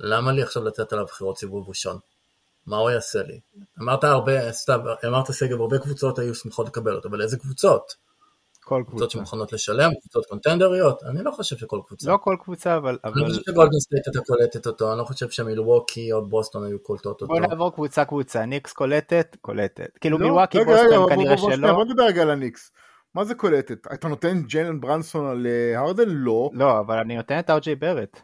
למה 0.00 0.32
לי 0.32 0.42
עכשיו 0.42 0.64
לתת 0.64 0.92
עליו 0.92 1.04
בחירות 1.04 1.38
סיבוב 1.38 1.68
ראשון? 1.68 1.98
מה 2.66 2.76
הוא 2.76 2.90
יעשה 2.90 3.22
לי? 3.22 3.40
אמרת 3.82 4.04
הרבה, 4.04 4.52
סתיו, 4.52 4.80
אמרת 5.06 5.34
שגב, 5.34 5.60
הרבה 5.60 5.78
קבוצות 5.78 6.18
היו 6.18 6.34
שמחות 6.34 6.66
לקבל 6.66 6.94
אותו, 6.94 7.08
אבל 7.08 7.22
איזה 7.22 7.36
קבוצות? 7.38 7.94
כל 8.64 8.82
קבוצות 8.86 9.10
קבוצה. 9.10 9.12
שמוכנות 9.12 9.52
לשלם, 9.52 9.90
קבוצות 10.00 10.26
קונטנדריות? 10.26 11.02
אני 11.02 11.22
לא 11.22 11.30
חושב 11.30 11.56
שכל 11.56 11.80
קבוצה. 11.86 12.10
לא 12.10 12.16
כל 12.16 12.36
קבוצה, 12.42 12.76
אבל... 12.76 12.98
אני 13.04 13.12
לא 13.14 13.22
אבל... 13.22 13.30
חושב 13.30 13.42
שגולדן 13.46 13.78
סטייט 13.78 14.06
הייתה 14.06 14.20
קולטת 14.20 14.66
אותו, 14.66 14.90
אני 14.90 14.98
לא 14.98 15.04
חושב 15.04 15.30
שמילווקי 15.30 16.12
או 16.12 16.28
בוסטון 16.28 16.64
היו 16.64 16.82
קולטות 16.82 17.20
אותו. 17.20 17.26
בוא 17.26 17.40
נעבור 17.40 17.74
קבוצה 17.74 18.04
קבוצה, 18.04 18.46
ניקס 18.46 18.72
קולטת, 18.72 19.36
קולטת. 19.40 19.98
כאילו 20.00 20.18
לא, 20.18 20.40
רגע, 20.54 20.64
בוסטון 20.64 21.08
כנראה 21.08 21.38
שלא. 21.38 21.72
בוא 21.72 21.84
נדבר 21.84 22.02
רגע 22.02 22.22
על 22.22 22.30
הניקס. 22.30 22.70
מה 23.14 23.24
זה 23.24 23.34
קולטת? 23.34 23.86
אתה 23.94 24.08
נותן 24.08 24.42
ג'יילן 24.42 24.80
ברונסון 24.80 25.26
על 25.26 25.46
אה, 25.46 25.78
הרדן? 25.80 26.08
לא. 26.08 26.50
לא, 26.52 26.80
אבל 26.80 26.98
אני 26.98 27.16
נותן 27.16 27.38
את 27.38 27.50
ארג'יי 27.50 27.74
בארט. 27.74 28.20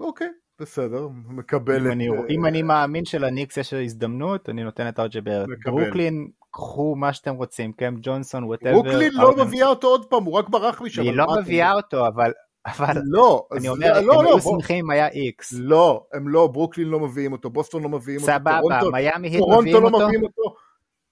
אוקיי, 0.00 0.28
בסדר, 0.60 1.08
מקבל 1.28 1.80
אם 1.80 1.86
את... 1.86 1.92
אני- 1.92 2.08
אה, 2.08 2.14
אם 2.30 2.46
אני 2.46 2.62
מאמין 2.62 3.04
שלניקס 3.04 3.56
יש 3.56 3.74
הזדמנות, 3.74 4.48
אני 4.48 4.64
נותן 4.64 4.88
את 4.88 5.00
ארג'יי 5.00 5.20
בארט. 5.20 5.48
ברוקלין, 5.64 6.28
קחו 6.50 6.94
מה 6.96 7.12
שאתם 7.12 7.34
רוצים, 7.34 7.72
קם 7.72 7.94
ג'ונסון, 8.02 8.44
whatever. 8.44 8.72
ברוקלין 8.72 9.12
לא 9.14 9.36
מביאה 9.36 9.66
אותו 9.66 9.86
עוד 9.88 10.04
פעם, 10.06 10.24
הוא 10.24 10.34
רק 10.34 10.48
ברח 10.48 10.82
משם. 10.82 11.02
היא 11.02 11.12
לא 11.12 11.26
מביאה 11.40 11.72
אותו, 11.72 12.06
אבל 12.06 12.32
אבל 12.66 12.94
לא, 13.04 13.46
אני 13.52 13.60
זה- 13.60 13.68
אומר, 13.70 13.92
לא, 13.92 13.98
הם 13.98 14.06
לא, 14.06 14.20
היו 14.30 14.38
בוא- 14.38 14.52
שמחים 14.56 14.84
אם 14.84 14.90
היה 14.90 15.08
איקס. 15.08 15.52
לא, 15.58 16.06
הם 16.12 16.28
לא, 16.28 16.46
ברוקלין 16.46 16.88
לא 16.88 17.00
מביאים 17.00 17.32
אותו, 17.32 17.50
בוסטון 17.50 17.82
לא 17.82 17.88
מביאים 17.88 18.20
אותו, 18.20 18.32
סבבה, 18.32 18.60
טורונטו- 18.60 18.92
מיאמי 18.92 19.28
היט 19.28 19.38
טורונטו 19.38 19.60
מביאים 19.62 19.82
לא 19.82 19.88
אותו? 19.88 20.06
מביאים 20.06 20.22
אותו, 20.22 20.54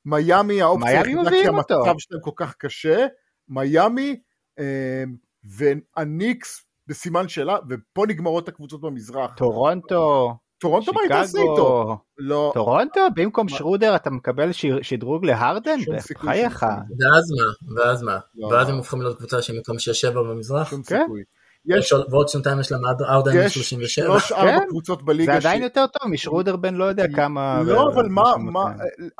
מיאמי 0.04 0.62
האופציה 0.62 0.90
היחידה 1.00 1.30
כי. 1.30 1.48
המצב 1.48 1.94
שלהם 1.98 2.20
כל 2.22 2.30
כך 2.36 2.54
קשה, 2.54 3.06
מיאמי 3.48 4.20
אה, 4.58 5.04
והניקס 5.44 6.66
בסימן 6.86 7.28
שאלה, 7.28 7.56
ופה 7.68 8.04
נגמרות 8.08 8.48
הקבוצות 8.48 8.80
במזרח. 8.80 9.34
טורונטו, 9.36 10.34
טורונטו 10.58 10.92
מה 10.92 11.00
היא 11.00 11.08
תעשה 11.08 11.38
איתו? 11.38 11.98
לא, 12.18 12.50
טורונטו, 12.54 13.00
במקום 13.16 13.48
שרודר 13.48 13.96
אתה 13.96 14.10
מקבל 14.10 14.52
שיר- 14.52 14.82
שדרוג 14.82 15.24
להרדן? 15.24 15.78
בחייך. 16.14 16.62
ואז 16.62 17.30
מה? 17.30 17.74
ואז 17.76 18.02
מה? 18.02 18.18
לא. 18.34 18.46
ואז 18.46 18.68
הם 18.68 18.76
הופכים 18.76 19.00
להיות 19.02 19.16
קבוצה 19.18 19.42
של 19.42 19.58
מקום 19.58 19.76
6-7 19.76 20.12
במזרח? 20.14 20.70
שום 20.70 20.82
כן. 20.82 20.98
סיכוי. 21.02 21.22
יש 21.66 21.92
ועוד 22.10 22.28
שנתיים 22.28 22.60
יש 22.60 22.72
להם 22.72 22.84
עד 22.84 23.02
הרדן 23.02 23.30
יש 23.36 23.54
37. 23.54 23.88
שלוש 24.06 24.32
ארבע 24.32 24.58
כן. 24.60 24.66
קבוצות 24.68 24.98
זה 24.98 25.04
בליגה 25.06 25.36
עדיין 25.36 25.62
יותר 25.62 25.84
טוב 25.86 26.10
משרודר 26.12 26.56
בן 26.56 26.74
לא 26.74 26.84
יודע 26.84 27.04
כמה... 27.14 27.62
לא, 27.66 27.80
ו- 27.80 27.92
אבל 27.94 28.06
מה, 28.08 28.32
מה. 28.38 28.64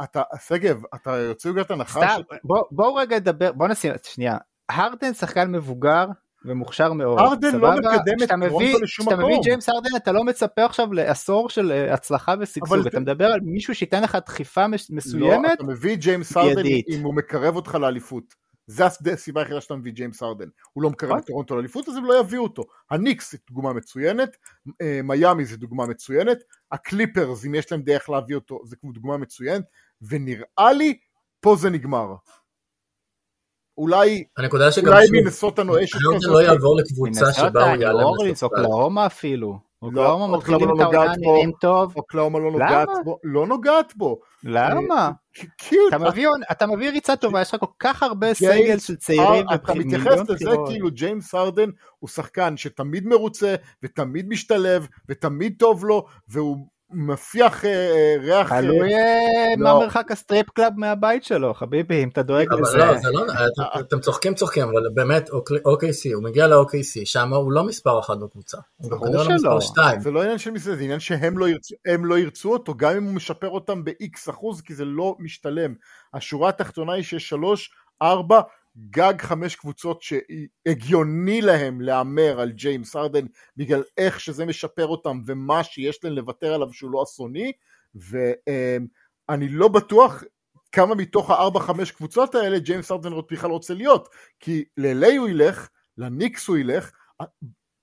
אתה, 0.04 0.22
שגב, 0.48 0.80
אתה 0.94 1.10
יוצא 1.16 1.48
מנקודת 1.48 1.70
הנחה 1.70 2.00
סתם, 2.00 2.20
בוא- 2.44 2.64
בואו 2.70 2.94
רגע 2.94 3.16
נדבר, 3.16 3.52
בואו 3.52 3.68
נשים, 3.68 3.92
שנייה, 4.04 4.36
הרדן 4.68 5.14
שחקן 5.14 5.50
מבוגר 5.52 6.06
ומוכשר 6.44 6.92
מאוד, 6.92 7.18
הרדן 7.18 7.58
לא? 7.58 7.70
מקדם 7.74 8.14
את 8.22 8.28
טורונטו 8.48 8.78
לשום 8.82 9.06
כשאתה 9.06 9.16
מביא 9.16 9.32
מקום. 9.32 9.42
ג'יימס 9.44 9.68
הרדן 9.68 9.96
אתה 9.96 10.12
לא 10.12 10.24
מצפה 10.24 10.64
עכשיו 10.64 10.92
לעשור 10.92 11.48
של 11.48 11.72
אה, 11.72 11.94
הצלחה 11.94 12.34
ושגשוג, 12.40 12.68
אבל 12.68 12.80
אתה 12.80 12.90
זה- 12.92 13.00
מדבר 13.00 13.26
על 13.26 13.40
מישהו 13.42 13.74
שייתן 13.74 14.02
לך 14.02 14.18
דחיפה 14.26 14.62
לא, 14.62 14.68
מסוימת, 14.90 15.52
אתה 15.52 15.64
מביא 15.64 15.96
ג'יימס 15.96 16.36
מיידית. 16.36 16.86
אם 16.88 17.02
הוא 17.04 17.14
מקרב 17.14 17.56
אותך 17.56 17.74
לאליפות. 17.74 18.24
זה 18.66 18.86
הס- 18.86 19.06
הסיבה 19.12 19.40
היחידה 19.40 19.60
שאתה 19.60 19.74
מביא 19.76 19.92
ג'יימס 19.92 20.22
הרדן. 20.22 20.48
הוא 20.72 20.82
לא 20.82 20.90
מקרב. 20.90 21.18
את 21.18 21.26
טורונטו 21.26 21.56
לאליפות, 21.56 21.88
אז 21.88 21.96
הם 21.96 22.04
לא 22.04 22.20
יביאו 22.20 22.42
אותו. 22.42 22.62
הניקס 22.90 23.32
זו 23.32 23.38
דוגמה 23.50 23.72
מצוינת, 23.72 24.36
אה, 24.82 25.00
מיאמי 25.04 25.44
זו 25.44 25.56
דוגמה 25.56 25.86
מצוינת, 25.86 26.38
הקליפרס, 26.72 27.44
אם 27.46 27.54
יש 27.54 27.72
להם 27.72 27.82
דרך 27.82 28.10
להביא 28.10 28.34
אותו, 28.34 28.60
זו 28.64 28.76
דוגמה 28.84 29.16
מצוינת, 29.16 29.64
ונראה 30.02 30.72
לי, 30.78 30.98
פה 31.40 31.56
זה 31.56 31.70
נגמר. 31.70 32.14
אולי, 33.78 34.24
אולי 34.86 35.06
שוב, 35.06 35.14
מינסוטה 35.14 35.62
נואשת 35.62 35.94
הרדן 35.94 36.16
כזאת. 36.16 36.32
לא 36.32 36.42
יעבור 36.42 36.76
לקבוצה 36.76 37.32
שבה 37.32 37.72
הוא 37.74 37.82
יעלה 37.82 38.02
בסוף. 38.32 38.52
אוקלאומה 38.52 39.06
אפילו, 39.06 39.58
אוקלאומה 39.82 40.36
מתחילים 40.36 40.68
לא 40.68 40.74
את 40.74 40.80
העונה. 40.80 41.12
נראים 41.18 41.52
טוב, 41.60 41.96
אוקלאומה 41.96 42.38
לא 42.38 42.50
נוגעת? 42.50 42.88
בו, 43.04 43.18
לא 43.24 43.46
נוגעת 43.46 43.96
בו. 43.96 44.20
למה? 44.44 45.10
אתה 45.88 45.98
מביא 45.98 46.28
אתה 46.52 46.66
מביא 46.66 46.90
ריצה 46.90 47.16
טובה, 47.16 47.40
יש 47.40 47.54
לך 47.54 47.60
כל 47.60 47.66
כך 47.78 48.02
הרבה 48.02 48.34
סגל 48.34 48.78
של 48.78 48.96
צעירים, 48.96 49.46
אתה 49.54 49.74
מתייחס 49.74 50.28
לזה. 50.28 50.50
כאילו 50.66 50.90
ג'יימס 50.90 51.34
הרדן 51.34 51.70
הוא 51.98 52.08
שחקן 52.08 52.56
שתמיד 52.56 53.06
מרוצה 53.06 53.54
ותמיד 53.82 54.28
משתלב 54.28 54.86
ותמיד 55.08 55.54
טוב 55.58 55.84
לו 55.84 56.06
והוא 56.28 56.66
מפיח 56.92 57.64
אה, 57.64 57.70
אה, 57.70 58.14
ריח 58.20 58.52
אה, 58.52 58.60
תלוי 58.60 58.94
אה, 58.94 58.98
לא. 59.58 59.64
מה 59.64 59.78
מרחק 59.78 60.10
ה 60.10 60.17
strip 60.17 60.50
club 60.50 60.72
מהבית 60.76 61.24
שלו, 61.24 61.54
חביבי, 61.54 62.04
אם 62.04 62.08
אתה 62.08 62.22
דואג 62.22 62.46
אבל 62.52 62.60
לזה. 62.62 62.78
לא, 62.78 62.96
זה 62.98 63.08
לא, 63.12 63.24
אתם- 63.24 63.80
אתם 63.80 64.00
צוחקים 64.00 64.34
צוחקים, 64.34 64.62
אבל 64.68 64.82
באמת, 64.94 65.28
OKC, 65.68 66.14
הוא 66.14 66.22
מגיע 66.24 66.46
ל-OKC, 66.46 67.00
שם 67.04 67.34
הוא 67.34 67.52
לא 67.52 67.64
מספר 67.64 67.98
אחת 68.00 68.16
בקבוצה. 68.18 68.58
ברור 68.80 69.14
לא 69.14 69.24
שלא. 69.24 69.34
מספר 69.34 69.60
שתיים. 69.60 70.00
זה 70.00 70.10
לא 70.10 70.22
עניין 70.22 70.38
של 70.38 70.50
מסתכל, 70.50 70.74
זה 70.76 70.82
עניין 70.82 71.00
שהם 71.00 71.38
לא 71.38 71.48
ירצו, 71.48 71.74
הם 71.86 72.04
לא 72.04 72.18
ירצו 72.18 72.52
אותו 72.52 72.74
גם 72.74 72.96
אם 72.96 73.04
הוא 73.04 73.14
משפר 73.14 73.48
אותם 73.48 73.84
ב-X 73.84 74.30
אחוז 74.30 74.60
כי 74.60 74.74
זה 74.74 74.84
לא 74.84 75.16
משתלם. 75.18 75.74
השורה 76.14 76.48
התחתונה 76.48 76.92
היא 76.92 77.02
שיש 77.02 77.28
שלוש, 77.28 77.70
ארבע, 78.02 78.40
גג 78.76 79.14
חמש 79.18 79.56
קבוצות 79.56 80.02
שהגיוני 80.02 81.40
להם 81.40 81.80
להמר 81.80 82.40
על 82.40 82.50
ג'יימס 82.52 82.96
הרדן 82.96 83.26
בגלל 83.56 83.82
איך 83.96 84.20
שזה 84.20 84.46
משפר 84.46 84.86
אותם 84.86 85.20
ומה 85.26 85.64
שיש 85.64 86.04
להם 86.04 86.12
לוותר 86.12 86.54
עליו 86.54 86.72
שהוא 86.72 86.90
לא 86.90 87.02
אסוני 87.02 87.52
ואני 87.94 89.48
לא 89.48 89.68
בטוח 89.68 90.24
כמה 90.72 90.94
מתוך 90.94 91.30
הארבע 91.30 91.60
חמש 91.60 91.90
קבוצות 91.90 92.34
האלה 92.34 92.58
ג'יימס 92.58 92.90
הרדן 92.90 93.10
בכלל 93.30 93.50
רוצה 93.50 93.74
להיות 93.74 94.08
כי 94.40 94.64
ל-LA 94.76 95.18
הוא 95.18 95.28
ילך, 95.28 95.68
לניקס 95.98 96.48
הוא 96.48 96.56
ילך 96.56 96.90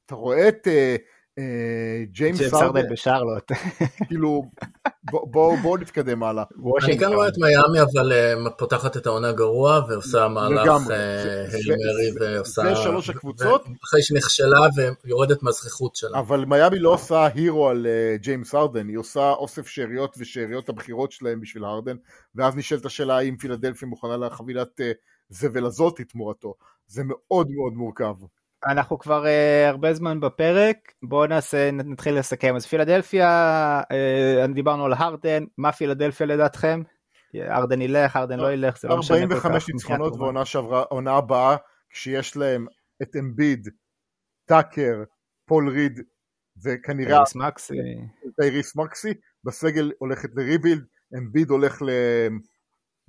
אתה 0.06 0.16
רואה 0.16 0.48
את 0.48 0.68
אה, 0.68 0.96
ג'יימס 2.12 2.38
ג'יימס 2.40 2.54
הרדן 2.54 2.90
בשרלוט. 2.92 3.52
כאילו 4.08 4.44
בואו 5.12 5.28
בוא, 5.32 5.58
בוא 5.58 5.78
נתקדם 5.78 6.24
הלאה. 6.24 6.44
אני 6.84 7.00
כן 7.00 7.14
רואה 7.14 7.28
את 7.28 7.34
מיאמי, 7.38 7.82
אבל 7.82 8.12
אה, 8.12 8.34
פותחת 8.58 8.98
את 8.98 9.06
העונה 9.06 9.32
גרוע, 9.32 9.82
ועושה 9.90 10.28
מהלך. 10.28 10.68
אה, 10.70 10.80
זה- 10.80 11.46
הייל 11.52 11.64
זה- 11.66 11.74
מרי, 11.74 12.12
זה- 12.12 12.36
ועושה... 12.36 12.62
זה 12.64 12.76
שלוש 12.76 13.10
הקבוצות. 13.10 13.66
אחרי 13.84 14.02
שנכשלה 14.02 14.60
ויורדת 15.06 15.44
מהזכיחות 15.44 15.96
שלה. 15.96 16.20
אבל 16.20 16.46
מיאמי 16.46 16.80
לא 16.80 16.94
עושה 16.94 17.28
הירו 17.34 17.70
על 17.70 17.88
אה, 17.90 18.18
ג'יימס 18.18 18.56
הרדן, 18.56 18.88
היא 18.88 18.98
עושה 18.98 19.32
אוסף 19.32 19.68
שאריות 19.68 20.16
ושאריות 20.18 20.70
הבחירות 20.70 21.12
שלהם 21.12 21.42
בשביל 21.42 21.64
הרדן, 21.64 21.96
ואז 22.36 22.56
נשאלת 22.56 22.86
השאלה 22.86 23.18
האם 23.18 23.38
פילדלפי 23.38 23.86
מוכנה 23.86 24.18
לחבילת 24.18 24.82
אה, 24.82 24.92
זבל 25.30 25.66
הזאתי 25.66 26.04
תמורתו. 26.04 26.54
זה 26.88 27.02
מאוד 27.06 27.48
מאוד 27.52 27.74
מורכב. 27.74 28.14
אנחנו 28.70 29.00
כבר 29.00 29.24
uh, 29.24 29.70
הרבה 29.70 29.94
זמן 29.94 30.20
בפרק, 30.20 30.78
בואו 31.04 31.28
נעשה, 31.28 31.72
נתחיל 31.72 32.20
לסכם. 32.20 32.56
אז 32.56 32.66
פילדלפיה, 32.66 33.82
uh, 33.82 34.54
דיברנו 34.54 34.86
על 34.86 34.94
הרדן, 34.94 35.44
מה 35.58 35.72
פילדלפיה 35.72 36.28
לדעתכם? 36.28 36.82
הרדן 37.34 37.82
ילך, 37.82 38.16
הרדן 38.16 38.40
לא 38.40 38.54
ילך, 38.54 38.80
זה 38.80 38.88
לא 38.88 38.98
משנה 38.98 39.18
כל 39.28 39.36
כך. 39.36 39.46
45 39.46 39.64
מבחינת 39.64 39.74
ניצחונות. 39.74 40.14
ועונה 40.20 40.46
שעברה, 40.46 40.82
עונה 40.82 41.14
הבאה, 41.14 41.56
כשיש 41.90 42.38
להם 42.38 42.66
את 43.02 43.16
אמביד, 43.20 43.68
טאקר, 44.46 45.04
פול 45.46 45.70
ריד, 45.70 46.02
וכנראה 46.64 47.10
טייריס 47.10 47.36
מקס, 47.36 47.72
אה, 47.72 47.78
טייריס 48.42 48.76
מקסי, 48.76 49.14
בסגל 49.44 49.92
הולכת 49.98 50.30
ל 50.36 50.41
rebuild, 50.41 50.86
אמביד 51.18 51.50
הולך 51.50 51.82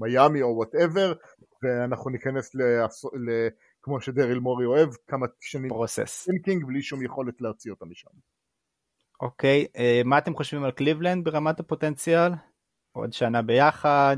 למיאמי 0.00 0.42
או 0.42 0.56
whatever, 0.56 1.12
ואנחנו 1.62 2.10
ניכנס. 2.10 2.50
כמו 3.82 4.00
שדריל 4.00 4.38
מורי 4.38 4.66
אוהב, 4.66 4.88
כמה 5.06 5.26
שנים 5.40 5.68
process. 5.68 6.22
Sinking 6.24 6.64
בלי 6.64 6.82
שום 6.82 7.02
יכולת 7.02 7.40
להוציא 7.40 7.70
אותם 7.70 7.90
משם. 7.90 8.10
אוקיי, 9.20 9.66
אה, 9.76 10.02
מה 10.04 10.18
אתם 10.18 10.34
חושבים 10.34 10.64
על 10.64 10.70
קליבלנד 10.70 11.24
ברמת 11.24 11.60
הפוטנציאל? 11.60 12.32
עוד 12.92 13.12
שנה 13.12 13.42
ביחד, 13.42 14.16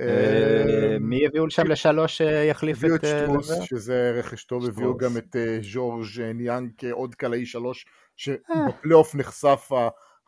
אה, 0.00 0.96
מי 1.00 1.16
יביאו 1.16 1.46
לשם 1.46 1.66
לשלוש 1.66 2.16
שיחליף 2.16 2.78
הביאו 2.78 2.94
את... 2.96 3.00
את 3.00 3.04
אה, 3.04 3.24
שטרוס? 3.24 3.50
שזה 3.64 4.12
רכש 4.18 4.44
טוב, 4.44 4.64
הביאו. 4.64 4.96
גם 4.96 5.16
את 5.16 5.36
אה, 5.36 5.58
ז'ורג' 5.62 6.20
ניאנג 6.34 6.70
כעוד 6.78 7.14
קלעי 7.14 7.46
שלוש, 7.46 7.86
שבפלייאוף 8.16 9.14
נחשף 9.14 9.70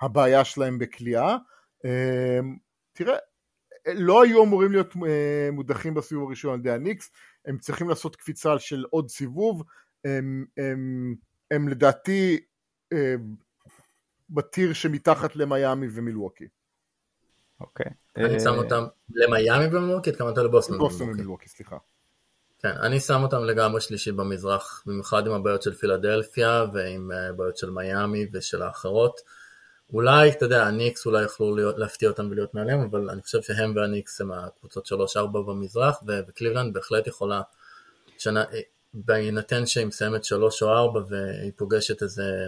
הבעיה 0.00 0.44
שלהם 0.44 0.78
בכליאה. 0.78 1.36
אה, 1.84 2.40
תראה, 2.92 3.16
לא 3.94 4.22
היו 4.22 4.44
אמורים 4.44 4.72
להיות 4.72 4.94
אה, 5.06 5.48
מודחים 5.52 5.94
בסיבוב 5.94 6.26
הראשון 6.26 6.52
על 6.52 6.58
ידי 6.58 6.70
הניקס, 6.70 7.10
הם 7.46 7.58
צריכים 7.58 7.88
לעשות 7.88 8.16
קפיצה 8.16 8.58
של 8.58 8.84
עוד 8.90 9.08
סיבוב, 9.08 9.62
הם, 10.04 10.46
הם, 10.56 11.14
הם 11.50 11.68
לדעתי 11.68 12.40
אה, 12.92 13.14
בטיר 14.30 14.72
שמתחת 14.72 15.36
למיאמי 15.36 15.86
ומילווקי. 15.92 16.44
אוקיי. 17.60 17.86
אני 18.16 18.34
אה, 18.34 18.40
שם 18.40 18.54
אותם 18.54 18.84
למיאמי 19.10 19.68
במילווקי, 19.68 20.10
התכוונת 20.10 20.38
לבוסטון 20.38 20.78
בוסטון 20.78 21.00
במילווקי. 21.00 21.22
ומילווקי, 21.22 21.48
סליחה. 21.48 21.76
כן, 22.58 22.72
אני 22.82 23.00
שם 23.00 23.22
אותם 23.22 23.44
לגמרי 23.44 23.80
שלישי 23.80 24.12
במזרח, 24.12 24.82
במיוחד 24.86 25.26
עם 25.26 25.32
הבעיות 25.32 25.62
של 25.62 25.74
פילדלפיה 25.74 26.64
ועם 26.74 27.12
אה, 27.12 27.32
בעיות 27.32 27.56
של 27.56 27.70
מיאמי 27.70 28.26
ושל 28.32 28.62
האחרות. 28.62 29.20
אולי, 29.92 30.30
אתה 30.30 30.44
יודע, 30.44 30.66
הניקס 30.66 31.06
אולי 31.06 31.22
יוכלו 31.22 31.56
להיות, 31.56 31.78
להפתיע 31.78 32.08
אותם 32.08 32.28
ולהיות 32.30 32.54
מעליהם, 32.54 32.80
אבל 32.80 33.10
אני 33.10 33.22
חושב 33.22 33.42
שהם 33.42 33.76
והניקס 33.76 34.20
הם 34.20 34.32
הקבוצות 34.32 34.86
3-4 35.16 35.18
במזרח, 35.32 36.02
וקליבלנד 36.06 36.74
בהחלט 36.74 37.06
יכולה, 37.06 37.42
שנה, 38.18 38.44
אה, 38.52 38.60
בהינתן 38.94 39.66
שהיא 39.66 39.86
מסיימת 39.86 40.24
3 40.24 40.62
או 40.62 40.72
4 40.72 41.00
והיא 41.08 41.52
פוגשת 41.56 42.02
איזה, 42.02 42.46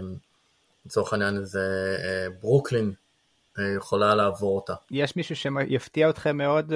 לצורך 0.86 1.12
העניין 1.12 1.36
איזה 1.36 1.96
אה, 2.04 2.26
ברוקלין, 2.40 2.92
אה, 3.58 3.64
יכולה 3.76 4.14
לעבור 4.14 4.56
אותה. 4.56 4.74
יש 4.90 5.16
מישהו 5.16 5.36
שיפתיע 5.36 6.10
אתכם 6.10 6.36
מאוד 6.36 6.72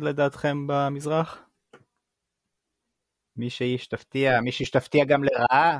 לדעתכם 0.00 0.66
במזרח? 0.66 1.38
מישהי 3.36 3.78
שתפתיע, 3.78 4.40
מישהי 4.40 4.66
שתפתיע 4.66 5.04
גם 5.04 5.24
לרעה? 5.24 5.78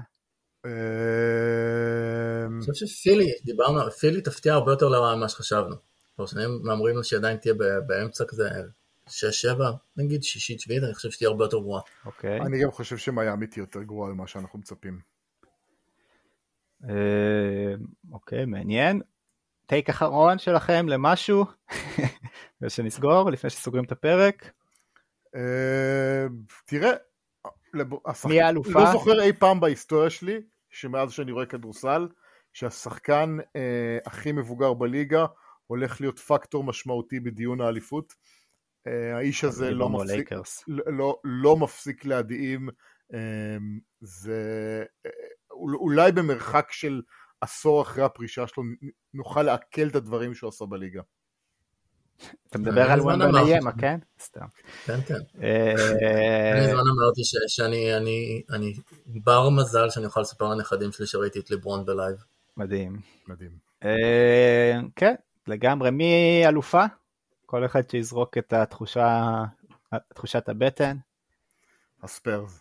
אני 2.47 2.73
חושב 2.73 2.87
שפילי, 2.87 3.33
דיברנו, 3.45 3.91
פילי 3.91 4.21
תפתיע 4.21 4.55
הרבה 4.55 4.73
יותר 4.73 4.89
לרעה 4.89 5.17
ממה 5.17 5.29
שחשבנו. 5.29 5.77
פרשנים 6.17 6.61
מהמרים 6.63 7.03
שעדיין 7.03 7.37
תהיה 7.37 7.55
באמצע 7.87 8.25
כזה 8.29 8.49
6-7, 9.09 9.11
נגיד 9.97 10.23
שישית 10.23 10.61
שביעית, 10.61 10.85
אני 10.85 10.95
חושב 10.95 11.11
שתהיה 11.11 11.29
הרבה 11.31 11.45
יותר 11.45 11.59
גרועה. 11.59 11.83
אוקיי. 12.07 12.41
אני 12.41 12.63
גם 12.63 12.71
חושב 12.71 12.97
שמיאמי 12.97 13.47
תהיה 13.47 13.63
יותר 13.63 13.83
גרועה 13.83 14.13
ממה 14.13 14.27
שאנחנו 14.27 14.59
מצפים. 14.59 15.01
אה, 16.89 17.75
אוקיי, 18.13 18.45
מעניין. 18.45 19.01
טייק 19.67 19.89
אחרון 19.91 20.39
שלכם 20.39 20.87
למשהו, 20.89 21.45
ושנסגור 22.63 23.31
לפני 23.31 23.51
שסוגרים 23.51 23.85
את 23.85 23.93
הפרק. 23.93 24.51
אה, 25.35 25.41
תראה, 26.65 26.91
לב- 27.75 27.87
השחק- 28.07 28.29
מי 28.29 28.41
האלופה? 28.43 28.71
לא 28.85 28.93
זוכר 28.93 29.23
אי 29.23 29.33
פעם 29.33 29.61
בהיסטוריה 29.61 30.11
שלי 30.11 30.41
שמאז 30.71 31.13
שאני 31.13 31.33
רואה 31.33 31.47
כדורסל, 31.47 32.09
שהשחקן 32.53 33.37
אה, 33.57 33.99
הכי 34.07 34.33
מבוגר 34.33 34.75
בליגה 34.75 35.27
הולך 35.67 36.01
להיות 36.01 36.19
פקטור 36.19 36.65
משמעותי 36.65 37.21
בדיון 37.21 37.61
האליפות. 37.61 38.15
אה, 38.87 39.17
האיש 39.17 39.45
הזה 39.45 39.71
לא 39.71 39.89
מפסיק, 39.89 40.33
לא, 40.69 40.85
לא, 40.87 41.21
לא 41.25 41.57
מפסיק 41.57 42.05
להדהים, 42.05 42.69
אה, 43.15 43.57
זה 44.01 44.85
אה, 45.07 45.11
אולי 45.51 46.13
במרחק 46.13 46.73
של 46.73 47.03
עשור 47.41 47.83
אחרי 47.83 48.05
הפרישה 48.05 48.47
שלו 48.47 48.63
נוכל 49.15 49.43
לעכל 49.43 49.89
את 49.89 49.95
הדברים 49.95 50.35
שהוא 50.35 50.49
עשה 50.49 50.65
בליגה. 50.65 51.03
אתה 52.49 52.59
מדבר 52.59 52.91
על 52.91 53.01
וונדון 53.01 53.37
איימה, 53.37 53.73
כן? 53.73 53.99
סתם. 54.21 54.47
כן, 54.85 55.01
כן. 55.01 55.15
אני 56.53 56.71
זמן 56.71 56.83
אמרתי 56.97 57.23
שאני 57.49 58.75
בר 59.07 59.51
מזל 59.51 59.91
שאני 59.91 60.07
יכול 60.07 60.23
לספר 60.23 60.49
לנכדים 60.49 60.93
שלי 60.93 61.07
שראיתי 61.07 61.39
את 61.39 61.51
ליברון 61.51 61.85
בלייב. 61.85 62.17
מדהים. 62.57 63.01
מדהים. 63.29 63.51
כן, 64.97 65.15
לגמרי. 65.47 65.91
מי 65.91 66.43
אלופה? 66.47 66.85
כל 67.47 67.65
אחד 67.65 67.91
שיזרוק 67.91 68.39
את 68.39 68.53
התחושה, 68.53 69.35
תחושת 70.15 70.49
הבטן. 70.49 70.97
הספיירס. 72.03 72.61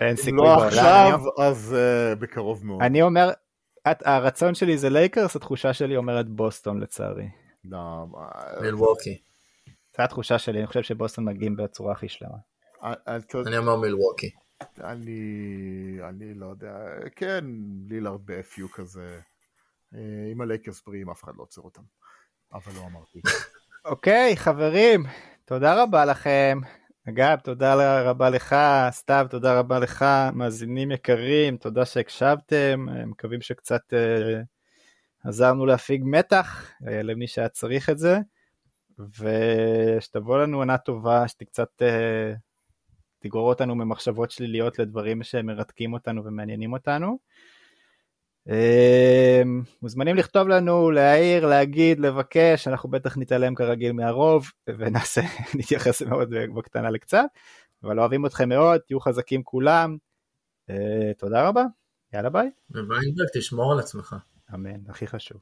אין 0.00 0.16
סיכוי 0.16 0.38
בעולם. 0.38 0.60
לא 0.60 0.66
עכשיו, 0.66 1.20
אז 1.38 1.76
uh, 1.76 2.18
בקרוב 2.18 2.66
מאוד. 2.66 2.82
אני 2.82 3.02
אומר, 3.02 3.30
את, 3.90 4.02
הרצון 4.06 4.54
שלי 4.54 4.78
זה 4.78 4.90
לייקרס, 4.90 5.36
התחושה 5.36 5.72
שלי 5.72 5.96
אומרת 5.96 6.28
בוסטון 6.28 6.80
לצערי. 6.80 7.28
לא, 7.64 8.06
מילווקי. 8.60 9.18
זו 9.96 10.02
התחושה 10.02 10.38
שלי, 10.38 10.58
אני 10.58 10.66
חושב 10.66 10.82
שבוסטון 10.82 11.24
מגיעים 11.24 11.56
בצורה 11.56 11.92
הכי 11.92 12.08
שלמה. 12.08 12.36
אני 13.46 13.58
אומר 13.58 13.76
מילווקי. 13.76 14.30
אני, 14.80 15.98
אני 16.08 16.34
לא 16.34 16.46
יודע, 16.46 16.76
כן, 17.16 17.44
לילארד 17.88 18.20
ב-FU 18.24 18.68
כזה. 18.72 19.20
אה, 19.94 20.32
אם 20.32 20.40
הלייקרס 20.40 20.82
בריאים 20.86 21.10
אף 21.10 21.24
אחד 21.24 21.32
לא 21.36 21.42
עוצר 21.42 21.60
אותם. 21.62 21.82
אבל 22.52 22.72
לא 22.76 22.86
אמרתי. 22.86 23.20
אוקיי, 23.84 24.36
חברים, 24.36 25.02
תודה 25.44 25.82
רבה 25.82 26.04
לכם. 26.04 26.58
אגב, 27.08 27.38
תודה 27.38 28.02
רבה 28.02 28.30
לך, 28.30 28.56
סתיו, 28.90 29.26
תודה 29.30 29.58
רבה 29.58 29.78
לך, 29.78 30.04
מאזינים 30.34 30.90
יקרים, 30.90 31.56
תודה 31.56 31.84
שהקשבתם, 31.84 32.86
מקווים 33.06 33.40
שקצת 33.40 33.80
uh, 33.92 35.28
עזרנו 35.28 35.66
להפיג 35.66 36.02
מתח 36.04 36.72
uh, 36.82 36.90
למי 36.90 37.26
שהיה 37.26 37.48
צריך 37.48 37.90
את 37.90 37.98
זה, 37.98 38.18
ושתבוא 38.98 40.38
לנו 40.38 40.58
עונה 40.58 40.78
טובה, 40.78 41.28
שתקצת 41.28 41.82
uh, 41.82 42.36
תגרור 43.24 43.48
אותנו 43.48 43.74
ממחשבות 43.74 44.30
שליליות 44.30 44.78
לדברים 44.78 45.22
שמרתקים 45.22 45.92
אותנו 45.92 46.24
ומעניינים 46.24 46.72
אותנו. 46.72 47.18
אמ, 48.48 49.62
מוזמנים 49.82 50.16
לכתוב 50.16 50.48
לנו, 50.48 50.90
להעיר, 50.90 51.46
להגיד, 51.46 52.00
לבקש, 52.00 52.68
אנחנו 52.68 52.90
בטח 52.90 53.18
נתעלם 53.18 53.54
כרגיל 53.54 53.92
מהרוב 53.92 54.50
ונעשה, 54.78 55.20
נתייחס 55.58 56.02
מאוד 56.02 56.30
בקטנה 56.56 56.90
לקצת, 56.90 57.24
אבל 57.82 58.00
אוהבים 58.00 58.26
אתכם 58.26 58.48
מאוד, 58.48 58.80
תהיו 58.80 59.00
חזקים 59.00 59.42
כולם, 59.42 59.96
אה, 60.70 61.12
תודה 61.18 61.48
רבה, 61.48 61.64
יאללה 62.12 62.30
ביי. 62.30 62.50
ווויינברג, 62.70 63.26
תשמור 63.34 63.72
על 63.72 63.78
עצמך. 63.78 64.16
אמן, 64.54 64.90
הכי 64.90 65.06
חשוב. 65.06 65.40